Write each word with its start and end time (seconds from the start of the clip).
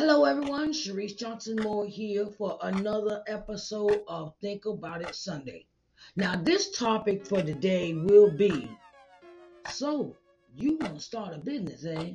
Hello, 0.00 0.24
everyone. 0.24 0.72
Sharice 0.72 1.14
Johnson 1.14 1.56
Moore 1.62 1.84
here 1.84 2.26
for 2.26 2.58
another 2.62 3.22
episode 3.26 4.00
of 4.08 4.32
Think 4.40 4.64
About 4.64 5.02
It 5.02 5.14
Sunday. 5.14 5.66
Now, 6.16 6.36
this 6.36 6.70
topic 6.70 7.26
for 7.26 7.42
today 7.42 7.92
will 7.92 8.30
be 8.30 8.66
so 9.68 10.16
you 10.56 10.78
want 10.78 10.94
to 10.94 11.00
start 11.02 11.34
a 11.34 11.38
business, 11.38 11.84
eh? 11.84 12.12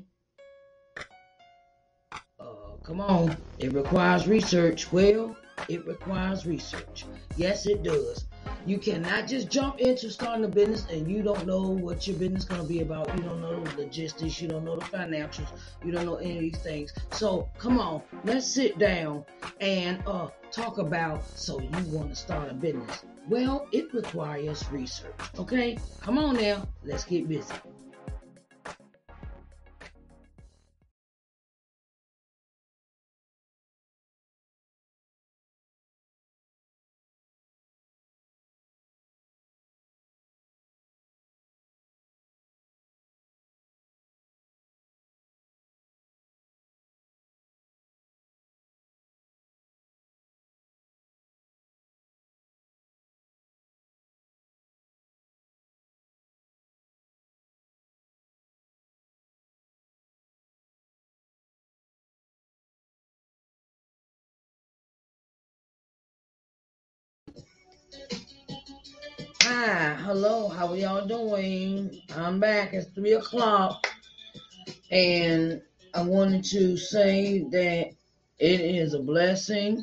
Uh, 2.40 2.46
come 2.82 3.02
on. 3.02 3.38
It 3.60 3.72
requires 3.72 4.28
research. 4.28 4.92
Well, 4.92 5.38
it 5.70 5.86
requires 5.86 6.48
research. 6.48 7.06
Yes, 7.38 7.68
it 7.68 7.84
does. 7.84 8.26
You 8.66 8.80
cannot 8.80 9.28
just 9.28 9.50
jump 9.50 9.80
into 9.80 10.10
starting 10.10 10.44
a 10.44 10.48
business 10.48 10.88
and 10.90 11.10
you 11.10 11.22
don't 11.22 11.46
know 11.46 11.70
what 11.70 12.08
your 12.08 12.18
business 12.18 12.44
is 12.44 12.50
going 12.50 12.62
to 12.62 12.68
be 12.68 12.82
about. 12.82 13.16
You 13.16 13.22
don't 13.22 13.40
know 13.40 13.64
the 13.64 13.84
logistics. 13.84 14.42
You 14.42 14.48
don't 14.48 14.66
know 14.66 14.76
the 14.76 14.86
financials. 14.86 15.50
You 15.84 15.92
don't 15.92 16.06
know 16.06 16.16
any 16.16 16.38
of 16.38 16.42
these 16.42 16.58
things. 16.58 16.92
So 17.12 17.48
come 17.60 17.80
on, 17.80 18.02
let's 18.24 18.48
sit 18.48 18.80
down 18.80 19.24
and 19.62 20.02
uh, 20.08 20.30
talk 20.52 20.80
about. 20.80 21.24
So 21.38 21.60
you 21.60 21.70
want 21.92 22.10
to 22.10 22.16
start 22.16 22.50
a 22.50 22.56
business? 22.56 23.06
Well, 23.30 23.68
it 23.72 23.94
requires 23.94 24.66
research. 24.72 25.14
Okay, 25.38 25.78
come 26.02 26.18
on 26.18 26.36
now, 26.36 26.68
let's 26.84 27.04
get 27.04 27.28
busy. 27.28 27.54
Hi, 69.58 69.96
hello, 70.04 70.50
how 70.50 70.68
are 70.68 70.76
y'all 70.76 71.08
doing? 71.08 72.02
I'm 72.14 72.42
back. 72.42 72.74
It's 72.74 72.90
three 72.90 73.14
o'clock, 73.14 73.88
and 74.92 75.62
I 75.94 76.04
wanted 76.04 76.44
to 76.52 76.76
say 76.76 77.46
that 77.52 77.92
it 78.38 78.60
is 78.60 78.94
a 78.94 79.00
blessing, 79.00 79.82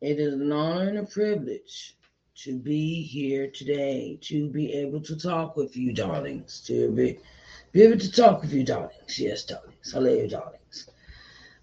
it 0.00 0.18
is 0.18 0.32
an 0.32 0.50
honor 0.50 0.88
and 0.88 0.98
a 1.00 1.02
privilege 1.02 1.94
to 2.36 2.58
be 2.58 3.02
here 3.02 3.50
today, 3.50 4.18
to 4.22 4.48
be 4.48 4.72
able 4.72 5.02
to 5.02 5.14
talk 5.14 5.54
with 5.54 5.76
you, 5.76 5.92
darlings, 5.92 6.62
to 6.68 6.90
be, 6.92 7.18
be 7.72 7.82
able 7.82 7.98
to 7.98 8.10
talk 8.10 8.40
with 8.40 8.50
you, 8.50 8.64
darlings. 8.64 9.20
Yes, 9.20 9.44
darlings. 9.44 9.92
Hello, 9.92 10.26
darlings. 10.26 10.65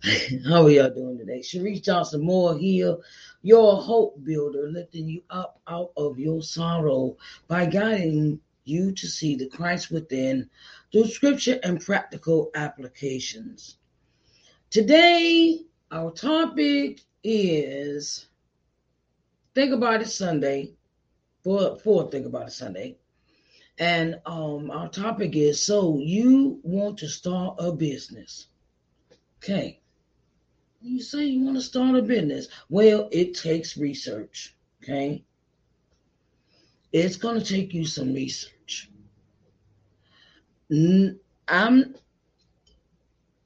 How 0.46 0.66
are 0.66 0.70
y'all 0.70 0.90
doing 0.90 1.18
today? 1.18 1.40
Sharice 1.40 1.82
Johnson 1.82 2.26
Moore 2.26 2.58
here, 2.58 2.98
your 3.42 3.82
hope 3.82 4.22
builder, 4.26 4.68
lifting 4.70 5.08
you 5.08 5.22
up 5.30 5.62
out 5.66 5.92
of 5.96 6.20
your 6.20 6.42
sorrow 6.42 7.16
by 7.48 7.66
guiding 7.66 8.42
you 8.66 8.92
to 8.92 9.08
see 9.08 9.38
the 9.38 9.48
Christ 9.48 9.92
within 9.92 10.50
through 10.92 11.08
scripture 11.08 11.58
and 11.64 11.80
practical 11.80 12.52
applications. 12.54 13.78
Today, 14.70 15.62
our 15.90 16.12
topic 16.12 17.00
is 17.24 18.26
Think 19.56 19.74
About 19.74 20.02
It 20.02 20.10
Sunday, 20.10 20.74
for, 21.46 21.78
for 21.78 22.12
Think 22.12 22.26
About 22.26 22.50
It 22.50 22.52
Sunday. 22.52 22.98
And 23.80 24.20
um, 24.26 24.70
our 24.70 24.90
topic 24.90 25.38
is 25.38 25.66
So 25.66 25.98
You 25.98 26.60
Want 26.62 26.98
to 27.00 27.08
Start 27.08 27.56
a 27.60 27.72
Business. 27.72 28.48
Okay. 29.38 29.80
You 30.86 31.02
say 31.02 31.26
you 31.26 31.46
want 31.46 31.56
to 31.56 31.62
start 31.62 31.96
a 31.96 32.02
business. 32.02 32.50
Well, 32.70 33.08
it 33.12 33.36
takes 33.36 33.78
research. 33.78 34.54
Okay. 34.84 35.24
It's 36.92 37.16
going 37.16 37.40
to 37.40 37.46
take 37.46 37.74
you 37.74 37.86
some 37.86 38.14
research. 38.14 38.92
I'm 40.70 41.96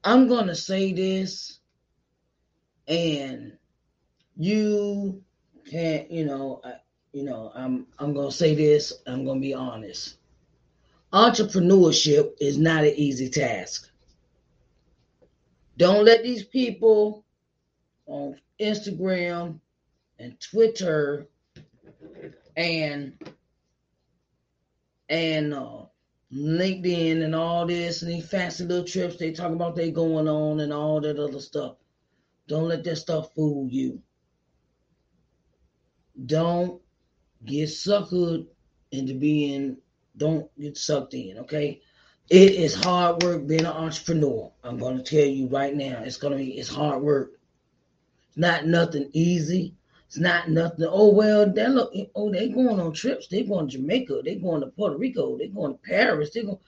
I'm 0.02 0.28
going 0.28 0.48
to 0.48 0.56
say 0.56 0.92
this 0.92 1.60
and 2.88 3.56
you 4.36 5.22
can't, 5.70 6.10
you 6.10 6.24
know, 6.24 6.60
I, 6.64 6.74
you 7.12 7.22
know, 7.22 7.52
I'm 7.54 7.86
I'm 8.00 8.14
going 8.14 8.30
to 8.30 8.36
say 8.36 8.56
this, 8.56 8.92
I'm 9.06 9.24
going 9.24 9.40
to 9.40 9.46
be 9.46 9.54
honest. 9.54 10.16
Entrepreneurship 11.12 12.32
is 12.40 12.58
not 12.58 12.82
an 12.84 12.94
easy 12.96 13.28
task. 13.30 13.90
Don't 15.76 16.04
let 16.04 16.24
these 16.24 16.42
people 16.42 17.24
on 18.08 18.34
Instagram 18.60 19.60
and 20.18 20.40
Twitter 20.40 21.28
and 22.56 23.12
and 25.08 25.54
uh, 25.54 25.84
LinkedIn 26.34 27.22
and 27.22 27.34
all 27.34 27.66
this 27.66 28.02
and 28.02 28.10
these 28.10 28.28
fancy 28.28 28.64
little 28.64 28.84
trips 28.84 29.16
they 29.16 29.32
talk 29.32 29.52
about 29.52 29.76
they 29.76 29.90
going 29.90 30.28
on 30.28 30.60
and 30.60 30.72
all 30.72 31.00
that 31.00 31.18
other 31.18 31.40
stuff. 31.40 31.76
Don't 32.48 32.68
let 32.68 32.82
that 32.84 32.96
stuff 32.96 33.34
fool 33.34 33.68
you. 33.68 34.02
Don't 36.26 36.80
get 37.44 37.68
suckered 37.68 38.46
into 38.90 39.14
being. 39.14 39.76
Don't 40.16 40.50
get 40.58 40.76
sucked 40.76 41.14
in. 41.14 41.38
Okay. 41.38 41.80
It 42.28 42.52
is 42.52 42.74
hard 42.74 43.22
work 43.22 43.46
being 43.46 43.60
an 43.60 43.66
entrepreneur. 43.66 44.52
I'm 44.62 44.78
to 44.98 45.02
tell 45.02 45.26
you 45.26 45.46
right 45.48 45.74
now. 45.74 46.02
It's 46.04 46.18
to 46.32 46.38
be 46.38 46.58
it's 46.58 46.68
hard 46.68 47.02
work 47.02 47.37
not 48.38 48.66
nothing 48.66 49.10
easy. 49.12 49.74
It's 50.06 50.18
not 50.18 50.48
nothing. 50.48 50.86
Oh 50.88 51.12
well, 51.12 51.52
they 51.52 51.68
look. 51.68 51.92
Oh, 52.14 52.32
they 52.32 52.48
going 52.48 52.80
on 52.80 52.92
trips. 52.94 53.28
They 53.28 53.42
going 53.42 53.68
to 53.68 53.76
Jamaica. 53.76 54.22
They 54.24 54.36
going 54.36 54.62
to 54.62 54.68
Puerto 54.68 54.96
Rico. 54.96 55.36
They 55.36 55.48
going 55.48 55.72
to 55.72 55.78
Paris. 55.78 56.30
They 56.30 56.44
going. 56.44 56.58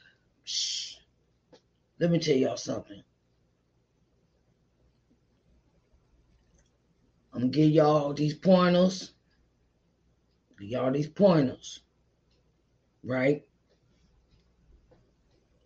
Shh. 0.44 0.96
Let 1.98 2.10
me 2.10 2.18
tell 2.18 2.36
y'all 2.36 2.56
something. 2.56 3.02
I'm 7.32 7.40
gonna 7.40 7.52
give 7.52 7.70
y'all 7.70 8.12
these 8.12 8.34
pointers. 8.34 9.12
Give 10.58 10.68
y'all 10.68 10.90
these 10.90 11.08
pointers, 11.08 11.80
right? 13.04 13.42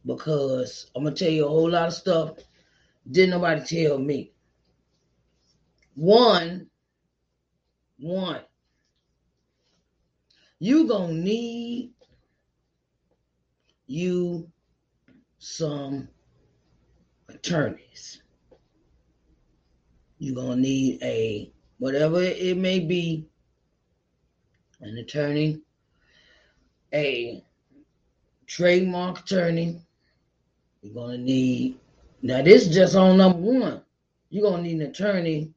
Because 0.05 0.91
I'm 0.95 1.05
gonna 1.05 1.17
tell 1.17 1.31
you 1.31 1.47
a 1.47 1.49
whole 1.49 1.71
lot 1.71 1.89
of 1.89 1.95
stuff. 1.95 2.37
Didn't 3.11 3.31
nobody 3.31 3.65
tell 3.65 3.99
me. 3.99 4.34
One, 5.95 6.69
one, 8.01 8.41
you 10.59 10.89
gonna 10.89 11.13
need 11.13 11.93
you 13.87 14.51
some 15.39 16.09
attorneys. 17.29 18.23
You're 20.19 20.35
gonna 20.35 20.57
need 20.57 21.01
a 21.03 21.53
whatever 21.79 22.21
it 22.23 22.57
may 22.57 22.81
be, 22.81 23.29
an 24.81 24.99
attorney, 24.99 25.61
a 26.93 27.45
trademark 28.47 29.21
attorney. 29.21 29.81
You're 30.83 30.95
gonna 30.95 31.19
need 31.19 31.79
now 32.21 32.43
this 32.43 32.67
is 32.67 32.75
just 32.75 32.97
on 32.97 33.19
number 33.19 33.39
one. 33.39 33.83
You're 34.31 34.51
gonna 34.51 34.65
need 34.65 34.81
an 34.81 34.91
attorney 34.91 35.54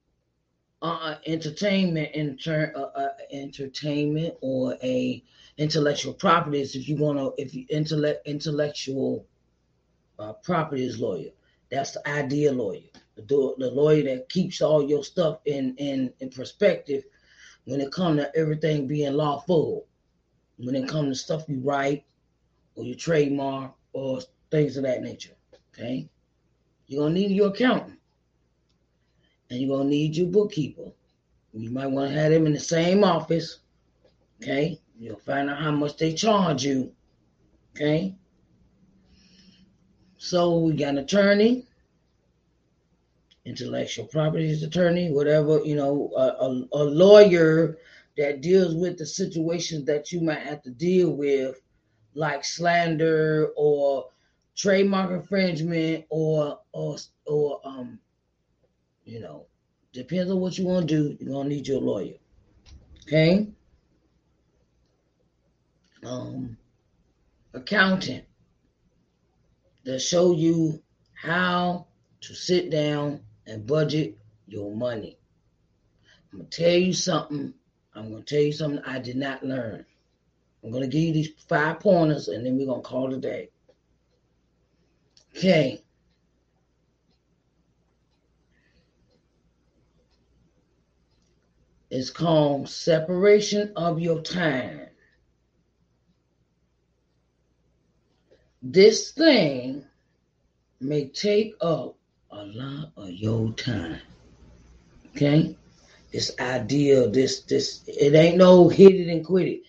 uh, 0.82 1.16
entertainment 1.26 2.10
uh, 2.48 2.80
uh, 2.80 3.10
entertainment 3.32 4.36
or 4.42 4.78
a 4.84 5.24
intellectual 5.58 6.14
properties 6.14 6.76
if 6.76 6.88
you 6.88 6.96
want 6.96 7.18
to 7.18 7.34
if 7.42 7.54
you 7.54 7.66
intellect 7.70 8.28
intellectual 8.28 9.26
uh, 10.20 10.34
properties 10.34 11.00
lawyer. 11.00 11.32
That's 11.70 11.92
the 11.92 12.08
idea 12.08 12.52
lawyer. 12.52 12.82
The, 13.16 13.56
the 13.58 13.72
lawyer 13.72 14.04
that 14.04 14.30
keeps 14.30 14.62
all 14.62 14.88
your 14.88 15.04
stuff 15.04 15.40
in 15.46 15.76
in 15.78 16.14
in 16.20 16.30
perspective 16.30 17.04
when 17.66 17.82
it 17.82 17.92
comes 17.92 18.20
to 18.22 18.36
everything 18.36 18.88
being 18.88 19.14
lawful. 19.14 19.86
When 20.60 20.76
it 20.76 20.88
comes 20.88 21.20
to 21.20 21.24
stuff 21.24 21.44
you 21.48 21.60
write 21.60 22.06
or 22.76 22.84
your 22.84 22.96
trademark 22.96 23.74
or 23.94 24.22
things 24.50 24.76
of 24.78 24.84
that 24.84 25.04
nature 25.04 25.34
okay? 25.78 26.10
You're 26.88 27.04
gonna 27.04 27.14
need 27.14 27.32
your 27.32 27.50
accountant 27.50 27.97
and 29.50 29.60
you're 29.60 29.78
gonna 29.78 29.90
need 29.90 30.16
your 30.16 30.28
bookkeeper. 30.28 30.92
You 31.54 31.72
might 31.72 31.88
want 31.88 32.12
to 32.12 32.20
have 32.20 32.32
them 32.32 32.46
in 32.46 32.54
the 32.54 32.60
same 32.60 33.04
office. 33.04 33.60
Okay, 34.42 34.80
you'll 35.00 35.18
find 35.18 35.50
out 35.50 35.60
how 35.60 35.72
much 35.72 35.98
they 35.98 36.14
charge 36.14 36.64
you. 36.64 36.92
Okay. 37.76 38.16
So 40.18 40.60
we 40.60 40.74
got 40.74 40.90
an 40.90 40.98
attorney, 41.00 41.66
intellectual 43.46 44.06
properties 44.06 44.64
attorney, 44.64 45.12
whatever, 45.12 45.62
you 45.64 45.76
know, 45.76 46.12
a, 46.16 46.22
a, 46.22 46.68
a 46.74 46.84
lawyer 46.84 47.78
that 48.18 48.42
deals 48.42 48.76
with 48.76 48.98
the 48.98 49.06
situations 49.06 49.86
that 49.86 50.12
you 50.12 50.22
might 50.22 50.40
have 50.40 50.62
to 50.64 50.72
deal 50.72 51.12
with, 51.12 51.62
like 52.16 52.44
slander 52.44 53.52
or 53.56 54.08
trademark 54.56 55.12
infringement 55.12 56.04
or 56.10 56.60
or 56.74 56.98
or 57.26 57.62
um 57.64 58.00
you 59.08 59.20
know 59.22 59.46
depends 59.94 60.30
on 60.30 60.40
what 60.40 60.58
you 60.58 60.66
want 60.66 60.88
to 60.88 60.96
do 60.96 61.18
you're 61.20 61.34
gonna 61.34 61.50
need 61.50 61.68
your 61.68 61.82
lawyer 61.82 62.16
okay? 63.04 63.48
Um 66.06 66.58
accountant 67.54 68.26
that 69.86 70.00
show 70.00 70.34
you 70.34 70.82
how 71.14 71.88
to 72.22 72.36
sit 72.36 72.70
down 72.70 73.22
and 73.48 73.66
budget 73.66 74.18
your 74.48 74.76
money. 74.76 75.18
I'm 76.32 76.40
gonna 76.40 76.50
tell 76.50 76.76
you 76.76 76.94
something 76.94 77.54
i'm 77.96 78.12
gonna 78.12 78.24
tell 78.24 78.42
you 78.42 78.52
something 78.52 78.84
i 78.86 79.00
did 79.00 79.16
not 79.16 79.44
learn. 79.44 79.86
I'm 80.64 80.72
gonna 80.72 80.88
give 80.88 81.02
you 81.02 81.14
these 81.14 81.30
five 81.48 81.80
pointers 81.80 82.28
and 82.28 82.46
then 82.46 82.58
we're 82.58 82.68
gonna 82.68 82.82
call 82.82 83.12
it 83.12 83.18
a 83.18 83.22
day 83.22 83.50
Okay. 85.36 85.84
It's 91.90 92.10
called 92.10 92.68
separation 92.70 93.72
of 93.76 94.00
your 94.00 94.22
time. 94.22 94.88
This 98.62 99.12
thing 99.12 99.86
may 100.82 101.08
take 101.08 101.56
up 101.62 101.96
a 102.32 102.44
lot 102.44 102.92
of 102.98 103.12
your 103.12 103.54
time. 103.54 104.02
Okay? 105.16 105.56
This 106.12 106.32
idea, 106.40 107.08
this, 107.10 107.42
this, 107.42 107.84
it 107.88 108.14
ain't 108.16 108.38
no 108.38 108.68
hit 108.68 108.96
it 108.96 109.10
and 109.10 109.26
quit 109.26 109.48
it. 109.48 109.62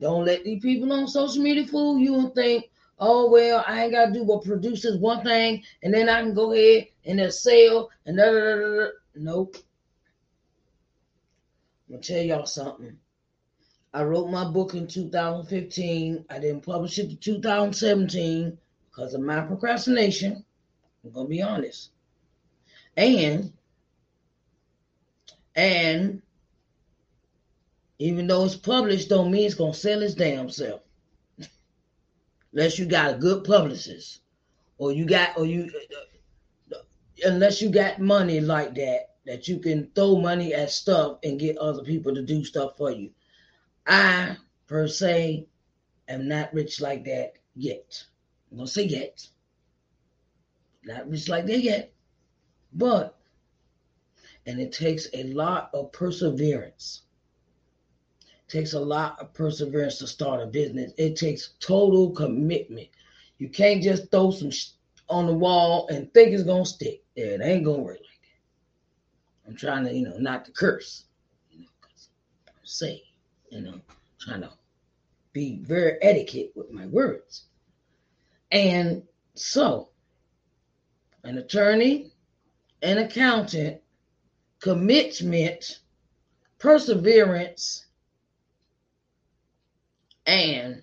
Don't 0.00 0.24
let 0.24 0.44
these 0.44 0.62
people 0.62 0.92
on 0.92 1.08
social 1.08 1.42
media 1.42 1.66
fool 1.66 1.98
you 1.98 2.14
and 2.18 2.34
think, 2.34 2.70
oh 2.98 3.30
well, 3.30 3.64
I 3.66 3.84
ain't 3.84 3.92
gotta 3.92 4.12
do 4.12 4.24
but 4.24 4.44
produce 4.44 4.82
this 4.82 4.96
one 4.96 5.24
thing, 5.24 5.62
and 5.82 5.92
then 5.92 6.08
I 6.08 6.22
can 6.22 6.34
go 6.34 6.52
ahead 6.52 6.88
and 7.04 7.32
sell 7.32 7.90
and 8.04 8.18
da 8.18 8.24
da 8.24 8.32
da 8.32 8.56
da. 8.56 8.86
Nope. 9.14 9.56
I'm 11.88 11.94
gonna 11.94 12.02
tell 12.02 12.22
y'all 12.22 12.46
something. 12.46 12.98
I 13.94 14.02
wrote 14.02 14.28
my 14.30 14.44
book 14.44 14.74
in 14.74 14.86
2015. 14.86 16.24
I 16.28 16.38
didn't 16.38 16.66
publish 16.66 16.98
it 16.98 17.10
in 17.10 17.16
2017 17.16 18.58
because 18.90 19.14
of 19.14 19.20
my 19.20 19.40
procrastination. 19.40 20.44
I'm 21.04 21.12
gonna 21.12 21.28
be 21.28 21.42
honest. 21.42 21.90
And 22.96 23.52
and 25.54 26.20
even 27.98 28.26
though 28.26 28.44
it's 28.44 28.56
published, 28.56 29.08
don't 29.08 29.30
mean 29.30 29.46
it's 29.46 29.54
gonna 29.54 29.72
sell 29.72 30.02
its 30.02 30.14
damn 30.14 30.50
self 30.50 30.82
unless 32.52 32.78
you 32.78 32.86
got 32.86 33.14
a 33.14 33.18
good 33.18 33.44
publicist 33.44 34.20
or 34.78 34.92
you 34.92 35.06
got 35.06 35.38
or 35.38 35.46
you 35.46 35.70
uh, 36.72 36.76
uh, 36.76 36.82
unless 37.24 37.62
you 37.62 37.70
got 37.70 38.00
money 38.00 38.40
like 38.40 38.74
that 38.74 39.15
that 39.26 39.48
you 39.48 39.58
can 39.58 39.90
throw 39.94 40.16
money 40.16 40.54
at 40.54 40.70
stuff 40.70 41.18
and 41.24 41.40
get 41.40 41.58
other 41.58 41.82
people 41.82 42.14
to 42.14 42.22
do 42.22 42.44
stuff 42.44 42.76
for 42.76 42.90
you. 42.90 43.10
I 43.86 44.36
per 44.66 44.88
se 44.88 45.46
am 46.08 46.28
not 46.28 46.54
rich 46.54 46.80
like 46.80 47.04
that 47.04 47.34
yet. 47.54 48.04
I'm 48.50 48.58
gonna 48.58 48.68
say 48.68 48.84
yet. 48.84 49.26
Not 50.84 51.10
rich 51.10 51.28
like 51.28 51.46
that 51.46 51.60
yet. 51.60 51.92
But 52.72 53.16
and 54.46 54.60
it 54.60 54.72
takes 54.72 55.08
a 55.12 55.24
lot 55.24 55.70
of 55.74 55.92
perseverance 55.92 57.02
takes 58.48 58.74
a 58.74 58.80
lot 58.80 59.18
of 59.20 59.32
perseverance 59.34 59.98
to 59.98 60.06
start 60.06 60.42
a 60.42 60.46
business. 60.46 60.92
It 60.96 61.16
takes 61.16 61.54
total 61.60 62.10
commitment. 62.10 62.88
You 63.38 63.48
can't 63.48 63.82
just 63.82 64.10
throw 64.10 64.30
some 64.30 64.50
sh- 64.50 64.70
on 65.08 65.26
the 65.26 65.34
wall 65.34 65.88
and 65.88 66.12
think 66.14 66.32
it's 66.32 66.42
gonna 66.44 66.64
stick. 66.64 67.02
It 67.16 67.40
ain't 67.42 67.64
gonna 67.64 67.82
work 67.82 67.98
like 67.98 68.00
that. 68.00 68.05
I'm 69.46 69.56
trying 69.56 69.84
to, 69.84 69.94
you 69.94 70.08
know, 70.08 70.16
not 70.18 70.44
to 70.46 70.52
curse, 70.52 71.04
you 71.50 71.60
know, 71.60 71.66
saying, 72.64 73.00
you 73.50 73.60
know, 73.60 73.80
trying 74.18 74.40
to 74.42 74.50
be 75.32 75.58
very 75.62 75.98
etiquette 76.02 76.52
with 76.54 76.70
my 76.72 76.86
words. 76.86 77.44
And 78.50 79.02
so, 79.34 79.90
an 81.24 81.38
attorney, 81.38 82.12
an 82.82 82.98
accountant, 82.98 83.80
commitment, 84.60 85.80
perseverance, 86.58 87.86
and 90.26 90.82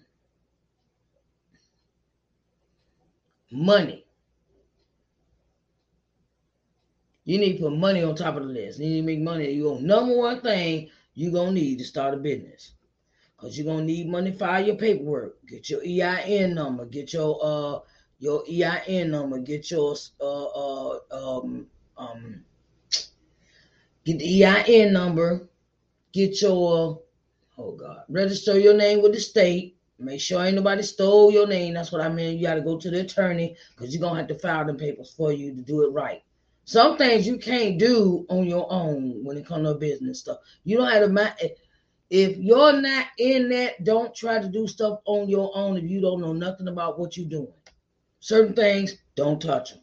money. 3.52 4.03
You 7.26 7.38
need 7.38 7.58
to 7.58 7.64
put 7.64 7.74
money 7.74 8.04
on 8.04 8.16
top 8.16 8.36
of 8.36 8.44
the 8.44 8.50
list. 8.50 8.80
You 8.80 8.90
need 8.90 9.02
to 9.02 9.06
make 9.08 9.20
money. 9.20 9.52
You 9.52 9.64
go 9.64 9.78
number 9.80 10.16
one 10.18 10.42
thing 10.42 10.90
you're 11.16 11.32
gonna 11.32 11.52
need 11.52 11.80
to 11.80 11.86
start 11.86 12.14
a 12.14 12.18
business. 12.18 12.72
Cause 13.38 13.58
you're 13.58 13.68
gonna 13.68 13.86
need 13.86 14.08
money 14.08 14.32
file 14.32 14.66
your 14.66 14.76
paperwork, 14.76 15.46
get 15.48 15.70
your 15.70 15.82
EIN 15.82 16.54
number, 16.56 16.86
get 16.86 17.12
your 17.14 17.40
uh 17.44 17.80
your 18.20 18.44
EIN 18.50 19.12
number, 19.12 19.40
get 19.40 19.70
your 19.70 19.96
uh 20.22 20.44
uh 20.46 21.00
um 21.12 21.68
um 21.98 22.46
get 24.06 24.20
the 24.20 24.44
EIN 24.44 24.94
number, 24.94 25.48
get 26.14 26.42
your 26.42 27.02
Oh 27.58 27.74
God. 27.74 28.04
Register 28.10 28.58
your 28.60 28.74
name 28.74 29.02
with 29.02 29.14
the 29.14 29.20
state. 29.20 29.78
Make 30.00 30.20
sure 30.20 30.44
ain't 30.44 30.56
nobody 30.56 30.82
stole 30.84 31.32
your 31.32 31.48
name. 31.48 31.76
That's 31.76 31.92
what 31.92 32.02
I 32.02 32.10
mean. 32.10 32.38
You 32.38 32.48
got 32.48 32.56
to 32.56 32.62
go 32.62 32.78
to 32.78 32.90
the 32.90 33.02
attorney 33.02 33.56
because 33.76 33.94
you're 33.94 34.02
gonna 34.02 34.20
have 34.20 34.28
to 34.30 34.40
file 34.40 34.66
the 34.66 34.74
papers 34.74 35.14
for 35.16 35.32
you 35.32 35.54
to 35.54 35.62
do 35.62 35.84
it 35.84 35.92
right. 35.92 36.24
Some 36.66 36.98
things 36.98 37.28
you 37.28 37.38
can't 37.38 37.78
do 37.78 38.26
on 38.30 38.46
your 38.46 38.72
own 38.72 39.24
when 39.24 39.38
it 39.38 39.46
comes 39.46 39.68
to 39.68 39.76
business 39.76 40.20
stuff. 40.20 40.38
You 40.64 40.78
don't 40.78 40.92
have 40.92 41.38
to. 41.38 41.56
If 42.10 42.38
you're 42.38 42.80
not 42.80 43.08
in 43.18 43.50
that, 43.50 43.84
don't 43.84 44.16
try 44.16 44.40
to 44.40 44.48
do 44.48 44.68
stuff 44.68 45.00
on 45.06 45.28
your 45.28 45.52
own 45.56 45.78
if 45.78 45.84
you 45.84 46.00
don't 46.00 46.22
know 46.22 46.34
nothing 46.34 46.68
about 46.68 47.00
what 47.00 47.18
you're 47.18 47.28
doing. 47.28 47.54
Certain 48.20 48.54
things, 48.54 48.96
don't 49.16 49.42
touch 49.42 49.72
them. 49.72 49.82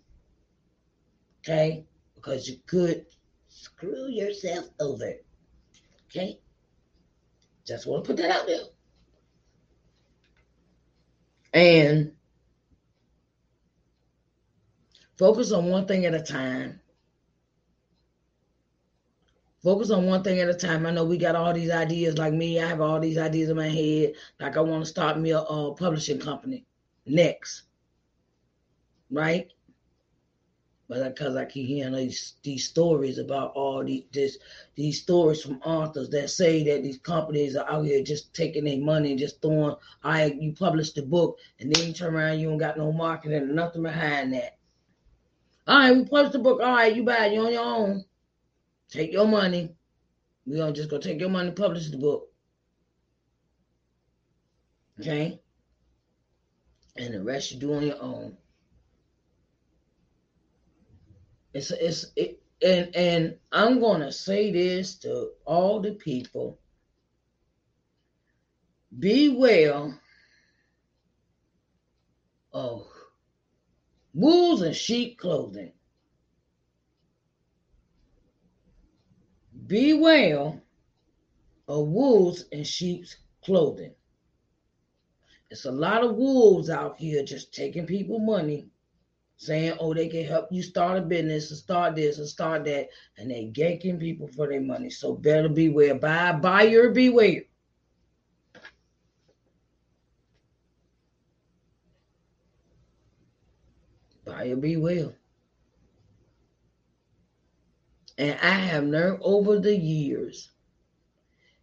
Okay? 1.41 1.85
Because 2.15 2.49
you 2.49 2.57
could 2.67 3.07
screw 3.49 4.09
yourself 4.09 4.67
over. 4.79 5.13
Okay? 6.09 6.39
Just 7.67 7.87
want 7.87 8.05
to 8.05 8.09
put 8.09 8.17
that 8.19 8.31
out 8.31 8.47
there. 8.47 8.61
And 11.53 12.13
focus 15.21 15.53
on 15.53 15.67
one 15.67 15.87
thing 15.87 16.07
at 16.07 16.15
a 16.15 16.23
time. 16.23 16.81
Focus 19.63 19.91
on 19.91 20.07
one 20.07 20.23
thing 20.23 20.41
at 20.41 20.49
a 20.49 20.55
time. 20.55 20.87
I 20.87 20.91
know 20.91 21.05
we 21.05 21.19
got 21.19 21.37
all 21.37 21.53
these 21.53 21.71
ideas 21.71 22.17
like 22.17 22.33
me. 22.33 22.59
I 22.59 22.67
have 22.67 22.81
all 22.81 22.99
these 22.99 23.19
ideas 23.19 23.51
in 23.51 23.57
my 23.59 23.69
head. 23.69 24.15
Like 24.41 24.57
I 24.57 24.63
want 24.63 24.83
to 24.83 24.89
start 24.89 25.21
me 25.21 25.33
a, 25.33 25.41
a 25.41 25.75
publishing 25.75 26.19
company 26.19 26.65
next. 27.05 27.65
Right? 29.11 29.51
but 30.89 31.15
because 31.15 31.37
I 31.37 31.45
keep 31.45 31.69
hearing 31.69 31.95
these 31.95 32.35
these 32.43 32.67
stories 32.67 33.19
about 33.19 33.53
all 33.53 33.85
these 33.85 34.05
this 34.13 34.39
these 34.75 35.01
stories 35.01 35.41
from 35.41 35.61
authors 35.63 36.09
that 36.11 36.31
say 36.31 36.65
that 36.65 36.83
these 36.83 36.99
companies 36.99 37.55
are 37.55 37.71
out 37.71 37.85
here 37.85 38.03
just 38.03 38.35
taking 38.35 38.65
their 38.65 38.81
money 38.81 39.11
and 39.11 39.19
just 39.19 39.41
throwing. 39.41 39.77
I 40.03 40.37
you 40.41 40.53
publish 40.53 40.93
the 40.93 41.03
book 41.03 41.39
and 41.61 41.73
then 41.73 41.87
you 41.87 41.93
turn 41.93 42.17
around, 42.17 42.41
you 42.41 42.49
don't 42.49 42.59
got 42.59 42.77
no 42.77 42.91
marketing 42.91 43.55
nothing 43.55 43.85
behind 43.85 44.33
that. 44.33 44.59
All 45.71 45.79
right, 45.79 45.97
we 45.97 46.05
published 46.05 46.33
the 46.33 46.41
book. 46.41 46.61
All 46.61 46.75
right, 46.75 46.97
you 46.97 47.05
buy 47.05 47.27
it. 47.27 47.33
You're 47.33 47.47
on 47.47 47.53
your 47.53 47.63
own. 47.63 48.05
Take 48.89 49.13
your 49.13 49.29
money. 49.29 49.73
We 50.45 50.57
gonna 50.57 50.73
just 50.73 50.91
go 50.91 50.99
take 50.99 51.21
your 51.21 51.29
money, 51.29 51.53
publish 51.53 51.91
the 51.91 51.97
book. 51.97 52.29
Okay. 54.99 55.41
And 56.97 57.15
the 57.15 57.23
rest 57.23 57.53
you 57.53 57.61
do 57.61 57.75
on 57.75 57.85
your 57.85 58.03
own. 58.03 58.37
It's 61.55 61.71
it's 61.71 62.07
it, 62.17 62.43
and 62.67 62.91
and 62.97 63.37
I'm 63.53 63.81
gonna 63.81 64.11
say 64.11 64.51
this 64.51 64.97
to 64.97 65.31
all 65.45 65.79
the 65.79 65.93
people. 65.93 66.59
Beware 68.99 69.97
of 72.53 72.90
wolves 74.15 74.63
and 74.63 74.75
sheep 74.75 75.19
clothing. 75.19 75.73
Beware 79.67 80.61
of 81.69 81.87
wolves 81.89 82.45
and 82.53 82.67
sheep's 82.67 83.17
clothing. 83.45 83.93
It's 85.51 85.65
a 85.65 85.71
lot 85.71 86.05
of 86.05 86.17
wolves 86.17 86.71
out 86.71 86.97
here 86.97 87.25
just 87.25 87.55
taking 87.55 87.87
people 87.87 88.19
money 88.19 88.69
saying, 89.37 89.75
oh, 89.81 89.95
they 89.95 90.07
can 90.07 90.25
help 90.25 90.49
you 90.51 90.63
start 90.63 90.99
a 90.99 91.01
business 91.01 91.51
and 91.51 91.59
start 91.59 91.97
this 91.97 92.19
and 92.19 92.29
start 92.29 92.65
that, 92.67 92.89
and 93.17 93.31
they 93.31 93.51
ganking 93.53 93.99
people 93.99 94.29
for 94.29 94.47
their 94.47 94.61
money. 94.61 94.91
So 94.91 95.15
better 95.15 95.49
beware. 95.49 95.95
Buy 95.95 96.33
buyer 96.33 96.91
beware. 96.91 97.45
Buyer 104.45 104.81
well. 104.81 105.15
And 108.19 108.39
I 108.43 108.51
have 108.51 108.85
learned 108.85 109.21
over 109.23 109.59
the 109.59 109.75
years, 109.77 110.51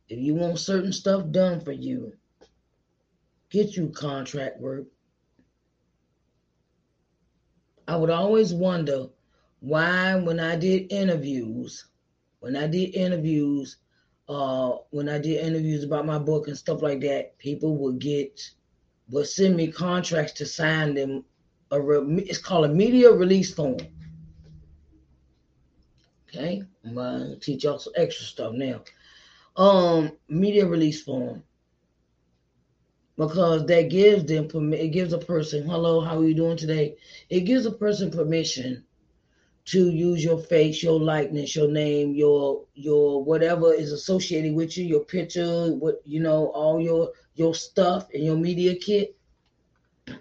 if 0.10 0.20
you 0.20 0.34
want 0.36 0.60
certain 0.60 0.94
stuff 0.94 1.30
done 1.32 1.62
for 1.62 1.72
you, 1.72 2.14
get 3.50 3.76
you 3.76 3.90
contract 3.90 4.60
work 4.60 4.88
I 7.88 7.96
would 7.96 8.10
always 8.10 8.54
wonder 8.54 9.08
why, 9.60 10.16
when 10.16 10.40
I 10.40 10.58
did 10.58 10.92
interviews, 10.92 11.86
when 12.42 12.56
I 12.56 12.68
did 12.68 12.94
interviews, 12.94 13.78
uh, 14.28 14.74
when 14.90 15.08
I 15.08 15.20
did 15.20 15.46
interviews 15.46 15.86
about 15.86 16.06
my 16.06 16.20
book 16.20 16.48
and 16.48 16.58
stuff 16.58 16.82
like 16.82 17.00
that, 17.02 17.38
people 17.38 17.78
would 17.78 18.00
get 18.00 18.42
would 19.10 19.26
send 19.26 19.56
me 19.56 19.72
contracts 19.72 20.34
to 20.34 20.46
sign 20.46 20.94
them. 20.94 21.24
A 21.72 21.82
re, 21.82 22.24
it's 22.24 22.38
called 22.38 22.66
a 22.66 22.70
media 22.70 23.12
release 23.12 23.54
form. 23.54 23.78
Okay, 26.30 26.62
I'm 26.86 26.96
gonna 26.96 27.36
teach 27.38 27.64
y'all 27.64 27.80
some 27.80 27.94
extra 27.96 28.26
stuff 28.26 28.54
now. 28.54 28.82
Um, 29.56 30.12
media 30.30 30.66
release 30.66 31.02
form 31.02 31.44
because 33.18 33.66
that 33.66 33.90
gives 33.90 34.26
them 34.26 34.48
permit. 34.48 34.80
It 34.80 34.90
gives 34.90 35.12
a 35.14 35.18
person, 35.18 35.68
hello, 35.68 36.02
how 36.02 36.20
are 36.20 36.26
you 36.26 36.36
doing 36.36 36.58
today? 36.58 36.96
It 37.30 37.42
gives 37.42 37.66
a 37.66 37.72
person 37.72 38.12
permission 38.12 38.86
to 39.66 39.90
use 39.90 40.24
your 40.24 40.38
face, 40.38 40.82
your 40.82 41.00
likeness, 41.00 41.56
your 41.56 41.68
name, 41.68 42.14
your 42.14 42.66
your 42.74 43.24
whatever 43.24 43.74
is 43.74 43.92
associated 43.92 44.54
with 44.54 44.78
you, 44.78 44.86
your 44.86 45.04
picture, 45.04 45.74
what 45.74 46.02
you 46.06 46.22
know, 46.22 46.48
all 46.48 46.80
your 46.80 47.12
your 47.36 47.54
stuff 47.54 48.08
and 48.14 48.24
your 48.24 48.38
media 48.38 48.76
kit. 48.76 49.18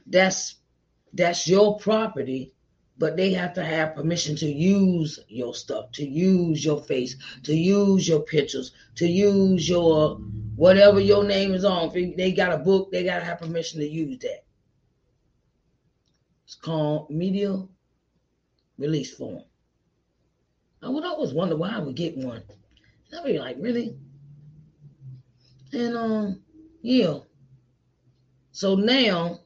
That's 0.07 0.57
that's 1.13 1.47
your 1.47 1.79
property, 1.79 2.53
but 2.99 3.17
they 3.17 3.33
have 3.33 3.53
to 3.55 3.65
have 3.65 3.95
permission 3.95 4.37
to 4.37 4.47
use 4.47 5.19
your 5.29 5.55
stuff, 5.55 5.93
to 5.93 6.07
use 6.07 6.65
your 6.65 6.83
face, 6.83 7.17
to 7.43 7.55
use 7.55 8.09
your 8.09 8.21
pictures, 8.21 8.73
to 8.97 9.07
use 9.07 9.69
your 9.69 10.17
whatever 10.57 11.01
your 11.01 11.25
name 11.25 11.53
is 11.53 11.65
on. 11.65 11.91
If 11.95 12.17
they 12.17 12.33
got 12.33 12.53
a 12.53 12.59
book, 12.59 12.91
they 12.91 13.05
got 13.05 13.19
to 13.19 13.25
have 13.25 13.41
permission 13.41 13.81
to 13.81 13.89
use 13.89 14.19
that. 14.21 14.45
It's 16.45 16.55
called 16.55 17.11
media 17.11 17.67
release 18.79 19.15
form. 19.15 19.43
I 20.83 20.89
would 20.89 21.05
always 21.05 21.33
wonder 21.33 21.57
why 21.57 21.71
I 21.71 21.79
would 21.79 21.97
get 21.97 22.17
one. 22.17 22.43
I'd 23.17 23.25
be 23.25 23.39
like, 23.39 23.57
really? 23.59 23.97
And 25.73 25.97
um, 25.97 26.43
yeah. 26.83 27.19
So 28.53 28.75
now, 28.75 29.41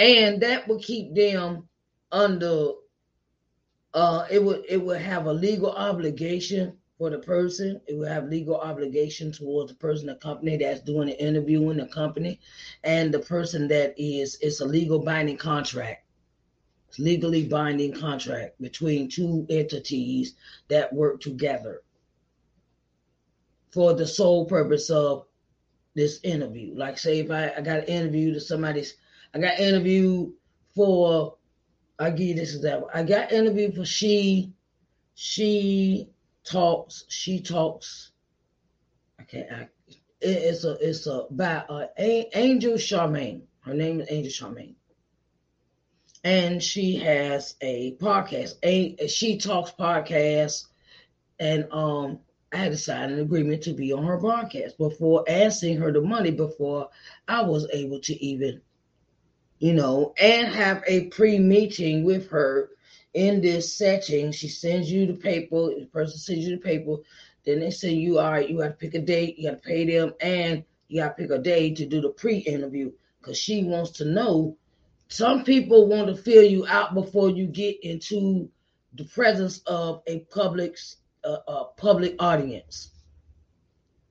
and 0.00 0.40
that 0.40 0.66
would 0.66 0.82
keep 0.82 1.14
them 1.14 1.68
under 2.10 2.70
uh 3.92 4.24
it 4.30 4.42
would 4.42 4.64
it 4.68 4.82
would 4.82 5.00
have 5.00 5.26
a 5.26 5.32
legal 5.32 5.70
obligation 5.72 6.72
for 6.96 7.08
the 7.10 7.18
person. 7.18 7.80
It 7.86 7.96
will 7.96 8.08
have 8.08 8.28
legal 8.28 8.56
obligation 8.56 9.32
towards 9.32 9.72
the 9.72 9.78
person, 9.78 10.06
the 10.08 10.16
company 10.16 10.58
that's 10.58 10.82
doing 10.82 11.08
the 11.08 11.18
interview 11.18 11.70
in 11.70 11.78
the 11.78 11.86
company, 11.86 12.40
and 12.84 13.12
the 13.12 13.20
person 13.20 13.68
that 13.68 13.94
is 13.96 14.38
it's 14.40 14.60
a 14.60 14.66
legal 14.66 14.98
binding 14.98 15.38
contract. 15.38 16.04
It's 16.88 16.98
legally 16.98 17.44
binding 17.44 17.92
contract 17.92 18.60
between 18.60 19.08
two 19.08 19.46
entities 19.48 20.34
that 20.68 20.92
work 20.92 21.20
together 21.20 21.82
for 23.70 23.94
the 23.94 24.06
sole 24.06 24.46
purpose 24.46 24.90
of 24.90 25.26
this 25.94 26.20
interview. 26.22 26.74
Like 26.74 26.98
say 26.98 27.20
if 27.20 27.30
I, 27.30 27.52
I 27.56 27.60
got 27.60 27.80
an 27.80 27.84
interview 27.84 28.34
to 28.34 28.40
somebody's 28.40 28.94
I 29.34 29.38
got 29.38 29.58
interviewed 29.58 30.32
for 30.74 31.36
I 31.98 32.10
give 32.10 32.28
you 32.28 32.34
this 32.34 32.54
example. 32.54 32.88
I 32.92 33.02
got 33.02 33.32
interviewed 33.32 33.74
for 33.74 33.84
she 33.84 34.54
she 35.14 36.08
talks. 36.44 37.04
She 37.08 37.42
talks. 37.42 38.12
I 39.18 39.24
can't. 39.24 39.52
I, 39.52 39.68
it's 40.20 40.64
a 40.64 40.76
it's 40.80 41.06
a 41.06 41.26
by 41.30 41.56
uh, 41.68 41.86
Angel 41.98 42.74
Charmaine. 42.74 43.42
Her 43.60 43.74
name 43.74 44.00
is 44.00 44.08
Angel 44.10 44.48
Charmaine, 44.48 44.74
and 46.24 46.62
she 46.62 46.96
has 46.96 47.54
a 47.60 47.96
podcast. 47.96 48.54
A 48.62 49.06
she 49.08 49.38
talks 49.38 49.72
podcast, 49.72 50.66
and 51.38 51.68
um, 51.70 52.20
I 52.52 52.56
had 52.56 52.72
to 52.72 52.78
sign 52.78 53.12
an 53.12 53.20
agreement 53.20 53.62
to 53.64 53.74
be 53.74 53.92
on 53.92 54.04
her 54.04 54.18
podcast 54.18 54.76
before 54.76 55.24
asking 55.28 55.76
her 55.78 55.92
the 55.92 56.00
money 56.00 56.30
before 56.30 56.88
I 57.28 57.42
was 57.42 57.68
able 57.72 58.00
to 58.00 58.24
even, 58.24 58.60
you 59.60 59.74
know, 59.74 60.14
and 60.18 60.48
have 60.48 60.82
a 60.86 61.06
pre 61.08 61.38
meeting 61.38 62.02
with 62.02 62.30
her 62.30 62.70
in 63.12 63.42
this 63.42 63.76
setting, 63.76 64.32
she 64.32 64.48
sends 64.48 64.90
you 64.90 65.06
the 65.06 65.14
paper, 65.14 65.68
the 65.78 65.86
person 65.92 66.18
sends 66.18 66.46
you 66.46 66.56
the 66.56 66.62
paper, 66.62 66.96
then 67.44 67.60
they 67.60 67.70
say 67.70 67.92
you 67.92 68.18
are 68.18 68.40
you 68.40 68.60
have 68.60 68.72
to 68.72 68.78
pick 68.78 68.94
a 68.94 69.00
date, 69.00 69.38
you 69.38 69.50
got 69.50 69.62
to 69.62 69.68
pay 69.68 69.84
them, 69.84 70.14
and 70.20 70.64
you 70.88 71.00
got 71.02 71.16
to 71.16 71.22
pick 71.22 71.30
a 71.30 71.38
day 71.38 71.74
to 71.74 71.86
do 71.86 72.00
the 72.00 72.08
pre-interview 72.08 72.90
because 73.20 73.38
she 73.38 73.62
wants 73.62 73.92
to 73.92 74.04
know. 74.06 74.56
Some 75.08 75.44
people 75.44 75.88
want 75.88 76.06
to 76.08 76.22
fill 76.22 76.44
you 76.44 76.66
out 76.66 76.94
before 76.94 77.30
you 77.30 77.46
get 77.46 77.82
into 77.82 78.48
the 78.94 79.04
presence 79.04 79.60
of 79.66 80.02
a 80.06 80.20
public 80.20 80.78
uh, 81.24 81.36
a 81.46 81.64
public 81.76 82.16
audience 82.18 82.90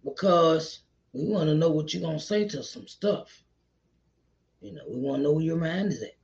because 0.03 0.79
we 1.13 1.25
want 1.25 1.50
to 1.50 1.56
know 1.56 1.70
what 1.70 1.91
you're 1.94 2.03
gonna 2.03 2.20
say 2.20 2.48
to 2.48 2.62
some 2.62 2.88
stuff. 2.88 3.44
You 4.61 4.73
know, 4.73 4.81
we 4.89 4.99
want 4.99 5.19
to 5.19 5.23
know 5.23 5.31
where 5.33 5.43
your 5.43 5.57
mind 5.57 5.93
is 5.93 6.03
at. 6.03 6.19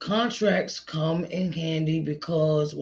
contracts 0.00 0.80
come 0.80 1.24
in 1.26 1.52
handy 1.52 2.00
because 2.00 2.74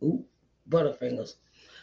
Ooh, 0.00 0.24
butterfingers. 0.70 1.34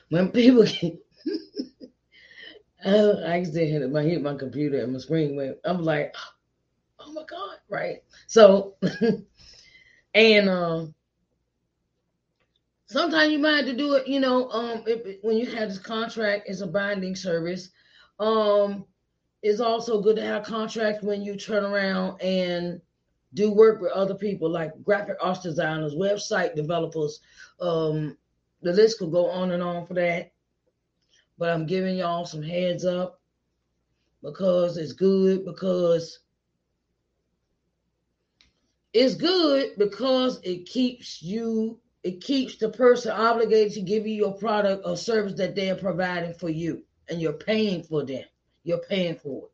When 0.10 0.32
people 0.32 0.64
get 0.82 0.98
I 2.86 2.90
accidentally 2.90 3.72
hit 3.72 3.92
my 3.92 4.04
hit 4.04 4.22
my 4.22 4.36
computer 4.36 4.80
and 4.82 4.94
my 4.94 5.00
screen 5.00 5.36
went. 5.36 5.58
I'm 5.66 5.82
like, 5.82 6.16
oh 7.00 7.12
my 7.12 7.24
god, 7.28 7.58
right? 7.68 8.04
So, 8.28 8.76
and 10.14 10.50
um, 10.50 10.94
Sometimes 12.88 13.32
you 13.32 13.40
might 13.40 13.58
have 13.58 13.66
to 13.66 13.76
do 13.76 13.96
it, 13.96 14.08
you 14.08 14.20
know, 14.20 14.50
um, 14.52 14.84
if, 14.86 15.18
when 15.24 15.38
you 15.38 15.48
have 15.48 15.70
this 15.70 15.80
contract, 15.80 16.44
it's 16.48 16.62
a 16.62 16.68
binding 16.68 17.16
service. 17.16 17.72
Um, 18.20 18.86
it's 19.42 19.60
also 19.60 20.02
good 20.02 20.16
to 20.18 20.22
have 20.22 20.44
contracts 20.44 21.04
when 21.04 21.24
you 21.24 21.36
turn 21.36 21.64
around 21.64 22.22
and 22.22 22.80
do 23.34 23.52
work 23.52 23.82
with 23.82 23.92
other 23.92 24.16
people 24.16 24.50
like 24.50 24.72
graphic 24.84 25.18
arts 25.22 25.42
designers, 25.42 25.96
website 25.96 26.56
developers. 26.56 27.20
Um, 27.60 28.18
the 28.62 28.72
list 28.72 29.00
could 29.00 29.12
go 29.12 29.30
on 29.30 29.52
and 29.52 29.62
on 29.62 29.86
for 29.86 29.94
that. 29.96 30.32
But 31.38 31.50
I'm 31.50 31.66
giving 31.66 31.98
y'all 31.98 32.26
some 32.26 32.42
heads 32.42 32.86
up 32.86 33.20
because 34.24 34.78
it's 34.78 34.94
good 34.94 35.44
because 35.44 36.20
it's 38.94 39.16
good 39.16 39.72
because 39.78 40.40
it 40.44 40.66
keeps 40.66 41.22
you 41.22 41.80
it 42.06 42.22
keeps 42.22 42.58
the 42.58 42.70
person 42.70 43.12
obligated 43.12 43.74
to 43.74 43.82
give 43.82 44.06
you 44.06 44.14
your 44.14 44.34
product 44.34 44.86
or 44.86 44.96
service 44.96 45.34
that 45.34 45.56
they 45.56 45.72
are 45.72 45.76
providing 45.76 46.36
for 46.36 46.50
you, 46.50 46.84
and 47.10 47.20
you're 47.20 47.34
paying 47.34 47.82
for 47.82 48.06
them. 48.06 48.24
You're 48.64 48.84
paying 48.88 49.16
for 49.16 49.46
it. 49.46 49.52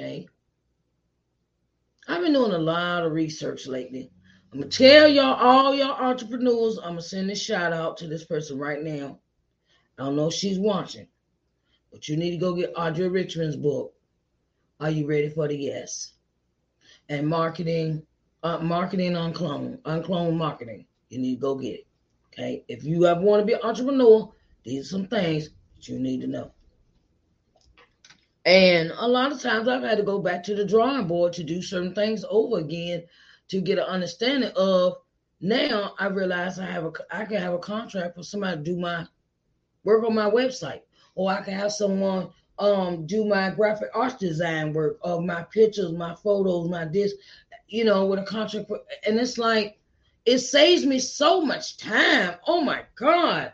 Okay. 0.00 0.28
I've 2.06 2.22
been 2.22 2.34
doing 2.34 2.52
a 2.52 2.58
lot 2.58 3.02
of 3.04 3.10
research 3.10 3.66
lately. 3.66 4.12
I'm 4.52 4.60
gonna 4.60 4.70
tell 4.70 5.08
y'all, 5.08 5.34
all 5.34 5.74
y'all 5.74 5.90
entrepreneurs, 5.90 6.78
I'm 6.78 6.90
gonna 6.90 7.02
send 7.02 7.28
a 7.32 7.34
shout 7.34 7.72
out 7.72 7.96
to 7.96 8.06
this 8.06 8.24
person 8.24 8.56
right 8.56 8.80
now. 8.80 9.18
I 9.98 10.04
don't 10.04 10.14
know 10.14 10.28
if 10.28 10.34
she's 10.34 10.60
watching, 10.60 11.08
but 11.90 12.08
you 12.08 12.16
need 12.16 12.30
to 12.30 12.36
go 12.36 12.54
get 12.54 12.74
Audrey 12.76 13.08
Richmond's 13.08 13.56
book. 13.56 13.92
Are 14.78 14.90
you 14.90 15.08
ready 15.08 15.30
for 15.30 15.48
the 15.48 15.56
yes? 15.56 16.12
And 17.08 17.26
marketing, 17.26 18.06
uh, 18.44 18.58
marketing 18.58 19.16
on 19.16 19.32
clone, 19.32 19.80
on 19.84 20.04
clone 20.04 20.38
marketing. 20.38 20.86
You 21.12 21.18
need 21.18 21.34
to 21.34 21.40
go 21.42 21.54
get 21.54 21.74
it. 21.74 21.86
Okay. 22.32 22.64
If 22.68 22.84
you 22.84 23.04
ever 23.04 23.20
want 23.20 23.42
to 23.42 23.46
be 23.46 23.52
an 23.52 23.60
entrepreneur, 23.62 24.32
these 24.64 24.86
are 24.86 24.88
some 24.88 25.06
things 25.08 25.50
that 25.76 25.86
you 25.86 25.98
need 25.98 26.22
to 26.22 26.26
know. 26.26 26.52
And 28.46 28.90
a 28.96 29.06
lot 29.06 29.30
of 29.30 29.38
times 29.40 29.68
I've 29.68 29.82
had 29.82 29.98
to 29.98 30.04
go 30.04 30.20
back 30.20 30.42
to 30.44 30.54
the 30.54 30.64
drawing 30.64 31.06
board 31.06 31.34
to 31.34 31.44
do 31.44 31.60
certain 31.60 31.94
things 31.94 32.24
over 32.30 32.58
again 32.58 33.04
to 33.48 33.60
get 33.60 33.78
an 33.78 33.84
understanding 33.84 34.52
of 34.56 34.96
now 35.42 35.92
I 35.98 36.06
realize 36.06 36.58
I 36.58 36.64
have 36.64 36.86
a 36.86 36.92
I 37.10 37.26
can 37.26 37.36
have 37.36 37.52
a 37.52 37.58
contract 37.58 38.16
for 38.16 38.22
somebody 38.22 38.56
to 38.56 38.62
do 38.62 38.80
my 38.80 39.06
work 39.84 40.04
on 40.04 40.14
my 40.14 40.30
website, 40.30 40.80
or 41.14 41.30
I 41.30 41.42
can 41.42 41.52
have 41.52 41.72
someone 41.72 42.30
um 42.58 43.06
do 43.06 43.26
my 43.26 43.50
graphic 43.50 43.90
arts 43.94 44.14
design 44.14 44.72
work 44.72 44.98
of 45.02 45.22
my 45.22 45.42
pictures, 45.42 45.92
my 45.92 46.14
photos, 46.14 46.70
my 46.70 46.86
disc, 46.86 47.16
you 47.68 47.84
know, 47.84 48.06
with 48.06 48.18
a 48.18 48.24
contract. 48.24 48.70
And 49.06 49.20
it's 49.20 49.36
like 49.36 49.78
it 50.24 50.38
saves 50.38 50.86
me 50.86 50.98
so 50.98 51.40
much 51.40 51.76
time. 51.76 52.36
Oh 52.46 52.60
my 52.60 52.84
god. 52.94 53.52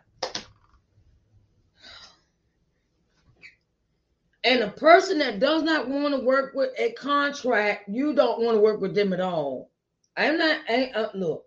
And 4.44 4.62
a 4.62 4.70
person 4.70 5.18
that 5.18 5.40
does 5.40 5.62
not 5.62 5.88
want 5.88 6.14
to 6.14 6.20
work 6.20 6.54
with 6.54 6.70
a 6.78 6.92
contract, 6.92 7.88
you 7.88 8.14
don't 8.14 8.40
want 8.40 8.56
to 8.56 8.60
work 8.60 8.80
with 8.80 8.94
them 8.94 9.12
at 9.12 9.20
all. 9.20 9.70
I'm 10.16 10.38
not. 10.38 10.60
I, 10.68 10.90
uh, 10.94 11.10
look, 11.14 11.44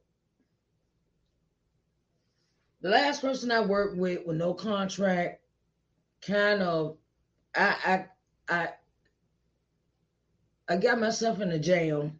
the 2.81 2.89
last 2.89 3.21
person 3.21 3.51
I 3.51 3.61
worked 3.61 3.97
with 3.97 4.25
with 4.25 4.37
no 4.37 4.53
contract, 4.53 5.41
kind 6.21 6.61
of, 6.61 6.97
I 7.55 8.05
I 8.49 8.53
I 8.53 8.69
I 10.69 10.77
got 10.77 10.99
myself 10.99 11.41
in 11.41 11.51
a 11.51 11.59
jam 11.59 12.19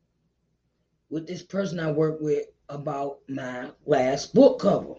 with 1.10 1.28
this 1.28 1.44
person 1.44 1.80
I 1.80 1.92
worked 1.92 2.22
with 2.22 2.46
about 2.72 3.20
my 3.28 3.70
last 3.86 4.34
book 4.34 4.60
cover. 4.60 4.96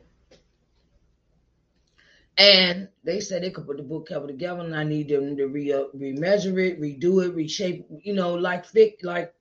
And 2.39 2.89
they 3.05 3.21
said 3.21 3.43
they 3.43 3.51
could 3.51 3.67
put 3.67 3.77
the 3.77 3.83
book 3.83 4.09
cover 4.09 4.27
together, 4.27 4.61
and 4.61 4.75
I 4.75 4.85
need 4.85 5.09
them 5.09 5.37
to 5.37 5.47
re 5.47 5.73
uh, 5.73 5.85
remeasure 5.95 6.59
it, 6.59 6.81
redo 6.81 7.25
it, 7.25 7.35
reshape, 7.35 7.87
you 8.03 8.15
know, 8.15 8.35
like 8.35 8.65
thick, 8.65 9.01
like, 9.03 9.35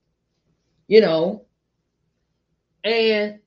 you 0.88 1.02
know. 1.02 1.46
And 2.84 3.40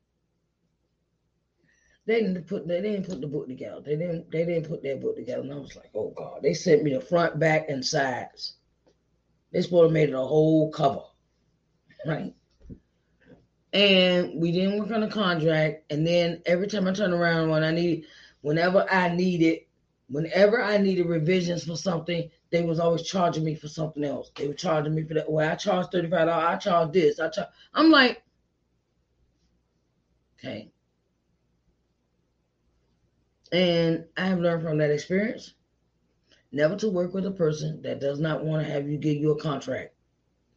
they 2.07 2.21
didn't 2.21 2.47
put 2.47 2.67
they 2.67 2.81
didn't 2.81 3.07
put 3.07 3.21
the 3.21 3.26
book 3.26 3.49
together. 3.49 3.81
They 3.81 3.97
didn't 3.97 4.31
they 4.31 4.45
didn't 4.45 4.69
put 4.69 4.83
that 4.83 5.00
book 5.00 5.17
together. 5.17 5.43
And 5.43 5.53
I 5.53 5.57
was 5.57 5.76
like, 5.76 5.91
oh 5.95 6.12
God. 6.17 6.41
They 6.43 6.55
sent 6.55 6.83
me 6.83 6.95
the 6.95 7.00
front, 7.00 7.38
back, 7.38 7.69
and 7.69 7.85
sides. 7.85 8.55
Supposed 9.53 9.91
to 9.91 9.93
made 9.93 10.09
it 10.09 10.14
a 10.14 10.19
whole 10.19 10.71
cover. 10.71 11.03
Right. 12.05 12.35
And 13.75 14.40
we 14.40 14.52
didn't 14.52 14.78
work 14.78 14.93
on 14.93 15.02
a 15.02 15.11
contract. 15.11 15.90
And 15.90 16.07
then 16.07 16.40
every 16.47 16.69
time 16.69 16.87
I 16.87 16.93
turn 16.93 17.12
around 17.12 17.50
when 17.50 17.64
I 17.64 17.73
need 17.73 18.07
whenever 18.40 18.87
I 18.88 19.14
needed, 19.14 19.62
whenever 20.09 20.62
I 20.62 20.78
needed 20.78 21.07
revisions 21.07 21.64
for 21.64 21.76
something, 21.76 22.31
they 22.50 22.62
was 22.62 22.78
always 22.78 23.02
charging 23.02 23.45
me 23.45 23.57
for 23.57 23.66
something 23.66 24.04
else. 24.04 24.31
They 24.37 24.47
were 24.47 24.54
charging 24.54 24.95
me 24.95 25.02
for 25.02 25.14
that. 25.14 25.31
Well, 25.31 25.50
I 25.50 25.57
charge 25.57 25.87
$35, 25.87 26.28
I 26.28 26.57
charge 26.57 26.93
this. 26.93 27.19
I 27.19 27.28
charge 27.31 27.49
I'm 27.75 27.90
like, 27.90 28.23
okay. 30.38 30.71
And 33.50 34.04
I 34.16 34.26
have 34.26 34.38
learned 34.38 34.62
from 34.62 34.78
that 34.78 34.90
experience 34.90 35.54
never 36.52 36.76
to 36.76 36.88
work 36.88 37.12
with 37.12 37.26
a 37.26 37.31
person 37.33 37.83
that 37.83 38.00
does 38.00 38.21
not 38.21 38.45
want 38.45 38.64
to 38.64 38.73
have 38.73 38.88
you 38.88 38.97
give 38.97 39.16
you 39.16 39.33
a 39.33 39.40
contract 39.40 39.93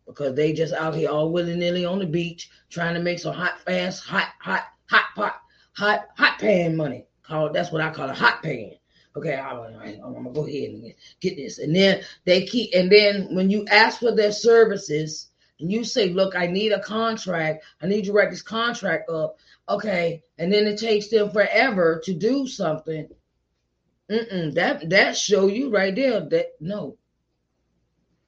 because 0.08 0.34
they 0.36 0.54
just 0.54 0.74
out 0.74 0.96
here 0.96 1.10
all 1.10 1.32
willy 1.32 1.56
nilly 1.56 1.86
on 1.86 2.00
the 2.00 2.06
beach 2.06 2.50
trying 2.70 2.94
to 2.94 3.02
make 3.02 3.20
some 3.20 3.34
hot, 3.34 3.60
fast, 3.62 4.04
hot, 4.04 4.30
hot, 4.40 4.66
hot 4.90 5.06
pot, 5.16 5.42
hot, 5.74 6.08
hot 6.18 6.40
pan 6.40 6.76
money. 6.76 7.06
Call 7.24 7.52
that's 7.52 7.72
what 7.72 7.82
I 7.82 7.92
call 7.92 8.10
a 8.10 8.14
hot 8.14 8.42
pan. 8.42 8.72
Okay, 9.18 9.36
I'm, 9.36 9.58
I'm 10.04 10.14
gonna 10.14 10.32
go 10.32 10.46
ahead 10.46 10.70
and 10.70 10.94
get 11.20 11.36
this, 11.36 11.58
and 11.58 11.76
then 11.76 12.04
they 12.26 12.46
keep, 12.46 12.70
and 12.76 12.92
then 12.92 13.34
when 13.36 13.50
you 13.50 13.66
ask 13.68 14.00
for 14.00 14.12
their 14.16 14.32
services, 14.32 15.30
and 15.60 15.72
you 15.72 15.84
say, 15.84 16.10
"Look, 16.10 16.36
I 16.36 16.46
need 16.46 16.72
a 16.72 16.80
contract. 16.80 17.66
I 17.82 17.88
need 17.88 18.06
you 18.06 18.12
to 18.12 18.14
write 18.14 18.30
this 18.30 18.44
contract 18.44 19.10
up." 19.10 19.38
Okay, 19.68 20.22
and 20.38 20.54
then 20.54 20.68
it 20.68 20.78
takes 20.78 21.08
them 21.08 21.32
forever 21.32 22.00
to 22.06 22.14
do 22.14 22.48
something. 22.48 23.10
Mm-mm, 24.10 24.54
that 24.54 24.88
that 24.90 25.18
show 25.18 25.48
you 25.48 25.70
right 25.70 25.96
there 25.96 26.22
that 26.22 26.52
no. 26.62 26.98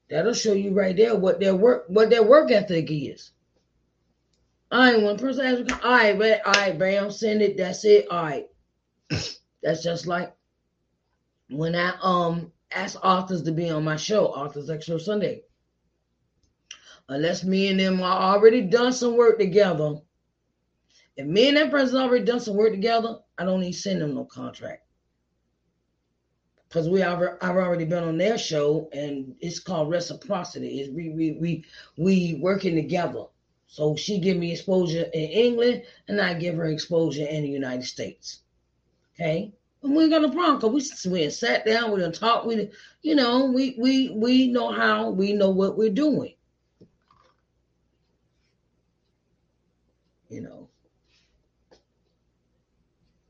That'll 0.10 0.34
show 0.34 0.54
you 0.54 0.74
right 0.74 0.96
there 0.96 1.16
what 1.16 1.40
their 1.40 1.56
work 1.56 1.86
what 1.88 2.10
their 2.10 2.24
work 2.24 2.52
ethic 2.52 2.88
is. 2.90 3.32
I 4.72 4.94
ain't 4.94 5.04
one 5.04 5.18
person 5.18 5.46
asks, 5.46 5.84
all 5.84 5.92
right, 5.92 6.18
but 6.18 6.46
all 6.46 6.54
right, 6.54 6.78
bam, 6.78 7.12
send 7.12 7.42
it. 7.42 7.58
That's 7.58 7.86
it. 7.86 8.08
All 8.10 8.24
right. 8.24 8.48
That's 9.64 9.84
just 9.84 10.08
like 10.08 10.34
when 11.50 11.76
I 11.76 11.96
um 12.02 12.52
ask 12.72 13.04
authors 13.04 13.44
to 13.44 13.52
be 13.52 13.70
on 13.70 13.84
my 13.84 13.96
show, 13.96 14.28
Authors 14.28 14.70
Extra 14.70 15.00
Sunday. 15.00 15.44
Unless 17.08 17.44
me 17.44 17.70
and 17.70 17.80
them 17.80 18.02
are 18.04 18.36
already 18.36 18.62
done 18.62 18.94
some 18.94 19.18
work 19.18 19.40
together, 19.40 19.96
if 21.18 21.26
me 21.26 21.48
and 21.48 21.58
that 21.58 21.72
person 21.72 21.98
already 21.98 22.24
done 22.24 22.40
some 22.40 22.56
work 22.56 22.72
together, 22.72 23.18
I 23.38 23.46
don't 23.46 23.62
need 23.62 23.72
send 23.72 24.02
them 24.02 24.14
no 24.14 24.26
contract. 24.26 24.84
Because 26.70 26.88
we 26.88 27.02
have 27.02 27.22
I've 27.42 27.56
already 27.56 27.86
been 27.86 28.04
on 28.04 28.18
their 28.18 28.38
show 28.38 28.90
and 28.94 29.36
it's 29.40 29.60
called 29.60 29.90
reciprocity. 29.90 30.82
It's 30.82 30.92
we 30.92 31.10
we 31.10 31.32
we 31.32 31.66
we 31.98 32.40
working 32.40 32.76
together. 32.76 33.26
So 33.66 33.96
she 33.96 34.20
give 34.20 34.38
me 34.38 34.52
exposure 34.52 35.10
in 35.14 35.30
England 35.30 35.84
and 36.08 36.22
I 36.22 36.36
give 36.36 36.56
her 36.56 36.66
exposure 36.66 37.26
in 37.26 37.42
the 37.42 37.50
United 37.50 37.86
States. 37.86 38.42
Okay. 39.16 39.52
And 39.82 39.96
we 39.96 40.04
ain't 40.04 40.12
got 40.12 40.22
no 40.22 40.30
problem 40.30 40.58
because 40.58 41.06
we 41.06 41.12
we 41.12 41.30
sat 41.30 41.66
down, 41.66 41.92
we 41.92 42.02
done 42.02 42.12
talked, 42.12 42.46
we 42.46 42.70
you 43.02 43.16
know, 43.16 43.46
we 43.46 43.76
we 43.80 44.10
we 44.12 44.48
know 44.48 44.72
how, 44.72 45.10
we 45.10 45.34
know 45.34 45.50
what 45.50 45.78
we're 45.78 45.90
doing. 45.90 46.36
You 50.30 50.42
know. 50.42 50.70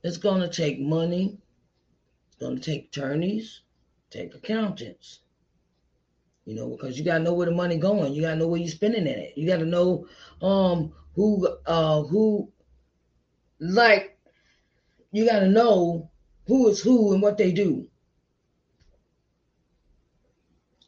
It's 0.04 0.18
to 0.18 0.50
take 0.50 0.80
money. 0.80 1.38
Going 2.40 2.58
to 2.58 2.62
take 2.62 2.88
attorneys, 2.88 3.62
take 4.10 4.34
accountants. 4.34 5.20
You 6.46 6.56
know, 6.56 6.70
because 6.70 6.98
you 6.98 7.06
gotta 7.06 7.24
know 7.24 7.34
where 7.34 7.46
the 7.46 7.52
money 7.52 7.78
going. 7.78 8.14
You 8.14 8.24
gotta 8.24 8.38
know 8.38 8.48
where 8.48 8.60
you're 8.60 8.70
spending 8.70 9.06
it. 9.06 9.38
You 9.38 9.48
gotta 9.48 9.66
know 9.66 10.08
um 10.42 10.94
who 11.14 11.48
uh 11.68 12.02
who 12.04 12.52
like 13.60 14.18
you 15.12 15.26
gotta 15.26 15.48
know 15.48 16.10
who 16.48 16.70
is 16.70 16.82
who 16.82 17.14
and 17.14 17.22
what 17.22 17.38
they 17.38 17.52
do. 17.52 17.88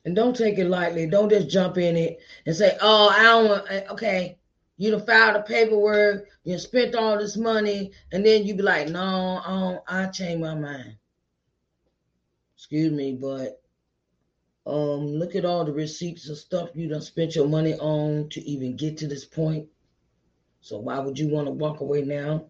And 0.03 0.15
don't 0.15 0.35
take 0.35 0.57
it 0.57 0.67
lightly. 0.67 1.05
Don't 1.05 1.29
just 1.29 1.49
jump 1.49 1.77
in 1.77 1.95
it 1.95 2.19
and 2.47 2.55
say, 2.55 2.75
"Oh, 2.81 3.09
I 3.09 3.23
don't 3.23 3.49
want." 3.49 3.65
Eh, 3.69 3.83
okay, 3.91 4.39
you 4.81 4.89
done 4.89 5.05
filed 5.05 5.35
the 5.35 5.41
paperwork, 5.41 6.27
you 6.43 6.57
spent 6.57 6.95
all 6.95 7.15
this 7.15 7.37
money, 7.37 7.91
and 8.11 8.25
then 8.25 8.47
you 8.47 8.55
be 8.55 8.63
like, 8.63 8.87
no, 8.87 9.79
I, 9.87 10.05
I 10.05 10.07
change 10.07 10.41
my 10.41 10.55
mind. 10.55 10.95
Excuse 12.61 12.91
me, 12.91 13.17
but 13.19 13.59
um, 14.67 15.07
look 15.07 15.35
at 15.35 15.45
all 15.45 15.65
the 15.65 15.73
receipts 15.73 16.27
and 16.27 16.37
stuff 16.37 16.69
you 16.75 16.87
done 16.87 17.01
spent 17.01 17.35
your 17.35 17.47
money 17.47 17.73
on 17.73 18.29
to 18.29 18.41
even 18.41 18.75
get 18.75 18.97
to 18.97 19.07
this 19.07 19.25
point. 19.25 19.67
So 20.61 20.77
why 20.77 20.99
would 20.99 21.17
you 21.17 21.27
want 21.27 21.47
to 21.47 21.51
walk 21.53 21.79
away 21.79 22.03
now? 22.03 22.45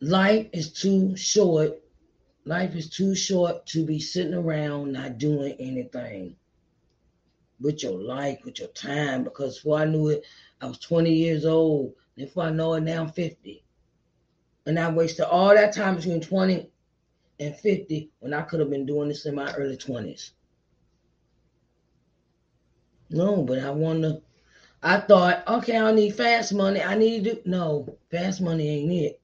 Life 0.00 0.46
is 0.54 0.72
too 0.72 1.14
short. 1.18 1.78
Life 2.46 2.74
is 2.74 2.88
too 2.88 3.14
short 3.14 3.66
to 3.66 3.84
be 3.84 4.00
sitting 4.00 4.32
around 4.32 4.92
not 4.92 5.18
doing 5.18 5.54
anything 5.60 6.34
with 7.60 7.82
your 7.82 8.00
life, 8.00 8.38
with 8.46 8.58
your 8.58 8.68
time, 8.68 9.22
because 9.22 9.58
before 9.58 9.80
I 9.80 9.84
knew 9.84 10.08
it, 10.08 10.24
I 10.62 10.66
was 10.66 10.78
20 10.78 11.12
years 11.12 11.44
old. 11.44 11.92
And 12.16 12.26
before 12.26 12.44
I 12.44 12.50
know 12.50 12.72
it, 12.72 12.84
now 12.84 13.02
I'm 13.02 13.12
50. 13.12 13.62
And 14.70 14.78
I 14.78 14.88
wasted 14.88 15.24
all 15.24 15.52
that 15.52 15.74
time 15.74 15.96
between 15.96 16.20
20 16.20 16.70
and 17.40 17.56
50 17.56 18.12
when 18.20 18.32
I 18.32 18.42
could 18.42 18.60
have 18.60 18.70
been 18.70 18.86
doing 18.86 19.08
this 19.08 19.26
in 19.26 19.34
my 19.34 19.52
early 19.54 19.76
20s. 19.76 20.30
No, 23.10 23.42
but 23.42 23.58
I 23.58 23.72
want 23.72 24.02
to. 24.02 24.22
I 24.80 25.00
thought, 25.00 25.42
okay, 25.48 25.76
I 25.76 25.90
need 25.90 26.14
fast 26.14 26.54
money. 26.54 26.80
I 26.80 26.94
need 26.94 27.24
to. 27.24 27.40
No, 27.44 27.98
fast 28.12 28.40
money 28.40 28.68
ain't 28.68 28.92
it. 28.92 29.20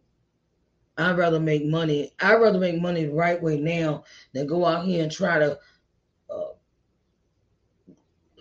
I'd 0.99 1.17
rather 1.17 1.39
make 1.39 1.65
money. 1.65 2.13
I'd 2.19 2.41
rather 2.41 2.59
make 2.59 2.83
money 2.83 3.05
the 3.05 3.13
right 3.13 3.41
way 3.41 3.61
now 3.61 4.03
than 4.33 4.49
go 4.49 4.67
out 4.67 4.85
here 4.85 5.05
and 5.05 5.13
try 5.13 5.39
to 5.39 5.61
uh, 6.29 6.55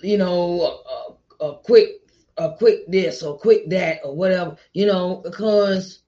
you 0.02 0.18
know, 0.18 0.82
a, 1.40 1.46
a 1.46 1.58
quick, 1.60 2.02
a 2.38 2.54
quick 2.54 2.88
this 2.88 3.22
or 3.22 3.38
quick 3.38 3.70
that 3.70 4.00
or 4.04 4.16
whatever, 4.16 4.58
you 4.74 4.88
know, 4.88 5.18
because 5.18 6.02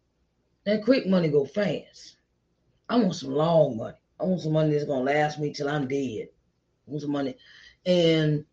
that 0.68 0.84
quick 0.84 1.08
money 1.08 1.30
go 1.30 1.46
fast. 1.46 2.18
I 2.90 2.98
want 2.98 3.16
some 3.16 3.32
long 3.32 3.78
money. 3.78 3.96
I 4.20 4.26
want 4.26 4.42
some 4.42 4.52
money 4.52 4.74
that's 4.74 4.84
gonna 4.84 5.06
last 5.06 5.40
me 5.40 5.54
till 5.54 5.70
I'm 5.70 5.88
dead. 5.88 6.28
I 6.86 6.92
want 6.92 7.02
some 7.02 7.12
money, 7.12 7.38
and 7.86 8.44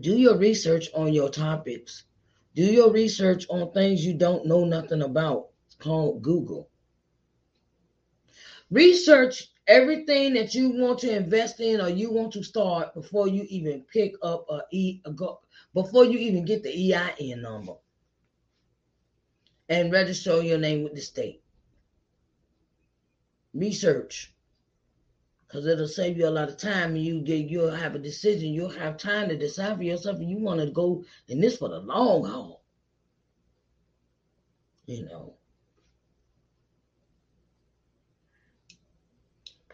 do 0.00 0.16
your 0.18 0.36
research 0.36 0.88
on 0.92 1.12
your 1.12 1.30
topics. 1.30 2.04
Do 2.56 2.64
your 2.64 2.90
research 2.90 3.46
on 3.48 3.70
things 3.72 4.04
you 4.04 4.14
don't 4.14 4.44
know 4.44 4.64
nothing 4.64 5.02
about. 5.02 5.50
Called 5.78 6.22
Google. 6.22 6.68
Research 8.70 9.52
everything 9.68 10.34
that 10.34 10.52
you 10.52 10.70
want 10.70 10.98
to 11.00 11.14
invest 11.14 11.60
in 11.60 11.80
or 11.80 11.90
you 11.90 12.10
want 12.10 12.32
to 12.32 12.42
start 12.42 12.92
before 12.92 13.28
you 13.28 13.46
even 13.48 13.82
pick 13.92 14.14
up 14.22 14.46
a 14.50 14.62
e 14.72 15.00
a 15.04 15.12
go 15.12 15.38
before 15.74 16.04
you 16.04 16.18
even 16.18 16.44
get 16.44 16.64
the 16.64 16.92
EIN 16.92 17.40
number. 17.40 17.74
And 19.68 19.92
register 19.92 20.42
your 20.42 20.58
name 20.58 20.82
with 20.84 20.94
the 20.94 21.00
state. 21.00 21.42
Research. 23.54 24.32
Because 25.46 25.66
it'll 25.66 25.88
save 25.88 26.18
you 26.18 26.26
a 26.26 26.30
lot 26.30 26.48
of 26.48 26.56
time 26.56 26.94
and 26.94 27.04
you 27.04 27.20
get 27.20 27.48
you'll 27.48 27.70
have 27.70 27.94
a 27.94 28.00
decision. 28.00 28.52
You'll 28.52 28.68
have 28.68 28.96
time 28.96 29.28
to 29.28 29.36
decide 29.36 29.76
for 29.76 29.84
yourself 29.84 30.18
and 30.18 30.28
you 30.28 30.38
want 30.38 30.60
to 30.60 30.70
go 30.70 31.04
in 31.28 31.40
this 31.40 31.56
for 31.56 31.68
the 31.68 31.78
long 31.78 32.24
haul. 32.24 32.62
You 34.86 35.06
know. 35.06 35.34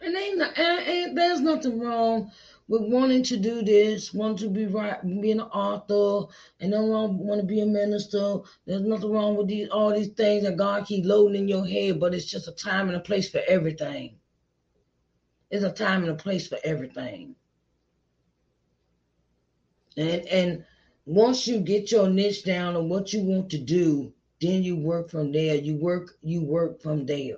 And 0.00 0.16
ain't, 0.16 0.58
ain't 0.58 1.14
there's 1.14 1.40
nothing 1.40 1.78
wrong 1.80 2.30
with 2.72 2.90
wanting 2.90 3.22
to 3.22 3.36
do 3.36 3.60
this, 3.60 4.14
wanting 4.14 4.48
to 4.48 4.48
be 4.48 4.64
right, 4.64 4.98
being 5.02 5.40
an 5.40 5.46
author, 5.48 6.32
and 6.58 6.70
no 6.70 6.88
wrong 6.88 7.18
want 7.18 7.38
to 7.38 7.46
be 7.46 7.60
a 7.60 7.66
minister. 7.66 8.38
There's 8.64 8.80
nothing 8.80 9.10
wrong 9.12 9.36
with 9.36 9.48
these 9.48 9.68
all 9.68 9.92
these 9.92 10.08
things 10.08 10.44
that 10.44 10.56
God 10.56 10.86
keep 10.86 11.04
loading 11.04 11.42
in 11.42 11.48
your 11.48 11.66
head, 11.66 12.00
but 12.00 12.14
it's 12.14 12.24
just 12.24 12.48
a 12.48 12.52
time 12.52 12.88
and 12.88 12.96
a 12.96 13.00
place 13.00 13.28
for 13.28 13.42
everything. 13.46 14.16
It's 15.50 15.64
a 15.64 15.70
time 15.70 16.02
and 16.02 16.12
a 16.12 16.14
place 16.14 16.48
for 16.48 16.56
everything. 16.64 17.34
And 19.98 20.26
and 20.28 20.64
once 21.04 21.46
you 21.46 21.60
get 21.60 21.92
your 21.92 22.08
niche 22.08 22.42
down 22.42 22.74
on 22.74 22.88
what 22.88 23.12
you 23.12 23.22
want 23.22 23.50
to 23.50 23.58
do, 23.58 24.14
then 24.40 24.62
you 24.62 24.76
work 24.76 25.10
from 25.10 25.30
there. 25.30 25.56
You 25.56 25.76
work 25.76 26.16
you 26.22 26.42
work 26.42 26.80
from 26.80 27.04
there. 27.04 27.36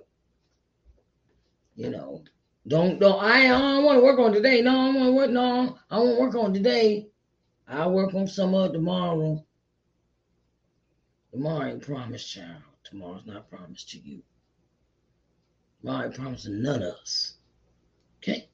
You 1.75 1.90
know. 1.90 2.23
Don't 2.66 2.98
don't 2.98 3.22
I, 3.22 3.44
I 3.44 3.48
don't 3.48 3.85
want 3.85 3.98
to 3.98 4.05
work 4.05 4.18
on 4.18 4.33
today. 4.33 4.62
No, 4.62 4.70
I 4.70 4.85
want 4.87 5.07
to 5.07 5.12
work. 5.12 5.31
No, 5.31 5.79
I 5.90 5.98
won't 5.98 6.20
work 6.20 6.35
on 6.35 6.55
today. 6.55 7.09
I'll 7.68 7.92
work 7.92 8.14
on 8.14 8.27
some 8.27 8.55
of 8.55 8.72
tomorrow. 8.72 9.44
Tomorrow 11.31 11.66
ain't 11.66 11.83
promised, 11.83 12.31
child. 12.31 12.62
Tomorrow's 12.85 13.27
not 13.27 13.50
promised 13.50 13.90
to 13.90 13.98
you. 13.98 14.22
Tomorrow 15.81 16.07
ain't 16.07 16.14
promised 16.14 16.44
to 16.44 16.50
none 16.50 16.83
of 16.83 16.94
us. 16.94 17.35
Okay. 18.22 18.48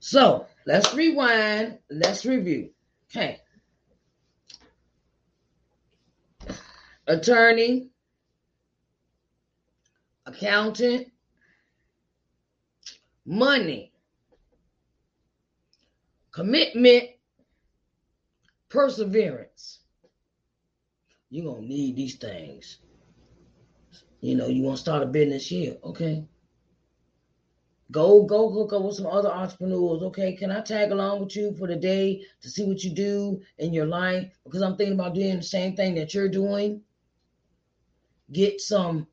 So 0.00 0.46
let's 0.66 0.94
rewind. 0.94 1.78
Let's 1.90 2.24
review. 2.24 2.70
Okay. 3.10 3.40
Attorney, 7.06 7.88
accountant, 10.26 11.08
money, 13.28 13.92
commitment, 16.32 17.04
perseverance. 18.70 19.80
You're 21.28 21.52
going 21.52 21.62
to 21.62 21.68
need 21.68 21.96
these 21.96 22.16
things. 22.16 22.78
You 24.22 24.34
know, 24.34 24.46
you 24.48 24.62
want 24.62 24.78
to 24.78 24.82
start 24.82 25.02
a 25.02 25.06
business 25.06 25.46
here, 25.46 25.76
okay? 25.84 26.24
Go, 27.90 28.22
go 28.22 28.50
hook 28.50 28.72
up 28.72 28.82
with 28.82 28.96
some 28.96 29.06
other 29.06 29.30
entrepreneurs, 29.30 30.02
okay? 30.04 30.34
Can 30.34 30.50
I 30.50 30.62
tag 30.62 30.90
along 30.90 31.20
with 31.20 31.36
you 31.36 31.54
for 31.54 31.66
the 31.68 31.76
day 31.76 32.22
to 32.40 32.48
see 32.48 32.64
what 32.64 32.82
you 32.82 32.94
do 32.94 33.42
in 33.58 33.74
your 33.74 33.86
life? 33.86 34.32
Because 34.44 34.62
I'm 34.62 34.76
thinking 34.76 34.94
about 34.94 35.14
doing 35.14 35.36
the 35.36 35.42
same 35.42 35.76
thing 35.76 35.94
that 35.96 36.14
you're 36.14 36.30
doing. 36.30 36.80
Get 38.32 38.60
some 38.62 39.06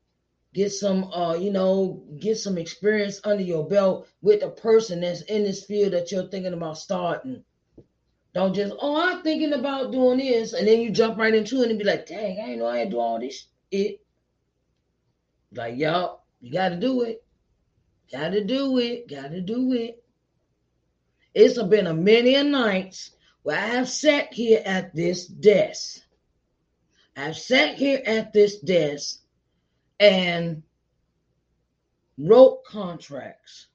get 0.56 0.72
some 0.72 1.04
uh 1.12 1.34
you 1.34 1.52
know 1.52 2.02
get 2.18 2.36
some 2.36 2.56
experience 2.56 3.20
under 3.24 3.42
your 3.42 3.68
belt 3.68 4.08
with 4.22 4.42
a 4.42 4.48
person 4.48 5.02
that's 5.02 5.20
in 5.22 5.44
this 5.44 5.66
field 5.66 5.92
that 5.92 6.10
you're 6.10 6.28
thinking 6.28 6.54
about 6.54 6.78
starting. 6.78 7.44
Don't 8.32 8.54
just 8.54 8.74
oh 8.80 9.00
i'm 9.00 9.22
thinking 9.22 9.52
about 9.52 9.92
doing 9.92 10.18
this 10.18 10.52
and 10.52 10.66
then 10.66 10.80
you 10.80 10.90
jump 10.90 11.18
right 11.18 11.34
into 11.34 11.62
it 11.62 11.70
and 11.70 11.78
be 11.78 11.84
like 11.84 12.06
dang 12.06 12.38
i 12.40 12.46
didn't 12.46 12.58
know 12.58 12.66
i 12.66 12.78
had 12.78 12.90
to 12.90 12.96
do 12.96 13.00
all 13.00 13.18
this 13.18 13.46
it 13.70 14.00
like 15.52 15.76
y'all 15.78 16.26
you 16.40 16.52
gotta 16.52 16.76
do 16.76 17.02
it. 17.02 17.24
Gotta 18.10 18.44
do 18.44 18.78
it. 18.78 19.08
Gotta 19.08 19.40
do 19.40 19.72
it. 19.72 20.02
It's 21.34 21.60
been 21.60 21.86
a 21.86 21.94
many 21.94 22.34
a 22.34 22.44
nights 22.44 23.10
where 23.42 23.58
i 23.58 23.66
have 23.66 23.88
sat 23.88 24.32
here 24.32 24.62
at 24.64 24.94
this 24.94 25.26
desk. 25.26 26.00
I've 27.16 27.36
sat 27.36 27.76
here 27.76 28.02
at 28.04 28.32
this 28.32 28.60
desk 28.60 29.20
and 30.00 30.62
wrote 32.18 32.64
contracts. 32.64 33.68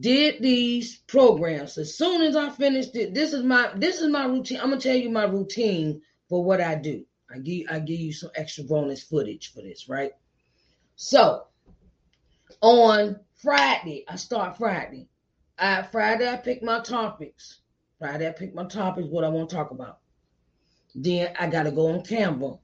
Did 0.00 0.42
these 0.42 0.98
programs. 1.06 1.78
As 1.78 1.96
soon 1.96 2.22
as 2.22 2.36
i 2.36 2.50
finished 2.50 2.96
it 2.96 3.14
this 3.14 3.32
is 3.32 3.42
my 3.42 3.70
this 3.76 4.00
is 4.00 4.08
my 4.08 4.24
routine. 4.26 4.58
I'm 4.58 4.70
gonna 4.70 4.80
tell 4.80 4.96
you 4.96 5.10
my 5.10 5.24
routine 5.24 6.00
for 6.28 6.42
what 6.42 6.60
i 6.60 6.74
do. 6.74 7.04
I 7.32 7.38
give 7.38 7.66
i 7.70 7.78
give 7.78 8.00
you 8.00 8.12
some 8.12 8.30
extra 8.34 8.64
bonus 8.64 9.02
footage 9.02 9.52
for 9.52 9.62
this 9.62 9.88
right? 9.88 10.12
So 10.96 11.44
on 12.60 13.20
friday 13.36 14.04
i 14.08 14.16
start 14.16 14.56
friday. 14.56 15.08
I, 15.58 15.82
friday 15.82 16.28
i 16.28 16.36
pick 16.36 16.62
my 16.62 16.80
topics. 16.80 17.60
Friday 17.98 18.26
i 18.26 18.32
pick 18.32 18.54
my 18.54 18.64
topics 18.64 19.08
what 19.08 19.24
i 19.24 19.28
want 19.28 19.50
to 19.50 19.56
talk 19.56 19.70
about. 19.70 19.98
Then 20.94 21.34
i 21.38 21.46
gotta 21.46 21.70
go 21.70 21.92
on 21.92 22.00
canva 22.00 22.58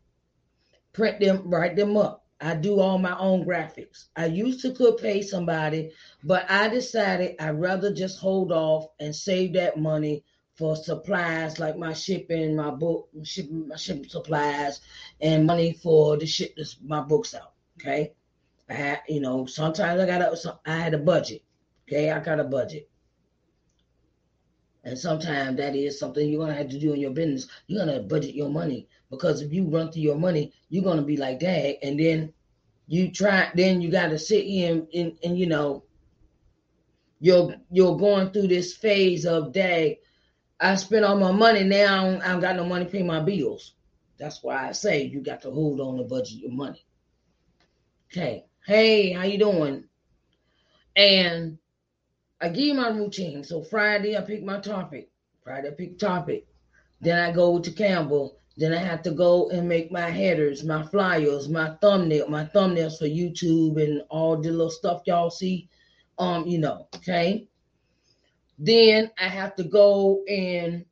print 0.93 1.21
them 1.21 1.43
write 1.45 1.77
them 1.77 1.97
up 1.97 2.27
I 2.41 2.55
do 2.55 2.81
all 2.81 2.99
my 2.99 3.17
own 3.19 3.45
graphics. 3.45 4.07
I 4.17 4.27
used 4.27 4.63
to 4.63 4.73
could 4.73 4.97
pay 4.97 5.23
somebody, 5.23 5.93
but 6.25 6.51
I 6.51 6.69
decided 6.69 7.37
I'd 7.39 7.61
rather 7.61 7.93
just 7.93 8.19
hold 8.19 8.51
off 8.51 8.89
and 8.99 9.15
save 9.15 9.55
that 9.55 9.79
money 9.79 10.25
for 10.61 10.77
supplies 10.77 11.59
like 11.59 11.79
my 11.79 11.95
shipping, 11.95 12.55
my 12.55 12.71
book, 12.71 13.09
shipping, 13.23 13.69
my 13.69 13.77
shipping 13.77 14.09
supplies, 14.09 14.81
and 15.21 15.47
money 15.47 15.73
for 15.73 16.19
the 16.19 16.27
ship 16.27 16.55
this, 16.55 16.77
my 16.83 17.01
books 17.01 17.35
out. 17.35 17.53
Okay, 17.81 18.13
I 18.69 18.75
had, 18.75 19.01
you 19.09 19.21
know, 19.21 19.47
sometimes 19.47 20.01
I 20.01 20.07
got 20.07 20.21
a, 20.21 20.59
I 20.67 20.77
had 20.77 20.93
a 20.93 20.99
budget. 20.99 21.43
Okay, 21.89 22.11
I 22.11 22.21
got 22.21 22.41
a 22.41 22.45
budget. 22.45 22.90
And 24.85 24.99
sometimes 24.99 25.59
that 25.59 25.77
is 25.77 25.99
something 25.99 26.29
you're 26.29 26.41
gonna 26.45 26.57
have 26.57 26.71
to 26.71 26.79
do 26.79 26.93
in 26.93 27.01
your 27.01 27.11
business. 27.11 27.47
You're 27.67 27.85
gonna 27.85 28.01
budget 28.01 28.35
your 28.35 28.49
money 28.49 28.89
because 29.11 29.43
if 29.43 29.53
you 29.53 29.69
run 29.69 29.93
through 29.93 30.03
your 30.03 30.19
money, 30.19 30.53
you're 30.69 30.85
gonna 30.85 31.03
be 31.03 31.17
like 31.17 31.41
that, 31.41 31.85
and 31.85 32.01
then 32.01 32.33
you 32.87 33.13
try. 33.13 33.51
Then 33.55 33.81
you 33.81 33.91
got 33.91 34.09
to 34.09 34.19
sit 34.19 34.45
here 34.45 34.83
and, 34.95 35.19
and, 35.23 35.39
you 35.39 35.47
know 35.47 35.85
you're 37.21 37.55
you're 37.71 37.97
going 37.97 38.31
through 38.31 38.49
this 38.49 38.75
phase 38.75 39.27
of 39.27 39.53
day. 39.53 40.01
I 40.59 40.75
spent 40.75 41.05
all 41.05 41.17
my 41.17 41.33
money 41.33 41.63
now. 41.63 42.19
I 42.19 42.29
don't 42.29 42.41
got 42.41 42.57
no 42.57 42.65
money 42.65 42.87
to 42.87 42.91
pay 42.91 43.03
my 43.03 43.21
bills. 43.21 43.75
That's 44.19 44.43
why 44.43 44.69
I 44.69 44.73
say 44.73 45.05
you 45.05 45.21
got 45.23 45.41
to 45.43 45.51
hold 45.51 45.81
on 45.81 45.99
to 45.99 46.05
budget 46.05 46.39
your 46.39 46.53
money. 46.53 46.85
Okay. 48.11 48.45
Hey, 48.67 49.13
how 49.13 49.23
you 49.23 49.39
doing? 49.39 49.85
And 50.97 51.59
I 52.41 52.49
give 52.49 52.65
you 52.65 52.75
my 52.75 52.89
routine. 52.89 53.45
So 53.45 53.63
Friday 53.63 54.17
I 54.17 54.23
pick 54.23 54.43
my 54.43 54.61
topic. 54.61 55.11
Friday 55.45 55.69
I 55.69 55.73
pick 55.73 55.99
topic. 55.99 56.47
Then 57.01 57.19
I 57.19 57.33
go 57.33 57.59
to 57.59 57.71
Canva 57.71 58.31
then 58.61 58.75
I 58.75 58.79
have 58.79 59.03
to 59.05 59.11
go 59.11 59.49
and 59.49 59.67
make 59.67 59.91
my 59.91 60.11
headers, 60.11 60.65
my 60.65 60.83
flyers, 60.83 61.49
my 61.49 61.77
thumbnail, 61.81 62.29
my 62.29 62.45
thumbnails 62.45 62.99
for 62.99 63.07
YouTube 63.07 63.83
and 63.83 64.03
all 64.11 64.37
the 64.37 64.51
little 64.51 64.69
stuff 64.69 65.01
y'all 65.07 65.31
see. 65.31 65.71
Um, 66.19 66.47
you 66.47 66.59
know, 66.59 66.87
okay. 66.97 67.49
Then 68.59 69.11
I 69.19 69.29
have 69.29 69.57
to 69.57 69.65
go 69.65 70.23
and 70.29 70.85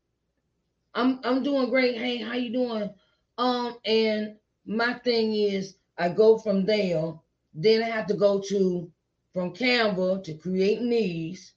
I'm 0.95 1.21
I'm 1.25 1.43
doing 1.43 1.69
great. 1.69 1.99
Hey, 1.99 2.17
how 2.17 2.33
you 2.33 2.51
doing? 2.55 2.91
Um, 3.37 3.77
and 3.85 4.37
my 4.65 4.95
thing 4.95 5.35
is 5.35 5.77
I 5.99 6.09
go 6.09 6.39
from 6.39 6.65
there, 6.65 7.13
then 7.53 7.83
I 7.83 7.91
have 7.91 8.07
to 8.07 8.15
go 8.15 8.41
to 8.49 8.91
from 9.33 9.55
Canva 9.55 10.23
to 10.25 10.35
creating 10.35 10.91
these 10.91 11.53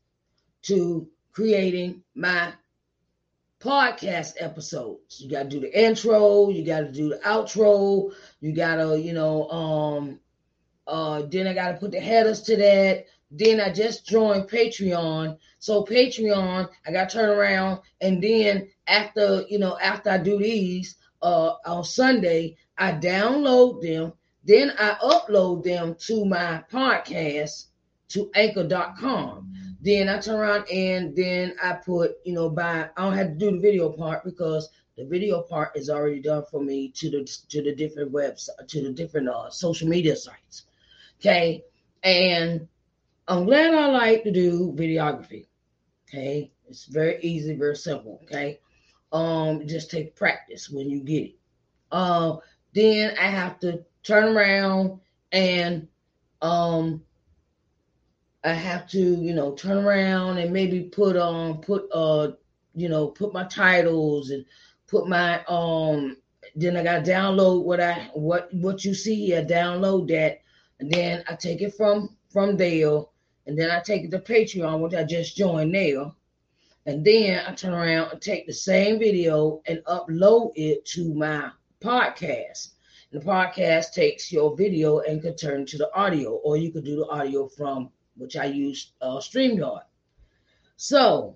to 0.64 1.08
creating 1.34 2.04
my 2.16 2.54
podcast 3.60 4.34
episodes. 4.40 5.22
You 5.22 5.30
got 5.30 5.44
to 5.44 5.50
do 5.50 5.60
the 5.60 5.80
intro, 5.86 6.50
you 6.50 6.66
got 6.66 6.82
to 6.82 6.92
do 6.92 7.10
the 7.10 7.18
outro, 7.18 8.12
you 8.40 8.54
got 8.54 8.76
to, 8.76 9.00
you 9.00 9.14
know, 9.14 9.48
um 9.50 10.20
uh 10.88 11.24
then 11.24 11.48
I 11.48 11.54
got 11.54 11.72
to 11.72 11.78
put 11.78 11.92
the 11.92 12.00
headers 12.00 12.42
to 12.44 12.58
that. 12.58 13.06
Then 13.32 13.62
I 13.62 13.72
just 13.72 14.06
joined 14.08 14.50
Patreon. 14.50 15.38
So 15.60 15.84
Patreon, 15.86 16.70
I 16.86 16.92
got 16.92 17.10
turn 17.10 17.30
around 17.30 17.82
and 18.02 18.22
then 18.22 18.70
after, 18.88 19.44
you 19.48 19.60
know, 19.60 19.78
after 19.80 20.10
I 20.10 20.18
do 20.18 20.38
these 20.40 20.96
uh 21.22 21.54
on 21.66 21.84
Sunday, 21.84 22.58
I 22.78 22.94
download 22.94 23.82
them, 23.82 24.14
then 24.44 24.74
I 24.78 24.96
upload 25.04 25.64
them 25.64 25.96
to 26.08 26.26
my 26.26 26.64
podcast 26.72 27.66
to 28.10 28.30
anchor.com. 28.36 29.54
Then 29.82 30.10
I 30.10 30.20
turn 30.20 30.36
around 30.36 30.70
and 30.70 31.16
then 31.16 31.56
I 31.62 31.74
put, 31.74 32.18
you 32.24 32.34
know, 32.34 32.50
by 32.50 32.90
I 32.96 33.04
don't 33.04 33.18
have 33.18 33.30
to 33.30 33.36
do 33.36 33.52
the 33.52 33.60
video 33.60 33.90
part 33.90 34.24
because 34.24 34.70
the 34.98 35.06
video 35.06 35.42
part 35.42 35.76
is 35.76 35.90
already 35.90 36.22
done 36.22 36.44
for 36.50 36.62
me 36.62 36.90
to 36.96 37.10
the 37.10 37.24
to 37.50 37.64
the 37.64 37.74
different 37.74 38.12
webs 38.12 38.50
to 38.68 38.82
the 38.82 38.92
different 38.92 39.30
uh, 39.30 39.50
social 39.50 39.88
media 39.88 40.16
sites. 40.16 40.66
Okay. 41.20 41.64
And 42.04 42.68
I'm 43.28 43.46
glad 43.46 43.74
I 43.74 43.88
like 43.88 44.24
to 44.24 44.32
do 44.32 44.74
videography. 44.74 45.48
Okay. 46.08 46.52
It's 46.68 46.86
very 46.86 47.20
easy, 47.22 47.56
very 47.56 47.76
simple. 47.76 48.20
Okay. 48.24 48.60
Um, 49.12 49.68
just 49.68 49.92
take 49.92 50.16
practice 50.16 50.70
when 50.70 50.90
you 50.90 51.00
get 51.02 51.24
it. 51.24 51.36
Uh, 51.92 52.38
then 52.74 53.18
I 53.18 53.28
have 53.28 53.60
to 53.60 53.84
turn 54.04 54.36
around 54.36 55.00
and 55.32 55.88
um 56.42 57.04
I 58.44 58.54
have 58.54 58.88
to, 58.90 59.00
you 59.00 59.34
know, 59.36 59.54
turn 59.54 59.78
around 59.78 60.40
and 60.40 60.52
maybe 60.52 60.82
put 60.84 61.16
um 61.16 61.62
put 61.62 61.88
uh 61.94 62.32
you 62.74 62.90
know 62.90 63.08
put 63.08 63.34
my 63.34 63.44
titles 63.46 64.32
and 64.32 64.46
put 64.88 65.08
my 65.08 65.44
um 65.46 66.18
then 66.56 66.76
I 66.76 66.84
gotta 66.84 67.10
download 67.10 67.64
what 67.64 67.80
I 67.80 68.10
what 68.14 68.54
what 68.54 68.84
you 68.84 68.94
see 68.94 69.28
here, 69.28 69.46
download 69.46 70.08
that, 70.10 70.42
and 70.80 70.92
then 70.92 71.24
I 71.28 71.36
take 71.36 71.62
it 71.62 71.76
from 71.76 72.18
from 72.30 72.58
there, 72.58 73.02
and 73.46 73.58
then 73.58 73.72
I 73.72 73.80
take 73.80 74.04
it 74.04 74.12
to 74.12 74.20
Patreon, 74.20 74.82
which 74.82 74.94
I 74.94 75.04
just 75.04 75.36
joined 75.36 75.74
there. 75.74 76.12
And 76.88 77.06
then 77.06 77.44
I 77.46 77.54
turn 77.54 77.74
around 77.74 78.12
and 78.12 78.22
take 78.22 78.48
the 78.48 78.54
same 78.54 78.98
video 78.98 79.62
and 79.68 79.84
upload 79.86 80.54
it 80.56 80.84
to 80.88 81.14
my 81.14 81.52
podcast. 81.80 82.70
The 83.12 83.20
podcast 83.20 83.94
takes 83.94 84.32
your 84.32 84.56
video 84.56 85.00
and 85.00 85.22
can 85.22 85.36
turn 85.36 85.66
to 85.66 85.78
the 85.78 85.94
audio, 85.94 86.32
or 86.32 86.56
you 86.56 86.72
could 86.72 86.86
do 86.86 86.96
the 86.96 87.08
audio 87.08 87.48
from 87.48 87.90
which 88.16 88.38
I 88.38 88.46
use 88.46 88.94
uh, 89.02 89.18
StreamYard. 89.18 89.84
So 90.78 91.36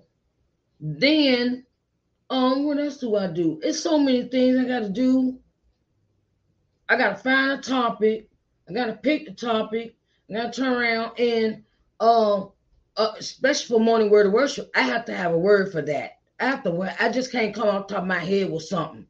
then, 0.80 1.66
um, 2.30 2.64
what 2.64 2.78
else 2.78 2.96
do 2.96 3.16
I 3.16 3.26
do? 3.26 3.60
It's 3.62 3.80
so 3.80 3.98
many 3.98 4.24
things 4.24 4.58
I 4.58 4.64
got 4.64 4.80
to 4.80 4.88
do. 4.88 5.38
I 6.88 6.96
got 6.96 7.10
to 7.10 7.16
find 7.16 7.52
a 7.52 7.62
topic. 7.62 8.28
I 8.68 8.72
got 8.72 8.86
to 8.86 8.94
pick 8.94 9.26
the 9.26 9.32
topic. 9.32 9.96
I 10.30 10.34
got 10.34 10.52
to 10.52 10.60
turn 10.60 10.72
around 10.72 11.18
and, 11.18 11.62
uh, 12.00 12.46
uh, 12.96 13.12
especially 13.18 13.76
for 13.76 13.84
morning 13.84 14.10
word 14.10 14.26
of 14.26 14.32
worship, 14.32 14.70
I 14.74 14.82
have 14.82 15.04
to 15.06 15.14
have 15.14 15.32
a 15.32 15.38
word 15.38 15.72
for 15.72 15.82
that. 15.82 16.18
I 16.40 16.46
have 16.46 16.62
to. 16.64 16.94
I 16.98 17.10
just 17.10 17.32
can't 17.32 17.54
come 17.54 17.68
off 17.68 17.86
top 17.86 18.02
of 18.02 18.08
my 18.08 18.18
head 18.18 18.50
with 18.50 18.62
something. 18.62 19.06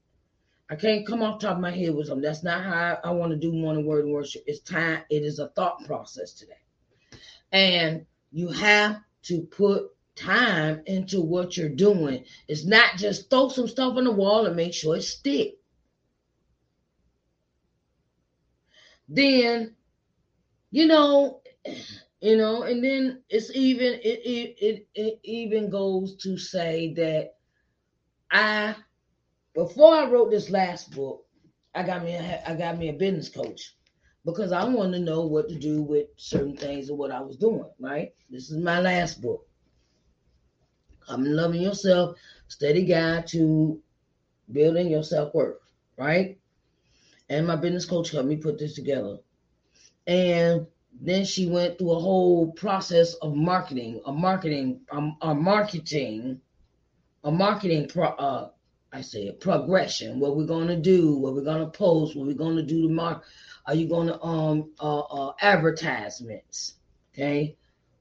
I 0.68 0.74
can't 0.74 1.06
come 1.06 1.22
off 1.22 1.40
top 1.40 1.56
of 1.56 1.60
my 1.60 1.70
head 1.70 1.94
with 1.94 2.08
something. 2.08 2.22
That's 2.22 2.42
not 2.42 2.64
how 2.64 2.98
I, 3.04 3.10
want 3.12 3.30
to 3.30 3.36
do 3.38 3.52
morning 3.52 3.86
word 3.86 4.06
worship. 4.06 4.42
It's 4.46 4.60
time. 4.60 5.02
It 5.10 5.22
is 5.22 5.38
a 5.38 5.48
thought 5.48 5.84
process 5.84 6.32
today. 6.32 6.54
And 7.52 8.04
you 8.32 8.48
have 8.48 9.00
to 9.24 9.42
put 9.42 9.90
time 10.16 10.82
into 10.86 11.20
what 11.20 11.56
you're 11.56 11.68
doing. 11.68 12.24
It's 12.48 12.64
not 12.64 12.96
just 12.96 13.30
throw 13.30 13.48
some 13.48 13.68
stuff 13.68 13.96
on 13.96 14.04
the 14.04 14.10
wall 14.10 14.46
and 14.46 14.56
make 14.56 14.74
sure 14.74 14.96
it 14.96 15.02
stick. 15.02 15.58
Then, 19.08 19.76
you 20.72 20.86
know, 20.86 21.42
you 22.20 22.36
know, 22.36 22.64
and 22.64 22.82
then 22.82 23.22
it's 23.28 23.54
even 23.54 23.94
it 24.02 24.20
it 24.24 24.56
it, 24.58 24.88
it 24.96 25.20
even 25.22 25.70
goes 25.70 26.16
to 26.16 26.36
say 26.36 26.92
that 26.94 27.36
I 28.30 28.74
before 29.56 29.94
I 29.94 30.04
wrote 30.08 30.30
this 30.30 30.50
last 30.50 30.94
book, 30.94 31.24
I 31.74 31.82
got 31.82 32.04
me 32.04 32.14
a, 32.14 32.42
I 32.46 32.54
got 32.54 32.78
me 32.78 32.90
a 32.90 32.92
business 32.92 33.30
coach 33.30 33.74
because 34.24 34.52
I 34.52 34.64
wanted 34.64 34.98
to 34.98 35.04
know 35.04 35.26
what 35.26 35.48
to 35.48 35.54
do 35.54 35.82
with 35.82 36.08
certain 36.16 36.56
things 36.56 36.90
and 36.90 36.98
what 36.98 37.10
I 37.10 37.20
was 37.20 37.36
doing, 37.36 37.64
right? 37.80 38.12
This 38.28 38.50
is 38.50 38.58
my 38.58 38.80
last 38.80 39.22
book. 39.22 39.48
I'm 41.08 41.24
loving 41.24 41.62
yourself, 41.62 42.18
steady 42.48 42.84
guide 42.84 43.26
to 43.28 43.80
building 44.52 44.88
your 44.88 45.02
self-worth, 45.02 45.58
right? 45.96 46.38
And 47.30 47.46
my 47.46 47.56
business 47.56 47.86
coach 47.86 48.10
helped 48.10 48.28
me 48.28 48.36
put 48.36 48.58
this 48.58 48.74
together. 48.74 49.18
And 50.06 50.66
then 51.00 51.24
she 51.24 51.48
went 51.48 51.78
through 51.78 51.92
a 51.92 51.98
whole 51.98 52.52
process 52.52 53.14
of 53.14 53.34
marketing, 53.34 54.02
a 54.04 54.12
marketing, 54.12 54.80
um, 54.90 55.16
a 55.22 55.34
marketing, 55.34 56.40
a 57.24 57.30
marketing 57.30 57.88
pro, 57.88 58.08
uh, 58.08 58.50
I 58.96 59.02
say 59.02 59.28
a 59.28 59.34
progression, 59.34 60.20
what 60.20 60.38
we're 60.38 60.46
gonna 60.46 60.80
do, 60.80 61.18
what 61.18 61.34
we're 61.34 61.44
gonna 61.44 61.68
post, 61.68 62.16
what 62.16 62.26
we're 62.26 62.32
gonna 62.32 62.62
do 62.62 62.88
tomorrow. 62.88 63.20
are 63.66 63.74
you 63.74 63.88
to 63.88 64.18
um 64.22 64.72
uh, 64.80 65.00
uh, 65.00 65.32
advertisements? 65.38 66.76
Okay, 67.12 67.58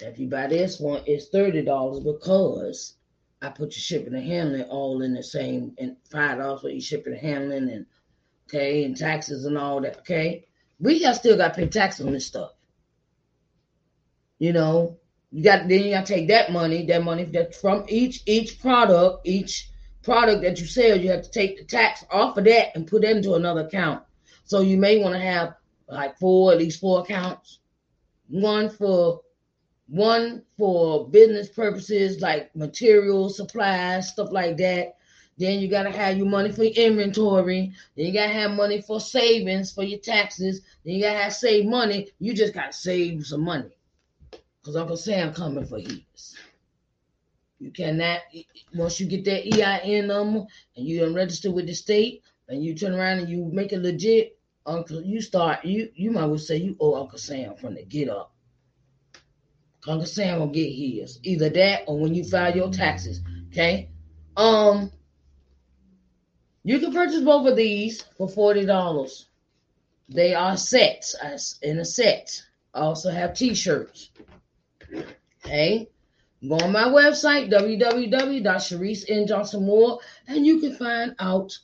If 0.00 0.18
you 0.18 0.28
buy 0.28 0.46
this 0.46 0.78
one, 0.78 1.02
it's 1.06 1.28
$30 1.30 2.04
because 2.04 2.94
I 3.42 3.50
put 3.50 3.74
your 3.74 3.80
shipping 3.80 4.14
and 4.14 4.26
handling 4.26 4.62
all 4.62 5.02
in 5.02 5.14
the 5.14 5.22
same 5.22 5.74
and 5.78 5.96
five 6.10 6.38
dollars 6.38 6.60
for 6.60 6.68
your 6.70 6.80
shipping 6.80 7.12
and 7.12 7.22
handling 7.22 7.70
and 7.70 7.86
okay 8.46 8.84
and 8.84 8.96
taxes 8.96 9.44
and 9.44 9.56
all 9.56 9.80
that. 9.80 9.98
Okay. 9.98 10.46
We 10.80 11.00
got 11.00 11.16
still 11.16 11.36
got 11.36 11.54
to 11.54 11.60
pay 11.60 11.68
tax 11.68 12.00
on 12.00 12.12
this 12.12 12.26
stuff. 12.26 12.52
You 14.38 14.52
know, 14.52 14.98
you 15.30 15.44
got 15.44 15.68
then 15.68 15.82
you 15.82 15.90
gotta 15.90 16.06
take 16.06 16.28
that 16.28 16.52
money, 16.52 16.86
that 16.86 17.02
money 17.04 17.24
that 17.24 17.54
from 17.54 17.84
each 17.88 18.22
each 18.26 18.60
product, 18.60 19.26
each 19.26 19.70
product 20.02 20.42
that 20.42 20.60
you 20.60 20.66
sell, 20.66 20.98
you 20.98 21.10
have 21.10 21.22
to 21.22 21.30
take 21.30 21.58
the 21.58 21.64
tax 21.64 22.04
off 22.10 22.36
of 22.38 22.44
that 22.44 22.74
and 22.74 22.86
put 22.86 23.02
that 23.02 23.16
into 23.16 23.34
another 23.34 23.62
account. 23.66 24.02
So 24.48 24.60
you 24.60 24.76
may 24.76 25.00
want 25.00 25.14
to 25.14 25.20
have 25.20 25.54
like 25.88 26.18
four, 26.18 26.52
at 26.52 26.58
least 26.58 26.80
four 26.80 27.00
accounts 27.00 27.60
one 28.28 28.68
for 28.68 29.22
one 29.88 30.42
for 30.56 31.08
business 31.08 31.48
purposes 31.48 32.20
like 32.20 32.54
materials, 32.54 33.36
supplies, 33.36 34.08
stuff 34.08 34.30
like 34.30 34.56
that. 34.58 34.96
Then 35.38 35.60
you 35.60 35.68
gotta 35.68 35.90
have 35.90 36.18
your 36.18 36.26
money 36.26 36.50
for 36.52 36.64
your 36.64 36.74
inventory. 36.74 37.72
Then 37.96 38.06
you 38.06 38.12
gotta 38.12 38.32
have 38.32 38.50
money 38.50 38.82
for 38.82 39.00
savings 39.00 39.72
for 39.72 39.84
your 39.84 40.00
taxes. 40.00 40.62
Then 40.84 40.94
you 40.94 41.02
gotta 41.02 41.18
have 41.18 41.32
save 41.32 41.64
money. 41.64 42.08
You 42.18 42.34
just 42.34 42.54
gotta 42.54 42.72
save 42.72 43.24
some 43.24 43.42
money. 43.42 43.70
Cause 44.62 44.76
Uncle 44.76 44.96
Sam 44.96 45.32
coming 45.32 45.64
for 45.64 45.78
his. 45.78 46.36
You 47.60 47.70
cannot 47.70 48.20
once 48.74 49.00
you 49.00 49.06
get 49.06 49.24
that 49.24 49.46
EIN 49.46 50.08
number 50.08 50.44
and 50.76 50.86
you 50.86 51.00
done 51.00 51.14
register 51.14 51.50
with 51.50 51.66
the 51.66 51.74
state 51.74 52.22
and 52.48 52.62
you 52.62 52.74
turn 52.74 52.94
around 52.94 53.18
and 53.18 53.28
you 53.28 53.48
make 53.52 53.72
it 53.72 53.80
legit, 53.80 54.37
Uncle, 54.68 55.02
you 55.02 55.20
start 55.20 55.64
you 55.64 55.90
you 55.94 56.10
might 56.10 56.26
well 56.26 56.38
say 56.38 56.58
you 56.58 56.76
owe 56.78 57.00
Uncle 57.00 57.18
Sam 57.18 57.56
from 57.56 57.74
the 57.74 57.84
get 57.84 58.08
up. 58.08 58.32
Uncle 59.86 60.06
Sam 60.06 60.40
will 60.40 60.48
get 60.48 60.70
his. 60.70 61.18
Either 61.22 61.48
that 61.48 61.84
or 61.86 61.98
when 61.98 62.14
you 62.14 62.24
file 62.24 62.54
your 62.54 62.70
taxes. 62.70 63.20
Okay. 63.48 63.88
Um 64.36 64.92
you 66.64 66.78
can 66.80 66.92
purchase 66.92 67.22
both 67.22 67.48
of 67.48 67.56
these 67.56 68.02
for 68.18 68.28
$40. 68.28 69.24
They 70.10 70.34
are 70.34 70.56
sets 70.56 71.14
in 71.62 71.78
a 71.78 71.84
set. 71.84 72.42
I 72.74 72.80
also 72.80 73.10
have 73.10 73.34
t-shirts. 73.34 74.10
Okay. 75.44 75.88
Go 76.46 76.56
on 76.56 76.72
my 76.72 76.84
website, 76.84 77.50
www.sharicenjohnsonmoore, 77.50 79.98
and 80.28 80.46
you 80.46 80.60
can 80.60 80.76
find 80.76 81.16
out 81.18 81.58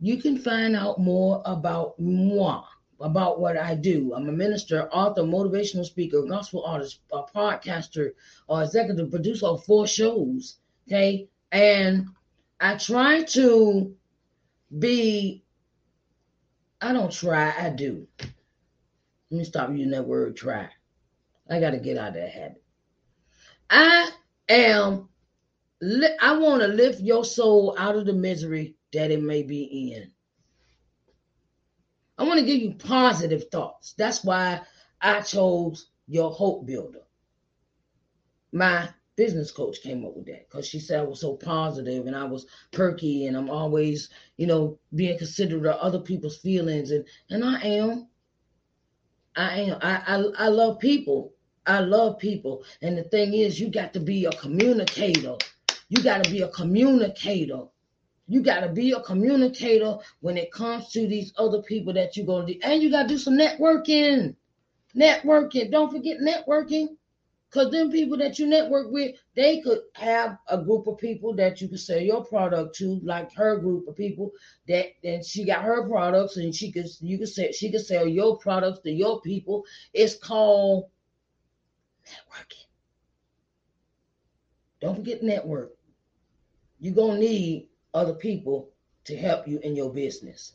you 0.00 0.20
can 0.20 0.38
find 0.38 0.74
out 0.74 0.98
more 0.98 1.42
about 1.44 1.98
moi 2.00 2.64
about 3.00 3.40
what 3.40 3.56
I 3.56 3.74
do. 3.74 4.12
I'm 4.14 4.28
a 4.28 4.32
minister, 4.32 4.88
author, 4.92 5.22
motivational 5.22 5.84
speaker, 5.84 6.22
gospel 6.22 6.64
artist, 6.64 7.00
a 7.12 7.22
podcaster, 7.22 8.12
or 8.46 8.62
executive 8.62 9.10
producer 9.10 9.46
of 9.46 9.64
four 9.64 9.86
shows. 9.86 10.56
Okay. 10.86 11.28
And 11.52 12.08
I 12.60 12.76
try 12.76 13.22
to 13.22 13.94
be, 14.78 15.44
I 16.80 16.92
don't 16.92 17.12
try, 17.12 17.54
I 17.58 17.70
do. 17.70 18.06
Let 19.30 19.38
me 19.38 19.44
stop 19.44 19.70
using 19.70 19.90
that 19.90 20.06
word 20.06 20.36
try. 20.36 20.68
I 21.48 21.60
got 21.60 21.70
to 21.70 21.78
get 21.78 21.96
out 21.96 22.08
of 22.08 22.14
that 22.14 22.30
habit. 22.30 22.62
I 23.70 24.10
am, 24.48 25.08
I 26.20 26.36
want 26.36 26.62
to 26.62 26.68
lift 26.68 27.00
your 27.00 27.24
soul 27.24 27.74
out 27.78 27.96
of 27.96 28.04
the 28.06 28.12
misery 28.12 28.74
that 28.92 29.10
it 29.10 29.22
may 29.22 29.42
be 29.42 29.92
in. 29.92 30.10
I 32.18 32.24
want 32.24 32.38
to 32.38 32.44
give 32.44 32.60
you 32.60 32.74
positive 32.74 33.44
thoughts. 33.50 33.94
That's 33.96 34.22
why 34.24 34.60
I 35.00 35.22
chose 35.22 35.88
your 36.06 36.30
hope 36.30 36.66
builder. 36.66 37.00
My 38.52 38.90
business 39.16 39.50
coach 39.50 39.82
came 39.82 40.04
up 40.04 40.16
with 40.16 40.26
that 40.26 40.48
because 40.48 40.66
she 40.66 40.80
said 40.80 41.00
I 41.00 41.04
was 41.04 41.20
so 41.20 41.34
positive 41.34 42.06
and 42.06 42.16
I 42.16 42.24
was 42.24 42.46
perky 42.72 43.26
and 43.26 43.36
I'm 43.36 43.50
always, 43.50 44.10
you 44.36 44.46
know, 44.46 44.78
being 44.94 45.18
considerate 45.18 45.66
of 45.66 45.80
other 45.80 46.00
people's 46.00 46.38
feelings 46.38 46.90
and 46.90 47.04
and 47.30 47.44
I 47.44 47.60
am. 47.60 48.08
I 49.36 49.60
am. 49.60 49.78
I 49.82 50.02
I, 50.06 50.46
I 50.46 50.48
love 50.48 50.78
people. 50.78 51.32
I 51.66 51.80
love 51.80 52.18
people. 52.18 52.64
And 52.82 52.98
the 52.98 53.04
thing 53.04 53.34
is, 53.34 53.60
you 53.60 53.70
got 53.70 53.92
to 53.94 54.00
be 54.00 54.24
a 54.24 54.32
communicator. 54.32 55.36
You 55.88 56.02
got 56.02 56.24
to 56.24 56.30
be 56.30 56.42
a 56.42 56.48
communicator. 56.48 57.62
You 58.30 58.42
got 58.42 58.60
to 58.60 58.68
be 58.68 58.92
a 58.92 59.00
communicator 59.00 59.96
when 60.20 60.36
it 60.36 60.52
comes 60.52 60.92
to 60.92 61.08
these 61.08 61.32
other 61.36 61.62
people 61.62 61.92
that 61.94 62.16
you're 62.16 62.24
going 62.24 62.46
to 62.46 62.54
do. 62.54 62.60
And 62.62 62.80
you 62.80 62.88
got 62.88 63.02
to 63.02 63.08
do 63.08 63.18
some 63.18 63.36
networking. 63.36 64.36
Networking. 64.96 65.72
Don't 65.72 65.90
forget 65.90 66.18
networking. 66.18 66.90
Because 67.50 67.72
them 67.72 67.90
people 67.90 68.16
that 68.18 68.38
you 68.38 68.46
network 68.46 68.92
with, 68.92 69.16
they 69.34 69.60
could 69.60 69.80
have 69.94 70.38
a 70.46 70.62
group 70.62 70.86
of 70.86 70.98
people 70.98 71.34
that 71.34 71.60
you 71.60 71.66
could 71.66 71.80
sell 71.80 71.98
your 71.98 72.24
product 72.24 72.76
to, 72.76 73.00
like 73.02 73.34
her 73.34 73.58
group 73.58 73.88
of 73.88 73.96
people 73.96 74.30
that 74.68 74.86
then 75.02 75.24
she 75.24 75.44
got 75.44 75.64
her 75.64 75.88
products 75.88 76.36
and 76.36 76.54
she 76.54 76.70
could 76.70 76.86
you 77.00 77.18
could 77.18 77.28
say 77.28 77.50
she 77.50 77.72
could 77.72 77.84
sell 77.84 78.06
your 78.06 78.38
products 78.38 78.78
to 78.82 78.92
your 78.92 79.20
people. 79.22 79.64
It's 79.92 80.14
called 80.14 80.84
networking. 82.06 82.66
Don't 84.80 84.94
forget 84.94 85.20
network. 85.20 85.72
You're 86.78 86.94
gonna 86.94 87.18
need 87.18 87.69
other 87.94 88.14
people 88.14 88.70
to 89.04 89.16
help 89.16 89.46
you 89.48 89.58
in 89.60 89.76
your 89.76 89.92
business. 89.92 90.52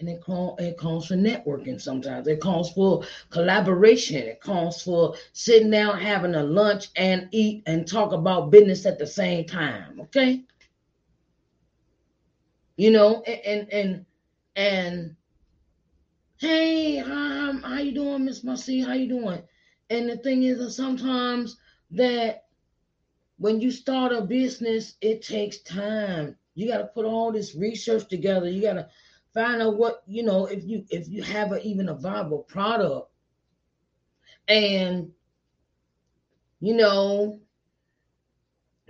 And 0.00 0.08
it, 0.08 0.20
call, 0.20 0.56
it 0.58 0.76
calls 0.76 1.06
for 1.06 1.14
networking 1.14 1.80
sometimes. 1.80 2.26
It 2.26 2.40
calls 2.40 2.72
for 2.72 3.04
collaboration. 3.30 4.22
It 4.22 4.40
calls 4.40 4.82
for 4.82 5.14
sitting 5.32 5.70
down, 5.70 5.98
having 5.98 6.34
a 6.34 6.42
lunch, 6.42 6.88
and 6.96 7.28
eat 7.30 7.62
and 7.66 7.86
talk 7.86 8.12
about 8.12 8.50
business 8.50 8.86
at 8.86 8.98
the 8.98 9.06
same 9.06 9.46
time. 9.46 10.00
Okay. 10.00 10.42
You 12.76 12.90
know, 12.90 13.22
and 13.22 13.72
and 13.72 14.04
and 14.56 15.16
hey, 16.38 16.96
how, 16.96 17.58
how 17.62 17.78
you 17.78 17.92
doing, 17.92 18.24
Miss 18.24 18.42
Marcy? 18.42 18.80
How 18.80 18.94
you 18.94 19.08
doing? 19.08 19.42
And 19.90 20.08
the 20.08 20.16
thing 20.18 20.42
is 20.42 20.58
that 20.58 20.72
sometimes 20.72 21.56
that 21.92 22.43
when 23.38 23.60
you 23.60 23.70
start 23.70 24.12
a 24.12 24.22
business, 24.22 24.94
it 25.00 25.22
takes 25.22 25.58
time. 25.58 26.36
You 26.54 26.68
got 26.68 26.78
to 26.78 26.86
put 26.86 27.04
all 27.04 27.32
this 27.32 27.54
research 27.54 28.08
together. 28.08 28.48
You 28.48 28.62
got 28.62 28.74
to 28.74 28.88
find 29.32 29.60
out 29.60 29.76
what 29.76 30.02
you 30.06 30.22
know 30.22 30.46
if 30.46 30.64
you 30.64 30.84
if 30.90 31.08
you 31.08 31.22
have 31.22 31.52
a, 31.52 31.60
even 31.62 31.88
a 31.88 31.94
viable 31.94 32.38
product, 32.38 33.10
and 34.46 35.10
you 36.60 36.74
know, 36.74 37.40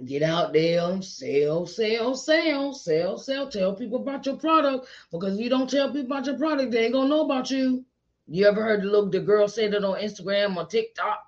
get 0.04 0.22
out 0.22 0.52
there, 0.52 0.90
and 0.90 1.04
sell, 1.04 1.66
sell, 1.66 2.14
sell, 2.14 2.74
sell, 2.74 3.18
sell. 3.18 3.48
Tell 3.48 3.74
people 3.74 4.02
about 4.02 4.26
your 4.26 4.36
product 4.36 4.88
because 5.10 5.38
you 5.38 5.48
don't 5.48 5.70
tell 5.70 5.88
people 5.88 6.06
about 6.06 6.26
your 6.26 6.38
product, 6.38 6.70
they 6.70 6.84
ain't 6.84 6.92
gonna 6.92 7.08
know 7.08 7.24
about 7.24 7.50
you. 7.50 7.84
You 8.26 8.46
ever 8.46 8.62
heard 8.62 8.82
the 8.82 8.86
look 8.86 9.12
the 9.12 9.20
girl 9.20 9.48
say 9.48 9.68
that 9.68 9.84
on 9.84 10.00
Instagram 10.00 10.56
or 10.56 10.66
TikTok? 10.66 11.18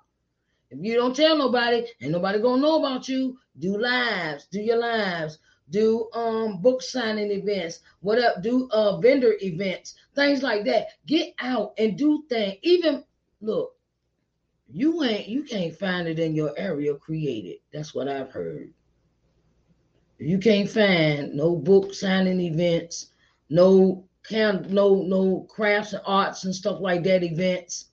If 0.69 0.79
you 0.81 0.95
don't 0.95 1.15
tell 1.15 1.37
nobody, 1.37 1.85
ain't 2.01 2.11
nobody 2.11 2.39
gonna 2.39 2.61
know 2.61 2.79
about 2.79 3.07
you. 3.07 3.37
Do 3.59 3.77
lives, 3.77 4.47
do 4.51 4.59
your 4.59 4.77
lives, 4.77 5.39
do 5.69 6.09
um 6.13 6.61
book 6.61 6.81
signing 6.81 7.31
events, 7.31 7.79
what 8.01 8.19
up, 8.19 8.41
do 8.41 8.69
uh 8.71 8.97
vendor 8.99 9.35
events, 9.41 9.95
things 10.15 10.43
like 10.43 10.65
that. 10.65 10.87
Get 11.05 11.33
out 11.39 11.73
and 11.77 11.97
do 11.97 12.23
things. 12.29 12.57
Even 12.63 13.03
look, 13.41 13.75
you 14.69 15.03
ain't 15.03 15.27
you 15.27 15.43
can't 15.43 15.75
find 15.75 16.07
it 16.07 16.19
in 16.19 16.35
your 16.35 16.53
area, 16.57 16.95
create 16.95 17.45
it. 17.45 17.61
That's 17.71 17.95
what 17.95 18.09
I've 18.09 18.31
heard. 18.31 18.73
You 20.19 20.39
can't 20.39 20.69
find 20.69 21.33
no 21.33 21.55
book 21.55 21.93
signing 21.93 22.41
events, 22.41 23.11
no 23.49 24.03
can 24.27 24.65
no 24.69 25.01
no 25.03 25.41
crafts 25.49 25.93
and 25.93 26.01
arts 26.05 26.43
and 26.43 26.53
stuff 26.53 26.81
like 26.81 27.03
that 27.03 27.23
events, 27.23 27.85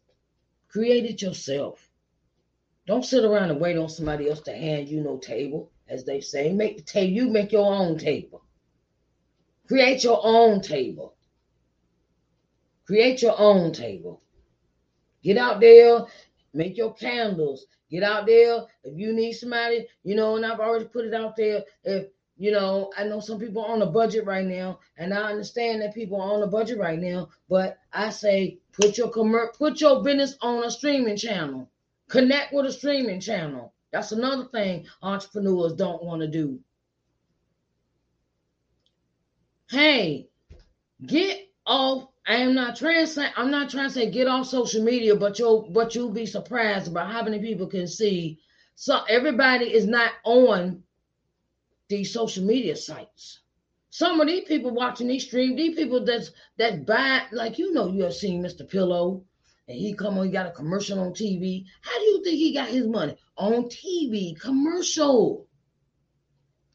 create 0.68 1.04
it 1.04 1.22
yourself. 1.22 1.88
Don't 2.86 3.04
sit 3.04 3.24
around 3.24 3.50
and 3.50 3.60
wait 3.60 3.78
on 3.78 3.88
somebody 3.88 4.28
else 4.28 4.40
to 4.42 4.52
hand 4.52 4.88
you 4.88 5.00
no 5.00 5.18
table, 5.18 5.70
as 5.88 6.04
they 6.04 6.20
say. 6.20 6.52
Make 6.52 6.76
the 6.76 6.82
table, 6.82 7.12
you 7.12 7.28
make 7.30 7.52
your 7.52 7.72
own 7.72 7.98
table. 7.98 8.42
Create 9.66 10.04
your 10.04 10.20
own 10.22 10.60
table. 10.60 11.14
Create 12.86 13.22
your 13.22 13.38
own 13.38 13.72
table. 13.72 14.22
Get 15.22 15.38
out 15.38 15.60
there, 15.60 16.04
make 16.52 16.76
your 16.76 16.92
candles. 16.94 17.64
Get 17.90 18.02
out 18.02 18.26
there. 18.26 18.64
If 18.82 18.98
you 18.98 19.14
need 19.14 19.32
somebody, 19.32 19.86
you 20.02 20.14
know, 20.14 20.36
and 20.36 20.44
I've 20.44 20.60
already 20.60 20.84
put 20.84 21.06
it 21.06 21.14
out 21.14 21.36
there. 21.36 21.62
If 21.84 22.08
you 22.36 22.50
know, 22.50 22.90
I 22.98 23.04
know 23.04 23.20
some 23.20 23.38
people 23.38 23.64
are 23.64 23.72
on 23.72 23.82
a 23.82 23.86
budget 23.86 24.26
right 24.26 24.44
now, 24.44 24.80
and 24.98 25.14
I 25.14 25.30
understand 25.30 25.80
that 25.80 25.94
people 25.94 26.20
are 26.20 26.34
on 26.34 26.42
a 26.42 26.46
budget 26.48 26.78
right 26.78 26.98
now. 26.98 27.30
But 27.48 27.78
I 27.92 28.10
say, 28.10 28.58
put 28.72 28.98
your 28.98 29.10
commer- 29.10 29.56
put 29.56 29.80
your 29.80 30.02
business 30.02 30.36
on 30.42 30.64
a 30.64 30.70
streaming 30.70 31.16
channel. 31.16 31.70
Connect 32.08 32.52
with 32.52 32.66
a 32.66 32.72
streaming 32.72 33.20
channel. 33.20 33.72
That's 33.92 34.12
another 34.12 34.46
thing 34.46 34.86
entrepreneurs 35.02 35.74
don't 35.74 36.02
want 36.02 36.20
to 36.20 36.28
do. 36.28 36.58
Hey, 39.70 40.28
get 41.06 41.48
off. 41.66 42.08
I 42.26 42.36
am 42.36 42.54
not 42.54 42.76
trying 42.76 43.06
I'm 43.36 43.50
not 43.50 43.70
trying 43.70 43.88
to 43.88 43.94
say 43.94 44.10
get 44.10 44.26
off 44.26 44.46
social 44.46 44.82
media, 44.82 45.14
but 45.14 45.38
you'll 45.38 45.70
but 45.70 45.94
you'll 45.94 46.10
be 46.10 46.26
surprised 46.26 46.88
about 46.88 47.12
how 47.12 47.22
many 47.22 47.38
people 47.38 47.66
can 47.66 47.86
see. 47.86 48.40
So 48.74 49.02
everybody 49.08 49.72
is 49.72 49.86
not 49.86 50.12
on 50.24 50.82
these 51.88 52.12
social 52.12 52.44
media 52.44 52.76
sites. 52.76 53.40
Some 53.90 54.20
of 54.20 54.26
these 54.26 54.48
people 54.48 54.72
watching 54.72 55.06
these 55.06 55.24
streams, 55.24 55.56
these 55.56 55.76
people 55.76 56.04
that's 56.04 56.32
that 56.56 56.84
buy 56.84 57.22
like 57.30 57.58
you 57.58 57.72
know 57.72 57.88
you 57.88 58.02
have 58.02 58.14
seen 58.14 58.42
Mr. 58.42 58.68
Pillow 58.68 59.24
and 59.66 59.78
he 59.78 59.94
come 59.94 60.18
on, 60.18 60.26
he 60.26 60.32
got 60.32 60.46
a 60.46 60.50
commercial 60.50 61.00
on 61.00 61.12
TV. 61.12 61.64
How 61.80 61.98
do 61.98 62.04
you 62.04 62.22
think 62.22 62.36
he 62.36 62.52
got 62.52 62.68
his 62.68 62.86
money? 62.86 63.16
On 63.36 63.64
TV, 63.64 64.38
commercial. 64.38 65.46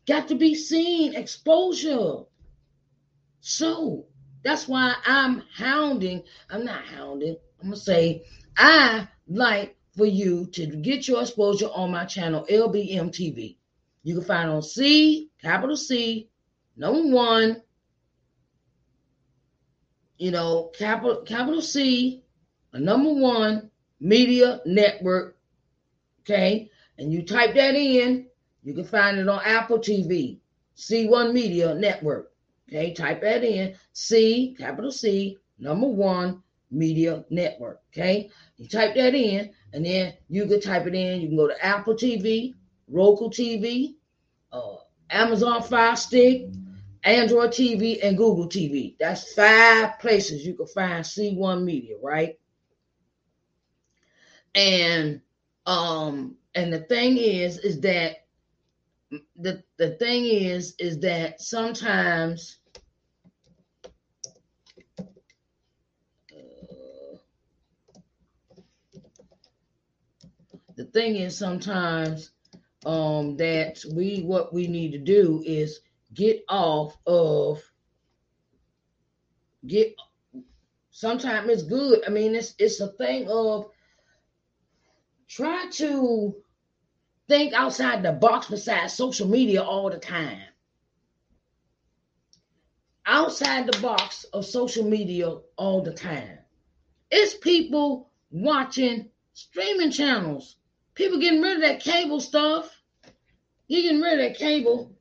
Got 0.07 0.29
to 0.29 0.35
be 0.35 0.55
seen, 0.55 1.15
exposure. 1.15 2.23
So 3.41 4.07
that's 4.43 4.67
why 4.67 4.95
I'm 5.05 5.43
hounding. 5.53 6.23
I'm 6.49 6.65
not 6.65 6.83
hounding. 6.85 7.37
I'm 7.61 7.67
gonna 7.67 7.77
say 7.77 8.23
I 8.57 9.07
like 9.27 9.77
for 9.95 10.05
you 10.05 10.47
to 10.53 10.65
get 10.65 11.07
your 11.07 11.21
exposure 11.21 11.69
on 11.73 11.91
my 11.91 12.05
channel, 12.05 12.45
LBM 12.49 13.09
TV. 13.11 13.57
You 14.01 14.15
can 14.15 14.23
find 14.23 14.49
on 14.49 14.63
C, 14.63 15.29
capital 15.41 15.77
C, 15.77 16.29
number 16.75 17.13
one, 17.13 17.61
you 20.17 20.31
know, 20.31 20.71
capital 20.77 21.21
capital 21.21 21.61
C, 21.61 22.23
a 22.73 22.79
number 22.79 23.13
one 23.13 23.69
media 23.99 24.61
network. 24.65 25.37
Okay. 26.21 26.69
And 26.97 27.11
you 27.11 27.23
type 27.23 27.55
that 27.55 27.75
in, 27.75 28.27
you 28.63 28.73
can 28.73 28.83
find 28.83 29.17
it 29.17 29.27
on 29.27 29.41
Apple 29.43 29.79
TV, 29.79 30.37
C1 30.77 31.33
Media 31.33 31.73
Network. 31.73 32.31
Okay. 32.67 32.93
Type 32.93 33.21
that 33.21 33.43
in, 33.43 33.75
C, 33.93 34.55
capital 34.57 34.91
C, 34.91 35.37
number 35.57 35.87
one 35.87 36.43
media 36.71 37.25
network. 37.29 37.81
Okay. 37.91 38.29
You 38.57 38.67
type 38.67 38.95
that 38.95 39.15
in, 39.15 39.51
and 39.73 39.85
then 39.85 40.13
you 40.29 40.45
can 40.45 40.61
type 40.61 40.85
it 40.85 40.95
in. 40.95 41.21
You 41.21 41.27
can 41.29 41.37
go 41.37 41.47
to 41.47 41.65
Apple 41.65 41.95
TV, 41.95 42.53
Roku 42.87 43.29
TV, 43.29 43.95
uh, 44.51 44.75
Amazon 45.09 45.63
Fire 45.63 45.95
Stick, 45.95 46.49
Android 47.03 47.51
TV, 47.51 47.99
and 48.03 48.17
Google 48.17 48.47
TV. 48.47 48.95
That's 48.99 49.33
five 49.33 49.99
places 49.99 50.45
you 50.45 50.53
can 50.53 50.67
find 50.67 51.03
C1 51.03 51.63
Media, 51.63 51.95
right? 52.03 52.37
And 54.55 55.21
um, 55.65 56.35
and 56.55 56.73
the 56.73 56.79
thing 56.81 57.17
is, 57.17 57.59
is 57.59 57.79
that 57.81 58.25
the 59.35 59.63
the 59.77 59.91
thing 59.91 60.25
is, 60.25 60.75
is 60.79 60.99
that 60.99 61.41
sometimes 61.41 62.57
uh, 66.31 67.17
the 70.75 70.85
thing 70.85 71.15
is 71.17 71.37
sometimes 71.37 72.31
um, 72.85 73.37
that 73.37 73.83
we 73.93 74.21
what 74.21 74.53
we 74.53 74.67
need 74.67 74.91
to 74.91 74.97
do 74.99 75.43
is 75.45 75.81
get 76.13 76.43
off 76.49 76.97
of 77.05 77.61
get 79.67 79.95
sometimes 80.91 81.49
it's 81.49 81.63
good. 81.63 82.03
I 82.05 82.09
mean 82.09 82.35
it's 82.35 82.55
it's 82.57 82.79
a 82.79 82.87
thing 82.87 83.29
of 83.29 83.69
try 85.29 85.67
to 85.71 86.35
think 87.27 87.53
outside 87.53 88.03
the 88.03 88.11
box 88.11 88.47
besides 88.47 88.93
social 88.93 89.27
media 89.27 89.61
all 89.61 89.89
the 89.89 89.99
time 89.99 90.41
outside 93.05 93.65
the 93.65 93.79
box 93.79 94.23
of 94.33 94.45
social 94.45 94.83
media 94.83 95.35
all 95.57 95.81
the 95.81 95.93
time 95.93 96.37
it's 97.11 97.35
people 97.35 98.09
watching 98.31 99.09
streaming 99.33 99.91
channels 99.91 100.57
People 100.99 101.17
getting 101.17 101.41
rid 101.41 101.55
of 101.55 101.61
that 101.61 101.79
cable 101.79 102.19
stuff. 102.19 102.83
You 103.69 103.81
getting 103.83 104.01
rid 104.01 104.19
of 104.19 104.19
that 104.19 104.37
cable. 104.37 104.91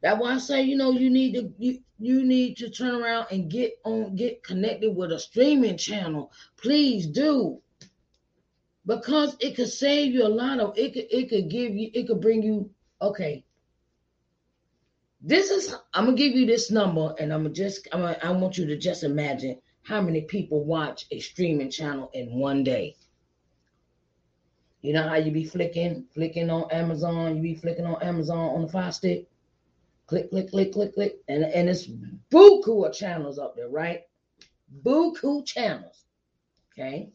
That's 0.00 0.18
why 0.18 0.32
I 0.32 0.38
say, 0.38 0.62
you 0.62 0.76
know, 0.76 0.92
you 0.92 1.10
need 1.10 1.34
to 1.34 1.52
you 1.58 1.80
you 1.98 2.24
need 2.24 2.56
to 2.56 2.70
turn 2.70 2.94
around 2.94 3.26
and 3.30 3.50
get 3.50 3.74
on 3.84 4.16
get 4.16 4.42
connected 4.42 4.96
with 4.96 5.12
a 5.12 5.18
streaming 5.18 5.76
channel. 5.76 6.32
Please 6.56 7.06
do. 7.06 7.60
Because 8.88 9.36
it 9.38 9.54
could 9.54 9.68
save 9.68 10.14
you 10.14 10.26
a 10.26 10.28
lot 10.28 10.60
of 10.60 10.72
it 10.78 10.94
could 10.94 11.06
it 11.10 11.28
could 11.28 11.50
give 11.50 11.74
you 11.74 11.90
it 11.92 12.06
could 12.06 12.22
bring 12.22 12.42
you 12.42 12.70
okay. 13.02 13.44
This 15.20 15.50
is 15.50 15.74
I'm 15.92 16.06
gonna 16.06 16.16
give 16.16 16.32
you 16.32 16.46
this 16.46 16.70
number 16.70 17.14
and 17.18 17.30
I'm 17.30 17.42
gonna 17.42 17.54
just 17.54 17.86
I'm 17.92 18.00
gonna, 18.00 18.18
I 18.22 18.30
want 18.30 18.56
you 18.56 18.64
to 18.64 18.78
just 18.78 19.04
imagine 19.04 19.60
how 19.82 20.00
many 20.00 20.22
people 20.22 20.64
watch 20.64 21.04
a 21.10 21.20
streaming 21.20 21.70
channel 21.70 22.10
in 22.14 22.38
one 22.38 22.64
day. 22.64 22.96
You 24.80 24.94
know 24.94 25.06
how 25.06 25.16
you 25.16 25.32
be 25.32 25.44
flicking, 25.44 26.06
flicking 26.14 26.48
on 26.48 26.70
Amazon, 26.70 27.36
you 27.36 27.42
be 27.42 27.56
flicking 27.56 27.84
on 27.84 28.02
Amazon 28.02 28.38
on 28.38 28.62
the 28.62 28.68
fire 28.68 28.92
stick. 28.92 29.28
Click, 30.06 30.30
click, 30.30 30.48
click, 30.48 30.72
click, 30.72 30.94
click. 30.94 31.16
And, 31.28 31.44
and 31.44 31.68
it's 31.68 31.86
buku 32.32 32.86
of 32.86 32.94
channels 32.94 33.38
up 33.38 33.54
there, 33.54 33.68
right? 33.68 34.04
Buku 34.82 35.44
channels. 35.44 36.04
Okay. 36.72 37.10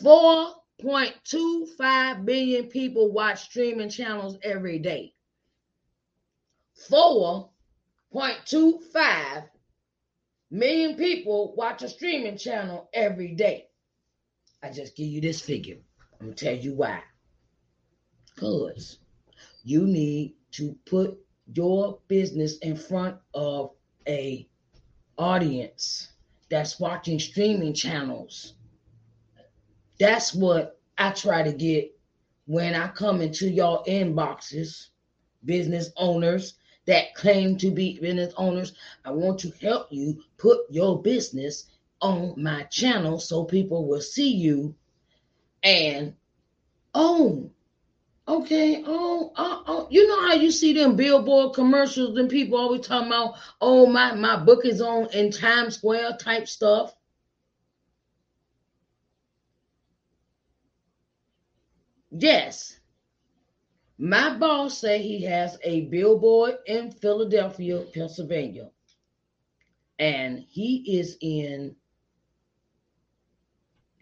4.25 0.00 2.24
billion 2.24 2.68
people 2.68 3.12
watch 3.12 3.42
streaming 3.42 3.90
channels 3.90 4.38
every 4.42 4.78
day. 4.78 5.12
4.25 6.90 9.48
million 10.50 10.96
people 10.96 11.54
watch 11.56 11.82
a 11.82 11.88
streaming 11.88 12.36
channel 12.36 12.88
every 12.92 13.34
day. 13.34 13.68
I 14.62 14.70
just 14.70 14.94
give 14.96 15.08
you 15.08 15.20
this 15.20 15.40
figure. 15.40 15.78
I'm 16.20 16.26
gonna 16.26 16.36
tell 16.36 16.54
you 16.54 16.74
why. 16.74 17.02
Because 18.34 18.98
you 19.64 19.86
need 19.86 20.34
to 20.52 20.76
put 20.86 21.18
your 21.52 21.98
business 22.08 22.58
in 22.58 22.76
front 22.76 23.16
of 23.34 23.70
a 24.06 24.48
audience 25.18 26.08
that's 26.50 26.80
watching 26.80 27.18
streaming 27.18 27.74
channels. 27.74 28.54
That's 29.98 30.34
what 30.34 30.80
I 30.98 31.10
try 31.10 31.42
to 31.42 31.52
get 31.52 31.96
when 32.46 32.74
I 32.74 32.88
come 32.88 33.20
into 33.20 33.48
your 33.48 33.84
inboxes, 33.84 34.88
business 35.44 35.90
owners 35.96 36.54
that 36.86 37.14
claim 37.14 37.56
to 37.58 37.70
be 37.70 37.98
business 38.00 38.34
owners. 38.36 38.72
I 39.04 39.10
want 39.12 39.38
to 39.40 39.50
help 39.60 39.88
you 39.90 40.22
put 40.38 40.60
your 40.70 41.00
business 41.00 41.66
on 42.00 42.34
my 42.36 42.64
channel 42.64 43.18
so 43.20 43.44
people 43.44 43.86
will 43.86 44.00
see 44.00 44.34
you 44.34 44.74
and 45.62 46.14
oh 46.94 47.48
okay 48.26 48.82
oh, 48.84 49.32
oh, 49.36 49.62
oh 49.66 49.88
you 49.90 50.06
know 50.08 50.20
how 50.22 50.34
you 50.34 50.50
see 50.50 50.72
them 50.72 50.96
billboard 50.96 51.54
commercials 51.54 52.18
and 52.18 52.28
people 52.28 52.58
always 52.58 52.86
talking 52.86 53.06
about 53.06 53.34
oh 53.60 53.86
my 53.86 54.12
my 54.14 54.36
book 54.36 54.66
is 54.66 54.80
on 54.80 55.08
in 55.12 55.30
times 55.30 55.76
square 55.76 56.16
type 56.18 56.48
stuff 56.48 56.92
yes 62.12 62.78
my 63.98 64.36
boss 64.38 64.78
say 64.78 65.00
he 65.02 65.22
has 65.22 65.58
a 65.64 65.82
billboard 65.82 66.56
in 66.66 66.90
philadelphia 66.90 67.80
pennsylvania 67.94 68.70
and 69.98 70.44
he 70.48 70.98
is 70.98 71.16
in 71.20 71.76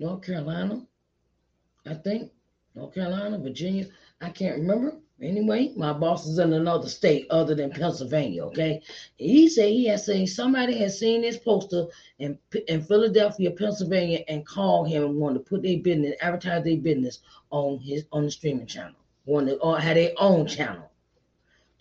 North 0.00 0.22
Carolina, 0.22 0.86
I 1.86 1.94
think. 1.94 2.32
North 2.74 2.94
Carolina, 2.94 3.38
Virginia. 3.38 3.86
I 4.20 4.30
can't 4.30 4.60
remember. 4.60 4.96
Anyway, 5.22 5.70
my 5.76 5.92
boss 5.92 6.26
is 6.26 6.38
in 6.38 6.54
another 6.54 6.88
state 6.88 7.26
other 7.28 7.54
than 7.54 7.70
Pennsylvania. 7.70 8.42
Okay, 8.46 8.80
he 9.18 9.48
said 9.48 9.68
he 9.68 9.84
has 9.86 10.06
seen 10.06 10.26
somebody 10.26 10.78
has 10.78 10.98
seen 10.98 11.20
this 11.20 11.38
poster 11.38 11.86
in 12.18 12.38
in 12.68 12.82
Philadelphia, 12.82 13.50
Pennsylvania, 13.50 14.24
and 14.28 14.46
called 14.46 14.88
him 14.88 15.04
and 15.04 15.16
wanted 15.16 15.40
to 15.40 15.44
put 15.44 15.62
their 15.62 15.78
business, 15.78 16.14
advertise 16.22 16.64
their 16.64 16.78
business 16.78 17.20
on 17.50 17.78
his 17.78 18.06
on 18.12 18.24
the 18.24 18.30
streaming 18.30 18.66
channel, 18.66 18.96
wanted 19.26 19.58
or 19.60 19.78
had 19.78 19.98
their 19.98 20.12
own 20.16 20.46
channel. 20.46 20.90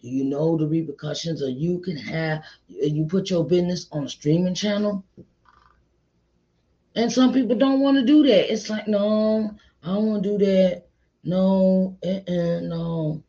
Do 0.01 0.09
you 0.09 0.25
know 0.25 0.57
the 0.57 0.67
repercussions 0.67 1.41
of 1.41 1.51
you 1.51 1.79
can 1.79 1.95
have 1.95 2.43
you 2.67 3.05
put 3.05 3.29
your 3.29 3.45
business 3.45 3.87
on 3.93 4.03
a 4.03 4.09
streaming 4.09 4.55
channel? 4.55 5.03
And 6.95 7.09
some 7.09 7.31
people 7.31 7.55
don't 7.55 7.79
want 7.79 7.97
to 7.97 8.05
do 8.05 8.23
that. 8.23 8.51
It's 8.51 8.69
like, 8.69 8.87
no, 8.87 9.55
I 9.83 9.87
don't 9.87 10.07
want 10.07 10.23
to 10.23 10.37
do 10.37 10.45
that. 10.45 10.87
No, 11.23 11.97
uh-uh, 12.03 12.61
no. 12.61 13.23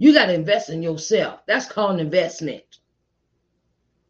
You 0.00 0.14
got 0.14 0.26
to 0.28 0.34
invest 0.34 0.70
in 0.70 0.82
yourself. 0.82 1.42
That's 1.46 1.66
called 1.70 1.96
an 1.96 2.00
investment. 2.00 2.64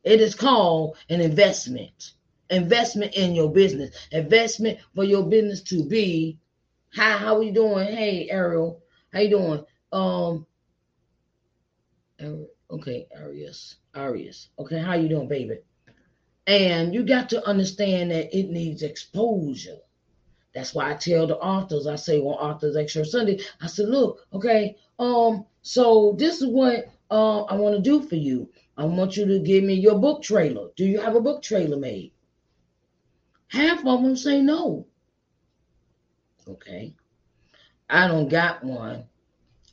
It 0.05 0.21
is 0.21 0.37
called 0.37 0.97
an 1.11 1.21
investment. 1.21 2.13
Investment 2.51 3.15
in 3.15 3.35
your 3.35 3.53
business. 3.53 3.97
Investment 4.13 4.79
for 4.95 5.05
your 5.05 5.25
business 5.29 5.63
to 5.65 5.85
be. 5.85 6.39
Hi, 6.95 7.19
How 7.19 7.39
are 7.39 7.43
you 7.43 7.53
doing? 7.53 7.87
Hey 7.89 8.31
Ariel, 8.31 8.83
how 9.13 9.21
you 9.21 9.31
doing? 9.31 9.65
Um. 9.93 10.47
Okay, 12.71 13.09
Arius, 13.17 13.77
Arius. 13.97 14.49
Okay, 14.59 14.81
how 14.81 14.95
you 14.95 15.09
doing, 15.09 15.29
baby? 15.29 15.59
And 16.47 16.95
you 16.95 17.05
got 17.05 17.31
to 17.31 17.47
understand 17.47 18.13
that 18.13 18.37
it 18.37 18.51
needs 18.51 18.83
exposure. 18.83 19.79
That's 20.55 20.75
why 20.75 20.91
I 20.91 20.95
tell 20.95 21.27
the 21.27 21.39
authors, 21.39 21.87
I 21.87 21.97
say 21.97 22.19
on 22.19 22.27
Authors 22.27 22.77
Excerpt 22.77 23.09
Sunday, 23.09 23.41
I 23.61 23.67
said, 23.67 23.89
look, 23.89 24.27
okay, 24.33 24.77
um, 24.99 25.47
so 25.63 26.15
this 26.19 26.41
is 26.41 26.49
what 26.49 26.91
uh, 27.11 27.43
I 27.43 27.55
want 27.55 27.77
to 27.77 27.83
do 27.83 28.03
for 28.03 28.17
you. 28.17 28.51
I 28.77 28.85
want 28.85 29.17
you 29.17 29.27
to 29.27 29.39
give 29.39 29.63
me 29.63 29.75
your 29.75 29.99
book 29.99 30.23
trailer. 30.23 30.69
Do 30.77 30.85
you 30.85 31.01
have 31.01 31.15
a 31.15 31.21
book 31.21 31.43
trailer 31.43 31.77
made? 31.77 32.13
Half 33.49 33.87
of 33.87 34.03
them 34.03 34.17
say 34.17 34.41
no. 34.41 34.87
Okay. 36.49 36.95
I 37.89 38.09
don't 38.09 38.29
got 38.29 38.65
one. 38.65 39.05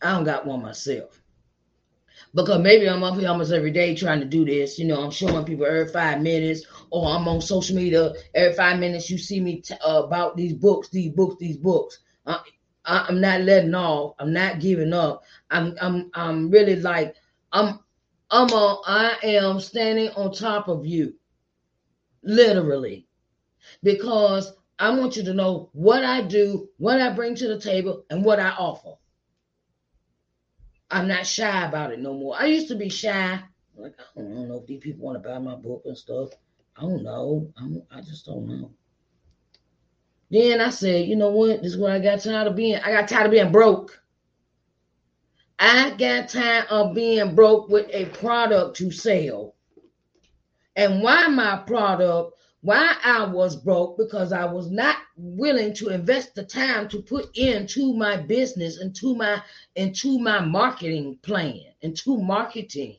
I 0.02 0.12
don't 0.12 0.26
got 0.26 0.46
one 0.46 0.62
myself 0.62 1.17
because 2.36 2.62
maybe 2.62 2.88
I'm 2.90 3.04
up 3.04 3.18
here 3.18 3.30
almost 3.30 3.52
every 3.52 3.72
day 3.72 3.96
trying 3.96 4.20
to 4.20 4.26
do 4.26 4.46
this. 4.46 4.78
You 4.78 4.86
know, 4.86 5.02
I'm 5.02 5.12
showing 5.12 5.46
people 5.46 5.66
every 5.66 5.88
five 5.88 6.22
minutes, 6.22 6.66
or 6.90 7.08
I'm 7.10 7.28
on 7.28 7.42
social 7.42 7.76
media 7.76 8.14
every 8.36 8.56
five 8.56 8.80
minutes. 8.80 9.10
You 9.10 9.18
see 9.18 9.40
me 9.40 9.62
t- 9.62 9.76
uh, 9.86 10.04
about 10.04 10.36
these 10.38 10.54
books, 10.54 10.90
these 10.90 11.12
books, 11.12 11.36
these 11.40 11.58
books. 11.58 12.00
I, 12.26 12.40
I'm 12.86 13.20
not 13.22 13.42
letting 13.42 13.76
off. 13.76 14.16
I'm 14.20 14.34
not 14.34 14.60
giving 14.60 14.94
up. 14.94 15.24
I'm 15.52 15.76
I'm 15.82 16.10
I'm 16.14 16.50
really 16.50 16.78
like 16.78 17.16
I'm 17.52 17.80
I'm 18.30 18.50
a, 18.52 18.82
I 18.86 19.18
am 19.24 19.60
standing 19.60 20.10
on 20.10 20.34
top 20.34 20.68
of 20.68 20.86
you, 20.86 21.14
literally, 22.24 23.08
because 23.84 24.54
I 24.80 24.92
want 24.92 25.16
you 25.16 25.24
to 25.24 25.34
know 25.34 25.70
what 25.74 26.04
I 26.04 26.22
do, 26.22 26.70
what 26.78 27.02
I 27.02 27.12
bring 27.14 27.36
to 27.36 27.48
the 27.48 27.60
table, 27.60 28.04
and 28.10 28.24
what 28.24 28.40
I 28.40 28.50
offer. 28.50 28.96
I'm 30.90 31.08
not 31.08 31.28
shy 31.28 31.66
about 31.66 31.92
it 31.92 32.00
no 32.00 32.14
more. 32.14 32.36
I 32.40 32.46
used 32.46 32.70
to 32.70 32.76
be 32.76 32.90
shy. 32.90 33.40
Like, 33.76 33.94
I 34.00 34.22
don't 34.22 34.48
know 34.48 34.60
if 34.60 34.68
these 34.68 34.80
people 34.80 35.06
want 35.06 35.22
to 35.22 35.28
buy 35.30 35.38
my 35.40 35.56
book 35.56 35.84
and 35.86 35.98
stuff. 35.98 36.30
I 36.78 36.82
don't 36.82 37.04
know. 37.04 37.52
I'm, 37.58 37.82
I 37.92 38.02
just 38.02 38.26
don't 38.26 38.48
know. 38.48 38.72
Then 40.30 40.62
I 40.62 40.70
said, 40.70 41.08
you 41.08 41.16
know 41.16 41.30
what? 41.30 41.62
This 41.62 41.74
is 41.74 41.78
what 41.78 41.92
I 41.92 42.00
got 42.00 42.22
tired 42.22 42.48
of 42.48 42.56
being. 42.56 42.76
I 42.76 42.92
got 42.92 43.08
tired 43.08 43.26
of 43.26 43.32
being 43.32 43.52
broke. 43.52 44.02
I 45.60 45.92
got 45.98 46.30
tired 46.30 46.68
of 46.70 46.94
being 46.94 47.34
broke 47.36 47.70
with 47.70 47.88
a 47.92 48.06
product 48.06 48.78
to 48.78 48.92
sell. 48.92 49.56
And 50.76 51.02
why 51.02 51.28
my 51.28 51.58
product 51.58 52.38
why 52.62 52.96
I 53.04 53.26
was 53.26 53.56
broke 53.56 53.98
because 53.98 54.34
I 54.34 54.46
was 54.46 54.70
not 54.72 54.98
willing 55.16 55.74
to 55.76 55.90
invest 55.90 56.36
the 56.36 56.44
time 56.44 56.90
to 56.90 57.02
put 57.02 57.38
into 57.38 57.94
my 57.94 58.18
business, 58.18 58.82
into 58.82 59.16
my 59.16 59.42
into 59.76 60.20
my 60.20 60.42
marketing 60.44 61.20
plan, 61.22 61.62
into 61.82 62.18
marketing, 62.18 62.98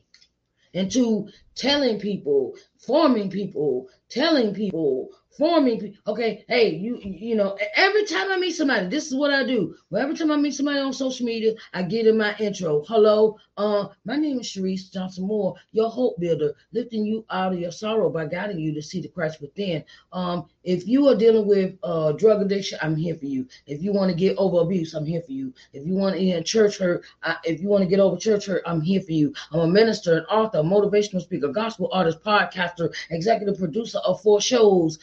into 0.73 1.29
telling 1.55 1.99
people, 1.99 2.55
forming 2.79 3.29
people, 3.29 3.89
telling 4.09 4.53
people 4.53 5.09
forming. 5.37 5.95
Okay, 6.07 6.43
hey, 6.47 6.75
you 6.75 6.99
you 7.01 7.35
know, 7.35 7.57
every 7.75 8.05
time 8.05 8.31
I 8.31 8.37
meet 8.37 8.51
somebody, 8.51 8.87
this 8.87 9.07
is 9.07 9.15
what 9.15 9.31
I 9.31 9.45
do. 9.45 9.75
Well, 9.89 10.01
every 10.01 10.15
time 10.15 10.31
I 10.31 10.37
meet 10.37 10.53
somebody 10.53 10.79
on 10.79 10.93
social 10.93 11.25
media, 11.25 11.53
I 11.73 11.83
get 11.83 12.07
in 12.07 12.17
my 12.17 12.35
intro. 12.39 12.83
Hello, 12.87 13.37
uh, 13.57 13.87
my 14.05 14.17
name 14.17 14.39
is 14.39 14.47
Sharice 14.47 14.91
Johnson 14.91 15.27
Moore, 15.27 15.55
your 15.71 15.89
hope 15.89 16.19
builder, 16.19 16.53
lifting 16.73 17.05
you 17.05 17.25
out 17.29 17.53
of 17.53 17.59
your 17.59 17.71
sorrow 17.71 18.09
by 18.09 18.25
guiding 18.25 18.59
you 18.59 18.73
to 18.73 18.81
see 18.81 19.01
the 19.01 19.07
Christ 19.07 19.41
within. 19.41 19.83
Um, 20.11 20.47
if 20.63 20.87
you 20.87 21.07
are 21.07 21.15
dealing 21.15 21.47
with 21.47 21.75
uh 21.83 22.11
drug 22.13 22.41
addiction, 22.41 22.79
I'm 22.81 22.95
here 22.95 23.15
for 23.15 23.25
you. 23.25 23.47
If 23.65 23.81
you 23.81 23.93
want 23.93 24.11
to 24.11 24.17
get 24.17 24.37
over 24.37 24.59
abuse, 24.59 24.93
I'm 24.93 25.05
here 25.05 25.21
for 25.21 25.31
you. 25.31 25.53
If 25.73 25.85
you 25.85 25.93
want 25.93 26.15
to 26.15 26.21
end 26.21 26.45
church 26.45 26.77
hurt, 26.77 27.05
I, 27.23 27.37
if 27.43 27.61
you 27.61 27.67
want 27.67 27.83
to 27.83 27.89
get 27.89 27.99
over 27.99 28.17
church 28.17 28.47
hurt, 28.47 28.63
I'm 28.65 28.81
here 28.81 29.01
for 29.01 29.11
you. 29.11 29.33
I'm 29.51 29.61
a 29.61 29.67
minister, 29.67 30.17
an 30.17 30.25
author, 30.25 30.59
motivational 30.59 31.21
speaker, 31.21 31.47
gospel 31.47 31.89
artist, 31.93 32.23
podcaster, 32.23 32.93
executive 33.09 33.57
producer 33.57 33.99
of 33.99 34.21
four 34.21 34.41
shows 34.41 34.99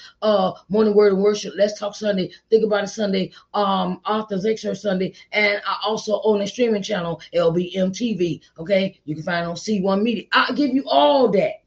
morning 0.69 0.95
word 0.95 1.13
and 1.13 1.23
worship 1.23 1.55
let's 1.57 1.79
talk 1.79 1.95
sunday 1.95 2.31
think 2.51 2.65
about 2.65 2.85
it 2.85 2.89
sunday 2.89 3.31
um 3.55 4.01
authors 4.07 4.45
excerpt 4.45 4.79
sunday 4.79 5.15
and 5.33 5.61
i 5.67 5.77
also 5.85 6.21
own 6.25 6.41
a 6.43 6.47
streaming 6.47 6.83
channel 6.83 7.21
lbmtv 7.35 8.41
okay 8.59 8.99
you 9.05 9.15
can 9.15 9.25
find 9.25 9.47
on 9.47 9.55
c1 9.55 10.03
media 10.03 10.25
i 10.33 10.53
give 10.55 10.71
you 10.71 10.85
all 10.89 11.29
that 11.29 11.63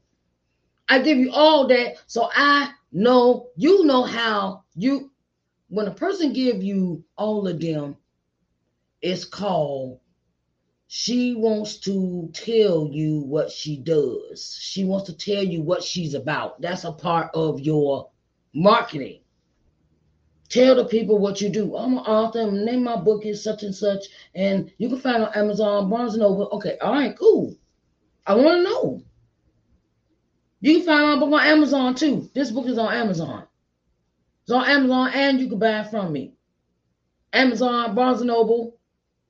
i 0.88 0.98
give 0.98 1.16
you 1.16 1.30
all 1.32 1.66
that 1.66 1.94
so 2.06 2.28
i 2.34 2.70
know 2.92 3.48
you 3.56 3.84
know 3.84 4.02
how 4.02 4.62
you 4.74 5.10
when 5.68 5.86
a 5.86 5.94
person 5.94 6.32
give 6.32 6.62
you 6.62 7.02
all 7.16 7.48
of 7.48 7.60
them 7.60 7.96
it's 9.00 9.24
called 9.24 9.98
she 10.92 11.36
wants 11.36 11.76
to 11.78 12.28
tell 12.32 12.88
you 12.90 13.20
what 13.20 13.48
she 13.48 13.76
does. 13.76 14.58
She 14.60 14.82
wants 14.82 15.06
to 15.06 15.16
tell 15.16 15.44
you 15.44 15.62
what 15.62 15.84
she's 15.84 16.14
about. 16.14 16.60
That's 16.60 16.82
a 16.82 16.90
part 16.90 17.30
of 17.32 17.60
your 17.60 18.10
marketing. 18.54 19.20
Tell 20.48 20.74
the 20.74 20.84
people 20.84 21.18
what 21.18 21.40
you 21.40 21.48
do. 21.48 21.76
I'm 21.76 21.92
an 21.92 21.98
author. 22.04 22.50
Name 22.50 22.84
my 22.84 22.96
book 22.96 23.24
is 23.24 23.42
such 23.42 23.62
and 23.62 23.74
such, 23.74 24.06
and 24.34 24.72
you 24.78 24.88
can 24.88 24.98
find 24.98 25.22
on 25.22 25.32
Amazon, 25.34 25.88
Barnes 25.88 26.14
and 26.14 26.22
Noble. 26.22 26.48
Okay, 26.52 26.76
all 26.80 26.92
right, 26.92 27.16
cool. 27.16 27.54
I 28.26 28.34
want 28.34 28.58
to 28.58 28.62
know. 28.64 29.02
You 30.60 30.78
can 30.78 30.86
find 30.86 31.06
my 31.06 31.18
book 31.24 31.32
on 31.32 31.46
Amazon 31.46 31.94
too. 31.94 32.28
This 32.34 32.50
book 32.50 32.66
is 32.66 32.78
on 32.78 32.92
Amazon. 32.92 33.44
It's 34.42 34.50
on 34.50 34.68
Amazon, 34.68 35.10
and 35.14 35.40
you 35.40 35.48
can 35.48 35.58
buy 35.60 35.80
it 35.80 35.90
from 35.90 36.12
me. 36.12 36.34
Amazon, 37.32 37.94
Barnes 37.94 38.20
and 38.20 38.28
Noble. 38.28 38.76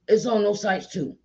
It's 0.09 0.25
on 0.25 0.43
those 0.43 0.63
sites 0.63 0.91
too. 0.91 1.17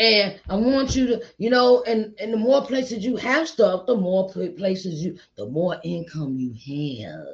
And 0.00 0.40
I 0.48 0.56
want 0.56 0.96
you 0.96 1.06
to, 1.08 1.22
you 1.36 1.50
know, 1.50 1.82
and, 1.82 2.14
and 2.18 2.32
the 2.32 2.38
more 2.38 2.64
places 2.64 3.04
you 3.04 3.16
have 3.16 3.46
stuff, 3.46 3.84
the 3.84 3.94
more 3.94 4.30
places 4.30 5.04
you, 5.04 5.18
the 5.36 5.46
more 5.46 5.76
income 5.84 6.36
you 6.38 6.54
have. 7.04 7.26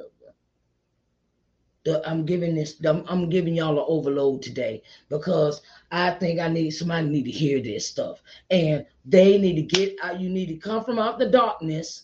The, 1.85 2.01
I'm 2.05 2.25
giving 2.25 2.55
this, 2.55 2.75
I'm, 2.83 3.05
I'm 3.07 3.29
giving 3.29 3.55
y'all 3.55 3.79
an 3.79 3.85
overload 3.87 4.41
today 4.41 4.83
because 5.07 5.61
I 5.91 6.11
think 6.11 6.41
I 6.41 6.49
need 6.49 6.71
somebody 6.71 7.07
need 7.07 7.23
to 7.23 7.31
hear 7.31 7.61
this 7.61 7.87
stuff, 7.87 8.21
and 8.51 8.85
they 9.05 9.37
need 9.37 9.55
to 9.55 9.61
get 9.61 9.95
out. 10.03 10.19
You 10.19 10.27
need 10.27 10.47
to 10.47 10.57
come 10.57 10.83
from 10.83 10.99
out 10.99 11.19
the 11.19 11.29
darkness. 11.29 12.03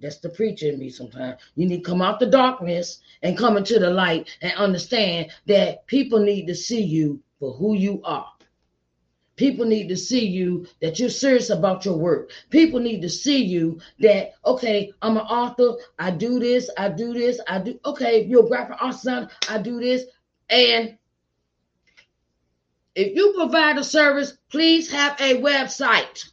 That's 0.00 0.18
the 0.18 0.30
preacher 0.30 0.66
in 0.66 0.80
me 0.80 0.90
sometimes. 0.90 1.40
You 1.54 1.68
need 1.68 1.84
to 1.84 1.88
come 1.88 2.02
out 2.02 2.18
the 2.18 2.26
darkness 2.26 2.98
and 3.22 3.38
come 3.38 3.56
into 3.56 3.78
the 3.78 3.90
light 3.90 4.36
and 4.42 4.52
understand 4.54 5.30
that 5.46 5.86
people 5.86 6.18
need 6.18 6.48
to 6.48 6.56
see 6.56 6.82
you 6.82 7.22
for 7.38 7.52
who 7.52 7.74
you 7.74 8.00
are. 8.02 8.31
People 9.36 9.64
need 9.64 9.88
to 9.88 9.96
see 9.96 10.26
you 10.26 10.66
that 10.80 10.98
you're 10.98 11.08
serious 11.08 11.50
about 11.50 11.84
your 11.84 11.96
work. 11.96 12.30
People 12.50 12.80
need 12.80 13.00
to 13.02 13.08
see 13.08 13.42
you 13.42 13.80
that, 14.00 14.34
okay, 14.44 14.92
I'm 15.00 15.16
an 15.16 15.22
author. 15.22 15.78
I 15.98 16.10
do 16.10 16.38
this. 16.38 16.68
I 16.76 16.90
do 16.90 17.14
this. 17.14 17.40
I 17.48 17.58
do. 17.60 17.78
Okay, 17.84 18.24
you're 18.24 18.44
a 18.44 18.48
graphic 18.48 18.82
artist. 18.82 19.08
I 19.48 19.58
do 19.58 19.80
this. 19.80 20.04
And 20.50 20.98
if 22.94 23.16
you 23.16 23.32
provide 23.34 23.78
a 23.78 23.84
service, 23.84 24.36
please 24.50 24.92
have 24.92 25.18
a 25.18 25.40
website. 25.40 26.28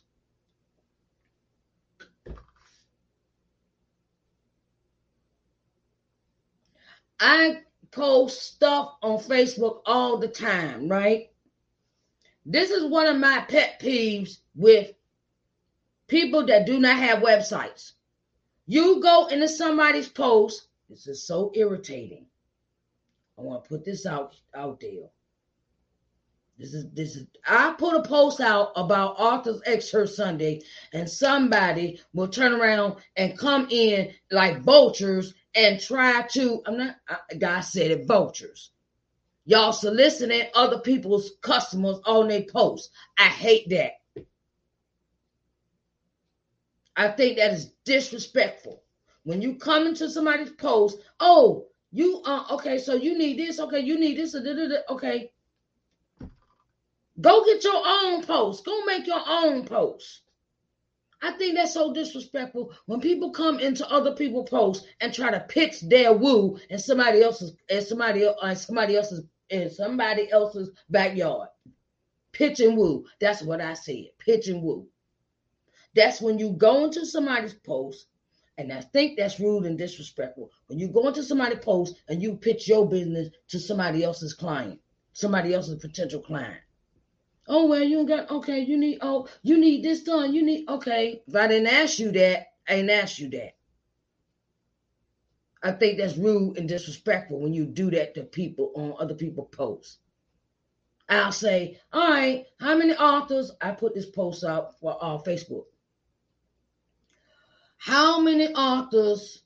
I 7.19 7.61
post 7.91 8.41
stuff 8.55 8.95
on 9.01 9.19
Facebook 9.19 9.81
all 9.85 10.17
the 10.17 10.27
time, 10.27 10.89
right? 10.89 11.29
This 12.45 12.71
is 12.71 12.85
one 12.85 13.07
of 13.07 13.17
my 13.17 13.41
pet 13.47 13.79
peeves 13.79 14.39
with 14.55 14.93
people 16.07 16.45
that 16.47 16.65
do 16.65 16.79
not 16.79 16.97
have 16.97 17.19
websites. 17.19 17.93
You 18.65 19.01
go 19.01 19.27
into 19.27 19.47
somebody's 19.47 20.09
post. 20.09 20.67
This 20.89 21.07
is 21.07 21.25
so 21.25 21.51
irritating. 21.53 22.25
I 23.37 23.41
want 23.41 23.63
to 23.63 23.69
put 23.69 23.85
this 23.85 24.05
out 24.05 24.35
out 24.53 24.79
there. 24.79 25.09
This 26.57 26.73
is 26.73 26.85
this 26.91 27.15
is 27.15 27.27
I 27.47 27.73
put 27.77 27.95
a 27.95 28.01
post 28.01 28.41
out 28.41 28.73
about 28.75 29.15
Authors 29.17 29.61
Excerpt 29.65 30.09
Sunday, 30.09 30.61
and 30.91 31.09
somebody 31.09 32.01
will 32.13 32.27
turn 32.27 32.53
around 32.53 32.97
and 33.15 33.37
come 33.37 33.67
in 33.69 34.13
like 34.29 34.59
vultures 34.61 35.33
and 35.55 35.79
try 35.79 36.23
to. 36.31 36.61
I'm 36.65 36.77
not. 36.77 36.95
God 37.37 37.61
said 37.61 37.91
it, 37.91 38.07
vultures 38.07 38.71
Y'all 39.49 39.73
soliciting 39.73 40.43
other 40.53 40.77
people's 40.77 41.31
customers 41.41 41.99
on 42.05 42.27
their 42.27 42.43
posts. 42.43 42.91
I 43.17 43.29
hate 43.29 43.67
that. 43.69 43.93
I 46.95 47.07
think 47.07 47.37
that 47.37 47.53
is 47.53 47.71
disrespectful. 47.83 48.83
When 49.23 49.41
you 49.41 49.55
come 49.55 49.87
into 49.87 50.07
somebody's 50.07 50.51
post, 50.51 50.99
oh, 51.19 51.65
you 51.91 52.21
uh 52.25 52.43
okay, 52.51 52.77
so 52.77 52.93
you 52.93 53.17
need 53.17 53.39
this, 53.39 53.59
okay, 53.59 53.79
you 53.79 53.97
need 53.97 54.19
this, 54.19 54.35
okay. 54.87 55.31
Go 57.19 57.43
get 57.43 57.63
your 57.63 57.81
own 57.83 58.23
post. 58.23 58.63
Go 58.63 58.85
make 58.85 59.07
your 59.07 59.23
own 59.27 59.65
post. 59.65 60.21
I 61.23 61.31
think 61.31 61.55
that's 61.55 61.73
so 61.73 61.91
disrespectful 61.91 62.71
when 62.85 63.01
people 63.01 63.31
come 63.31 63.59
into 63.59 63.89
other 63.89 64.13
people's 64.13 64.51
posts 64.51 64.85
and 65.01 65.11
try 65.11 65.31
to 65.31 65.39
pitch 65.39 65.81
their 65.81 66.13
woo 66.13 66.59
and 66.69 66.79
somebody 66.79 67.23
else's 67.23 67.53
and 67.67 67.83
somebody 67.83 68.29
and 68.43 68.55
somebody 68.55 68.95
else's 68.95 69.25
in 69.49 69.69
somebody 69.69 70.31
else's 70.31 70.71
backyard. 70.89 71.49
Pitch 72.31 72.59
and 72.59 72.77
woo. 72.77 73.05
That's 73.19 73.41
what 73.41 73.61
I 73.61 73.73
said. 73.73 74.09
Pitch 74.19 74.47
and 74.47 74.61
woo. 74.61 74.87
That's 75.95 76.21
when 76.21 76.37
you 76.37 76.51
go 76.51 76.85
into 76.85 77.05
somebody's 77.05 77.53
post, 77.53 78.05
and 78.57 78.71
I 78.71 78.81
think 78.81 79.17
that's 79.17 79.39
rude 79.39 79.65
and 79.65 79.77
disrespectful. 79.77 80.51
When 80.67 80.77
you 80.77 80.87
go 80.87 81.07
into 81.07 81.23
somebody's 81.23 81.59
post 81.59 81.95
and 82.07 82.21
you 82.21 82.35
pitch 82.35 82.67
your 82.67 82.87
business 82.87 83.29
to 83.47 83.59
somebody 83.59 84.03
else's 84.03 84.33
client, 84.33 84.79
somebody 85.13 85.53
else's 85.53 85.81
potential 85.81 86.21
client. 86.21 86.61
Oh 87.47 87.65
well, 87.65 87.83
you 87.83 88.05
got 88.05 88.29
okay. 88.29 88.59
You 88.59 88.77
need 88.77 88.99
oh, 89.01 89.27
you 89.41 89.57
need 89.57 89.83
this 89.83 90.03
done. 90.03 90.33
You 90.33 90.43
need 90.43 90.69
okay. 90.69 91.23
If 91.27 91.35
I 91.35 91.47
didn't 91.47 91.73
ask 91.73 91.97
you 91.97 92.11
that, 92.11 92.49
I 92.67 92.75
ain't 92.75 92.91
asked 92.91 93.17
you 93.17 93.29
that. 93.31 93.55
I 95.61 95.71
think 95.71 95.97
that's 95.97 96.17
rude 96.17 96.57
and 96.57 96.69
disrespectful 96.69 97.39
when 97.39 97.53
you 97.53 97.65
do 97.65 97.91
that 97.91 98.15
to 98.15 98.23
people 98.23 98.71
on 98.75 98.93
other 98.99 99.13
people's 99.13 99.49
posts. 99.51 99.97
I'll 101.09 101.31
say, 101.31 101.79
all 101.91 102.09
right, 102.11 102.45
how 102.59 102.77
many 102.77 102.93
authors? 102.93 103.51
I 103.59 103.71
put 103.71 103.95
this 103.95 104.05
post 104.05 104.43
out 104.43 104.79
for 104.79 104.97
uh, 105.01 105.17
Facebook. 105.17 105.65
How 107.77 108.19
many 108.21 108.47
authors? 108.53 109.41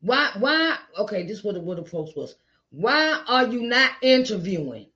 Why? 0.00 0.30
Why? 0.38 0.78
Okay, 0.98 1.24
this 1.24 1.38
is 1.38 1.44
what 1.44 1.54
the, 1.54 1.60
what 1.60 1.76
the 1.76 1.82
post 1.82 2.16
was. 2.16 2.36
Why 2.70 3.22
are 3.28 3.46
you 3.46 3.62
not 3.62 3.92
interviewing? 4.02 4.86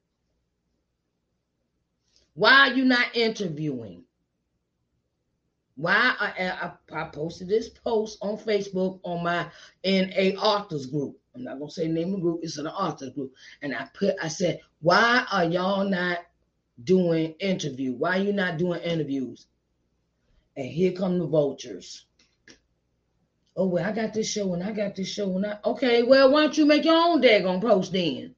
Why 2.35 2.71
are 2.71 2.73
you 2.73 2.85
not 2.85 3.15
interviewing? 3.15 4.02
Why 5.77 6.15
I, 6.21 6.51
I, 6.93 7.01
I 7.01 7.05
posted 7.09 7.49
this 7.49 7.69
post 7.69 8.19
on 8.21 8.37
Facebook 8.37 9.01
on 9.05 9.25
my 9.25 9.49
in 9.83 10.13
a 10.15 10.37
authors 10.37 10.87
group. 10.87 11.19
I'm 11.35 11.45
not 11.45 11.59
gonna 11.59 11.71
say 11.71 11.89
name 11.89 12.15
of 12.15 12.21
group. 12.21 12.41
It's 12.43 12.59
an 12.59 12.67
authors 12.67 13.11
group, 13.11 13.33
and 13.63 13.75
I 13.75 13.89
put 13.95 14.15
I 14.23 14.29
said, 14.29 14.61
why 14.81 15.25
are 15.33 15.45
y'all 15.45 15.89
not 15.89 16.19
doing 16.85 17.35
interview? 17.41 17.95
Why 17.95 18.17
you 18.17 18.33
not 18.33 18.59
doing 18.59 18.83
interviews? 18.83 19.47
And 20.57 20.67
here 20.67 20.93
come 20.93 21.19
the 21.19 21.27
vultures. 21.27 22.05
Oh 23.57 23.67
well, 23.67 23.87
I 23.87 23.93
got 23.93 24.13
this 24.13 24.31
show 24.31 24.53
and 24.55 24.63
I 24.63 24.73
got 24.73 24.95
this 24.95 25.09
show 25.09 25.35
and 25.37 25.47
I 25.47 25.59
okay. 25.65 26.03
Well, 26.03 26.31
why 26.31 26.43
don't 26.43 26.59
you 26.59 26.67
make 26.67 26.85
your 26.85 26.97
own 26.97 27.23
daggone 27.23 27.63
post 27.63 27.93
then? 27.93 28.35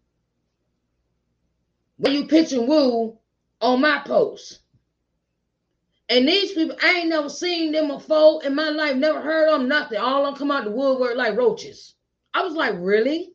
Why 1.96 2.10
you 2.10 2.26
pitching 2.26 2.66
woo 2.66 3.18
on 3.60 3.80
my 3.80 4.02
post? 4.04 4.60
And 6.14 6.28
these 6.28 6.52
people, 6.52 6.76
I 6.80 7.00
ain't 7.00 7.08
never 7.08 7.28
seen 7.28 7.72
them 7.72 7.88
before 7.88 8.44
in 8.44 8.54
my 8.54 8.68
life, 8.68 8.94
never 8.94 9.20
heard 9.20 9.48
of 9.48 9.58
them, 9.58 9.68
nothing. 9.68 9.98
All 9.98 10.24
of 10.24 10.26
them 10.26 10.38
come 10.38 10.52
out 10.52 10.62
the 10.62 10.70
woodwork 10.70 11.16
like 11.16 11.36
roaches. 11.36 11.96
I 12.32 12.44
was 12.44 12.54
like, 12.54 12.74
really? 12.78 13.32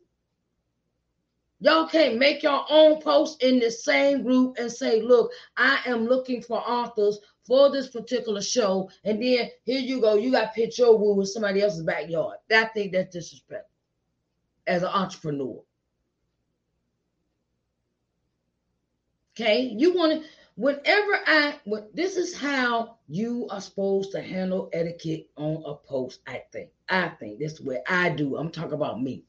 Y'all 1.60 1.86
can't 1.86 2.16
make 2.16 2.42
your 2.42 2.64
own 2.70 3.02
post 3.02 3.42
in 3.42 3.58
the 3.58 3.70
same 3.70 4.22
group 4.22 4.56
and 4.58 4.72
say, 4.72 5.02
look, 5.02 5.30
I 5.58 5.80
am 5.84 6.06
looking 6.06 6.40
for 6.40 6.56
authors 6.56 7.18
for 7.46 7.70
this 7.70 7.88
particular 7.88 8.40
show. 8.40 8.88
And 9.04 9.22
then 9.22 9.50
here 9.64 9.80
you 9.80 10.00
go, 10.00 10.14
you 10.14 10.32
got 10.32 10.54
pitch 10.54 10.78
your 10.78 10.96
woo 10.96 11.20
in 11.20 11.26
somebody 11.26 11.60
else's 11.60 11.82
backyard. 11.82 12.38
I 12.50 12.64
think 12.64 12.92
that's 12.92 13.12
disrespectful 13.12 13.76
as 14.66 14.82
an 14.82 14.88
entrepreneur. 14.88 15.60
Okay, 19.34 19.74
you 19.76 19.94
want 19.94 20.22
to 20.22 20.28
whenever 20.60 21.18
I 21.26 21.54
this 21.94 22.16
is 22.16 22.36
how 22.36 22.98
you 23.08 23.48
are 23.50 23.62
supposed 23.62 24.12
to 24.12 24.20
handle 24.20 24.68
etiquette 24.74 25.30
on 25.36 25.62
a 25.64 25.74
post. 25.74 26.20
I 26.26 26.42
think. 26.52 26.68
I 26.88 27.08
think 27.08 27.38
this 27.38 27.54
is 27.54 27.60
what 27.62 27.82
I 27.88 28.10
do. 28.10 28.36
I'm 28.36 28.50
talking 28.50 28.74
about 28.74 29.02
me. 29.02 29.24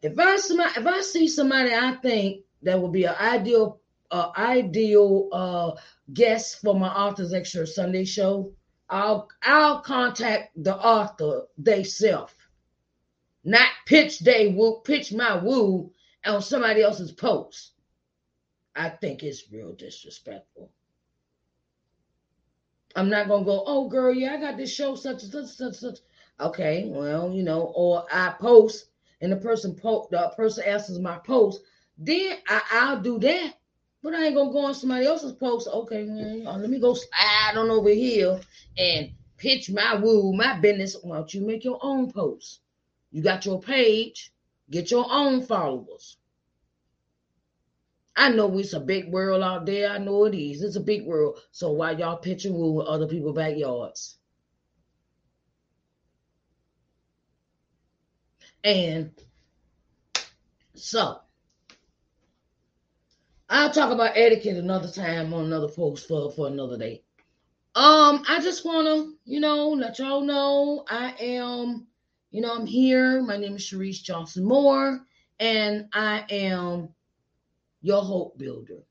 If 0.00 0.18
I 0.18 0.34
if 0.34 0.86
I 0.86 1.00
see 1.02 1.28
somebody 1.28 1.74
I 1.74 1.96
think 2.02 2.44
that 2.62 2.80
would 2.80 2.92
be 2.92 3.04
an 3.04 3.14
ideal 3.20 3.80
uh, 4.10 4.30
ideal 4.38 5.28
uh, 5.32 5.72
guest 6.14 6.62
for 6.62 6.74
my 6.74 6.88
author's 6.88 7.34
excerpt 7.34 7.68
Sunday 7.68 8.06
show, 8.06 8.52
I'll 8.88 9.28
I'll 9.42 9.80
contact 9.80 10.62
the 10.62 10.76
author 10.76 11.42
they 11.58 11.84
self, 11.84 12.34
not 13.44 13.68
pitch 13.84 14.20
they 14.20 14.48
woo 14.48 14.80
pitch 14.80 15.12
my 15.12 15.36
woo 15.36 15.92
on 16.24 16.40
somebody 16.40 16.80
else's 16.80 17.12
post. 17.12 17.72
I 18.76 18.90
think 18.90 19.22
it's 19.22 19.50
real 19.50 19.72
disrespectful. 19.72 20.70
I'm 22.94 23.08
not 23.10 23.28
gonna 23.28 23.44
go, 23.44 23.62
oh 23.66 23.88
girl, 23.88 24.14
yeah, 24.14 24.34
I 24.34 24.40
got 24.40 24.56
this 24.56 24.72
show 24.72 24.94
such 24.94 25.22
and 25.22 25.32
such 25.32 25.46
such 25.46 25.74
such. 25.74 25.98
Okay, 26.40 26.84
well, 26.86 27.32
you 27.32 27.42
know, 27.42 27.72
or 27.74 28.06
I 28.12 28.34
post 28.38 28.86
and 29.20 29.32
the 29.32 29.36
person 29.36 29.74
po- 29.74 30.08
the 30.10 30.32
person 30.36 30.64
answers 30.64 30.98
my 30.98 31.18
post, 31.18 31.62
then 31.98 32.38
I, 32.48 32.62
I'll 32.72 33.00
do 33.00 33.18
that. 33.20 33.54
But 34.02 34.14
I 34.14 34.26
ain't 34.26 34.34
gonna 34.34 34.52
go 34.52 34.66
on 34.66 34.74
somebody 34.74 35.06
else's 35.06 35.32
post. 35.32 35.68
Okay, 35.68 36.04
man, 36.04 36.44
let 36.44 36.70
me 36.70 36.78
go 36.78 36.94
slide 36.94 37.54
on 37.56 37.70
over 37.70 37.90
here 37.90 38.40
and 38.78 39.10
pitch 39.36 39.70
my 39.70 39.96
woo, 39.96 40.32
my 40.34 40.58
business. 40.58 40.96
Why 41.02 41.16
don't 41.16 41.34
you 41.34 41.46
make 41.46 41.64
your 41.64 41.78
own 41.82 42.12
post? 42.12 42.60
You 43.10 43.22
got 43.22 43.46
your 43.46 43.60
page, 43.60 44.32
get 44.70 44.90
your 44.90 45.06
own 45.10 45.42
followers. 45.42 46.18
I 48.16 48.30
know 48.30 48.58
it's 48.58 48.72
a 48.72 48.80
big 48.80 49.12
world 49.12 49.42
out 49.42 49.66
there. 49.66 49.90
I 49.90 49.98
know 49.98 50.24
it 50.24 50.34
is. 50.34 50.62
It's 50.62 50.76
a 50.76 50.80
big 50.80 51.04
world. 51.04 51.38
So 51.50 51.72
why 51.72 51.90
y'all 51.92 52.16
pitching 52.16 52.54
woo 52.54 52.72
with 52.72 52.86
other 52.86 53.06
people's 53.06 53.36
backyards? 53.36 54.16
And 58.64 59.12
so 60.74 61.20
I'll 63.48 63.70
talk 63.70 63.92
about 63.92 64.16
etiquette 64.16 64.56
another 64.56 64.90
time 64.90 65.32
on 65.34 65.44
another 65.44 65.68
post 65.68 66.08
for, 66.08 66.32
for 66.32 66.48
another 66.48 66.78
day. 66.78 67.02
Um, 67.74 68.24
I 68.26 68.40
just 68.40 68.64
wanna, 68.64 69.12
you 69.26 69.38
know, 69.38 69.68
let 69.68 69.98
y'all 69.98 70.22
know 70.22 70.84
I 70.88 71.14
am, 71.20 71.86
you 72.30 72.40
know, 72.40 72.54
I'm 72.54 72.66
here. 72.66 73.22
My 73.22 73.36
name 73.36 73.56
is 73.56 73.62
Sharice 73.62 74.02
Johnson 74.02 74.44
Moore, 74.46 75.00
and 75.38 75.86
I 75.92 76.24
am 76.30 76.88
your 77.86 78.02
hope 78.02 78.36
builder. 78.36 78.82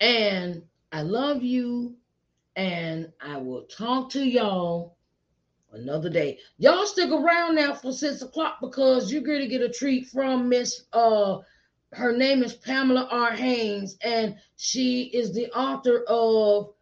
And 0.00 0.62
I 0.92 1.00
love 1.00 1.42
you, 1.42 1.96
and 2.56 3.10
I 3.22 3.38
will 3.38 3.62
talk 3.62 4.10
to 4.10 4.22
y'all 4.22 4.98
another 5.72 6.10
day. 6.10 6.38
Y'all 6.58 6.84
stick 6.84 7.10
around 7.10 7.54
now 7.54 7.72
for 7.72 7.92
six 7.92 8.20
o'clock 8.20 8.58
because 8.60 9.10
you're 9.10 9.22
going 9.22 9.40
to 9.40 9.48
get 9.48 9.62
a 9.62 9.68
treat 9.70 10.08
from 10.08 10.50
Miss. 10.50 10.82
Uh, 10.92 11.38
her 11.92 12.14
name 12.14 12.42
is 12.42 12.52
Pamela 12.52 13.08
R. 13.10 13.32
Haynes, 13.32 13.96
and 14.02 14.36
she 14.56 15.04
is 15.04 15.32
the 15.32 15.50
author 15.52 16.04
of 16.06 16.74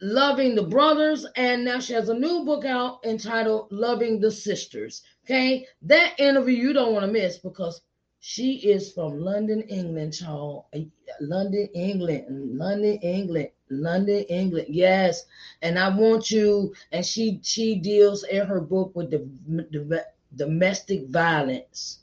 Loving 0.00 0.54
the 0.54 0.62
Brothers, 0.62 1.26
and 1.34 1.64
now 1.64 1.80
she 1.80 1.92
has 1.92 2.08
a 2.08 2.14
new 2.14 2.44
book 2.44 2.64
out 2.64 3.04
entitled 3.04 3.72
Loving 3.72 4.20
the 4.20 4.30
Sisters. 4.30 5.02
Okay, 5.24 5.66
that 5.82 6.14
interview 6.20 6.54
you 6.54 6.72
don't 6.72 6.92
want 6.92 7.04
to 7.04 7.10
miss 7.10 7.38
because 7.38 7.80
she 8.20 8.56
is 8.70 8.92
from 8.92 9.20
London, 9.20 9.62
England, 9.62 10.20
y'all. 10.20 10.66
Eh, 10.72 10.84
London, 11.20 11.68
England, 11.74 12.58
London, 12.58 12.98
England, 13.02 13.50
London, 13.70 14.24
England. 14.24 14.66
Yes, 14.68 15.24
and 15.62 15.78
I 15.78 15.88
want 15.96 16.30
you. 16.30 16.74
And 16.92 17.04
she 17.04 17.40
she 17.42 17.76
deals 17.76 18.24
in 18.24 18.46
her 18.46 18.60
book 18.60 18.94
with 18.94 19.10
the, 19.10 19.28
the 19.48 20.06
domestic 20.34 21.08
violence. 21.08 22.00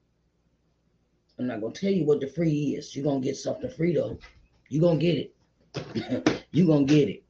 I'm 1.39 1.49
not 1.49 1.61
gonna 1.61 1.75
tell 1.75 1.91
you 1.91 2.05
what 2.07 2.21
the 2.21 2.29
free 2.29 2.77
is. 2.79 2.95
You're 2.95 3.05
gonna 3.05 3.21
get 3.21 3.37
something 3.37 3.69
free 3.71 3.95
though. 3.95 4.19
You're 4.69 4.83
gonna 4.83 4.99
get 4.99 5.17
it. 5.17 6.45
You're 6.51 6.67
gonna 6.67 6.87
get 6.87 7.09
it. 7.09 7.25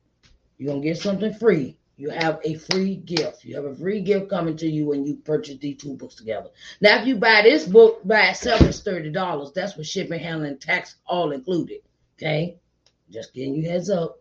You're 0.58 0.72
gonna 0.72 0.84
get 0.84 0.98
something 0.98 1.34
free. 1.34 1.76
You 1.96 2.10
have 2.10 2.40
a 2.44 2.56
free 2.56 2.96
gift. 2.96 3.44
You 3.44 3.56
have 3.56 3.64
a 3.64 3.74
free 3.74 4.02
gift 4.02 4.28
coming 4.28 4.56
to 4.58 4.66
you 4.66 4.86
when 4.86 5.04
you 5.04 5.16
purchase 5.16 5.56
these 5.58 5.78
two 5.78 5.96
books 5.96 6.14
together. 6.14 6.50
Now, 6.80 7.00
if 7.00 7.06
you 7.06 7.16
buy 7.16 7.40
this 7.42 7.66
book 7.66 8.06
by 8.06 8.28
itself, 8.28 8.60
it's 8.60 8.82
$30. 8.82 9.54
That's 9.54 9.76
with 9.76 9.86
shipping, 9.86 10.20
handling, 10.20 10.58
tax 10.58 10.96
all 11.06 11.32
included. 11.32 11.78
Okay? 12.18 12.58
Just 13.10 13.32
getting 13.32 13.54
you 13.54 13.68
heads 13.68 13.88
up. 13.88 14.20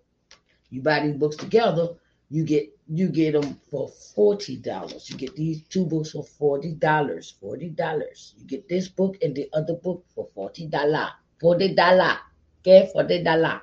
You 0.76 0.82
buy 0.82 1.08
these 1.08 1.16
books 1.16 1.38
together, 1.38 1.96
you 2.30 2.44
get 2.44 2.68
you 2.88 3.08
get 3.08 3.32
them 3.32 3.58
for 3.72 3.88
forty 3.88 4.58
dollars. 4.58 5.10
You 5.10 5.16
get 5.16 5.34
these 5.38 5.64
two 5.64 5.86
books 5.86 6.12
for 6.12 6.24
forty 6.24 6.74
dollars. 6.74 7.34
Forty 7.40 7.70
dollars. 7.70 8.36
You 8.38 8.46
get 8.46 8.68
this 8.68 8.90
book 8.90 9.16
and 9.22 9.34
the 9.34 9.48
other 9.54 9.76
book 9.76 10.04
for 10.14 10.28
forty 10.36 10.68
dollar. 10.68 11.12
Forty 11.40 11.74
dollar. 11.74 12.18
Okay, 12.60 12.90
forty 12.92 13.24
dollar. 13.24 13.62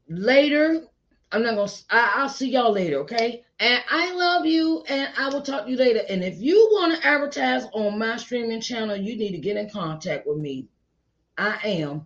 later. 0.07 0.88
I'm 1.34 1.43
not 1.43 1.55
gonna. 1.55 1.71
I, 1.89 2.13
I'll 2.17 2.29
see 2.29 2.51
y'all 2.51 2.71
later. 2.71 2.99
Okay. 2.99 3.43
And 3.59 3.84
I 3.89 4.13
love 4.13 4.45
you, 4.45 4.84
and 4.88 5.11
I 5.17 5.29
will 5.29 5.41
talk 5.41 5.65
to 5.65 5.71
you 5.71 5.77
later. 5.77 6.01
And 6.07 6.23
if 6.23 6.39
you 6.39 6.69
want 6.71 6.95
to 6.95 7.07
advertise 7.07 7.65
on 7.73 7.97
my 7.97 8.17
streaming 8.17 8.61
channel, 8.61 8.95
you 8.95 9.17
need 9.17 9.31
to 9.31 9.39
get 9.39 9.57
in 9.57 9.67
contact 9.69 10.27
with 10.27 10.38
me. 10.38 10.67
I 11.38 11.57
am 11.63 12.05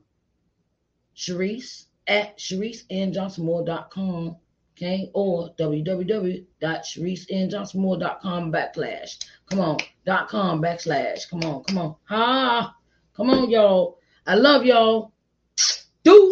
Sharice 1.15 1.85
at 2.07 2.37
ShariceNJohnsonMoore.com, 2.37 4.35
okay, 4.77 5.09
or 5.13 5.49
www.ShariceNJohnsonMoore.com 5.59 8.51
backslash. 8.51 9.25
Come 9.49 9.59
on, 9.59 9.77
dot 10.05 10.29
com 10.29 10.61
backslash. 10.61 11.29
Come 11.29 11.43
on, 11.43 11.63
come 11.63 11.77
on. 11.79 11.95
Ha! 12.05 12.73
Come 13.15 13.31
on, 13.31 13.49
y'all. 13.49 13.97
I 14.25 14.35
love 14.35 14.63
y'all. 14.63 15.11
Do 16.03 16.31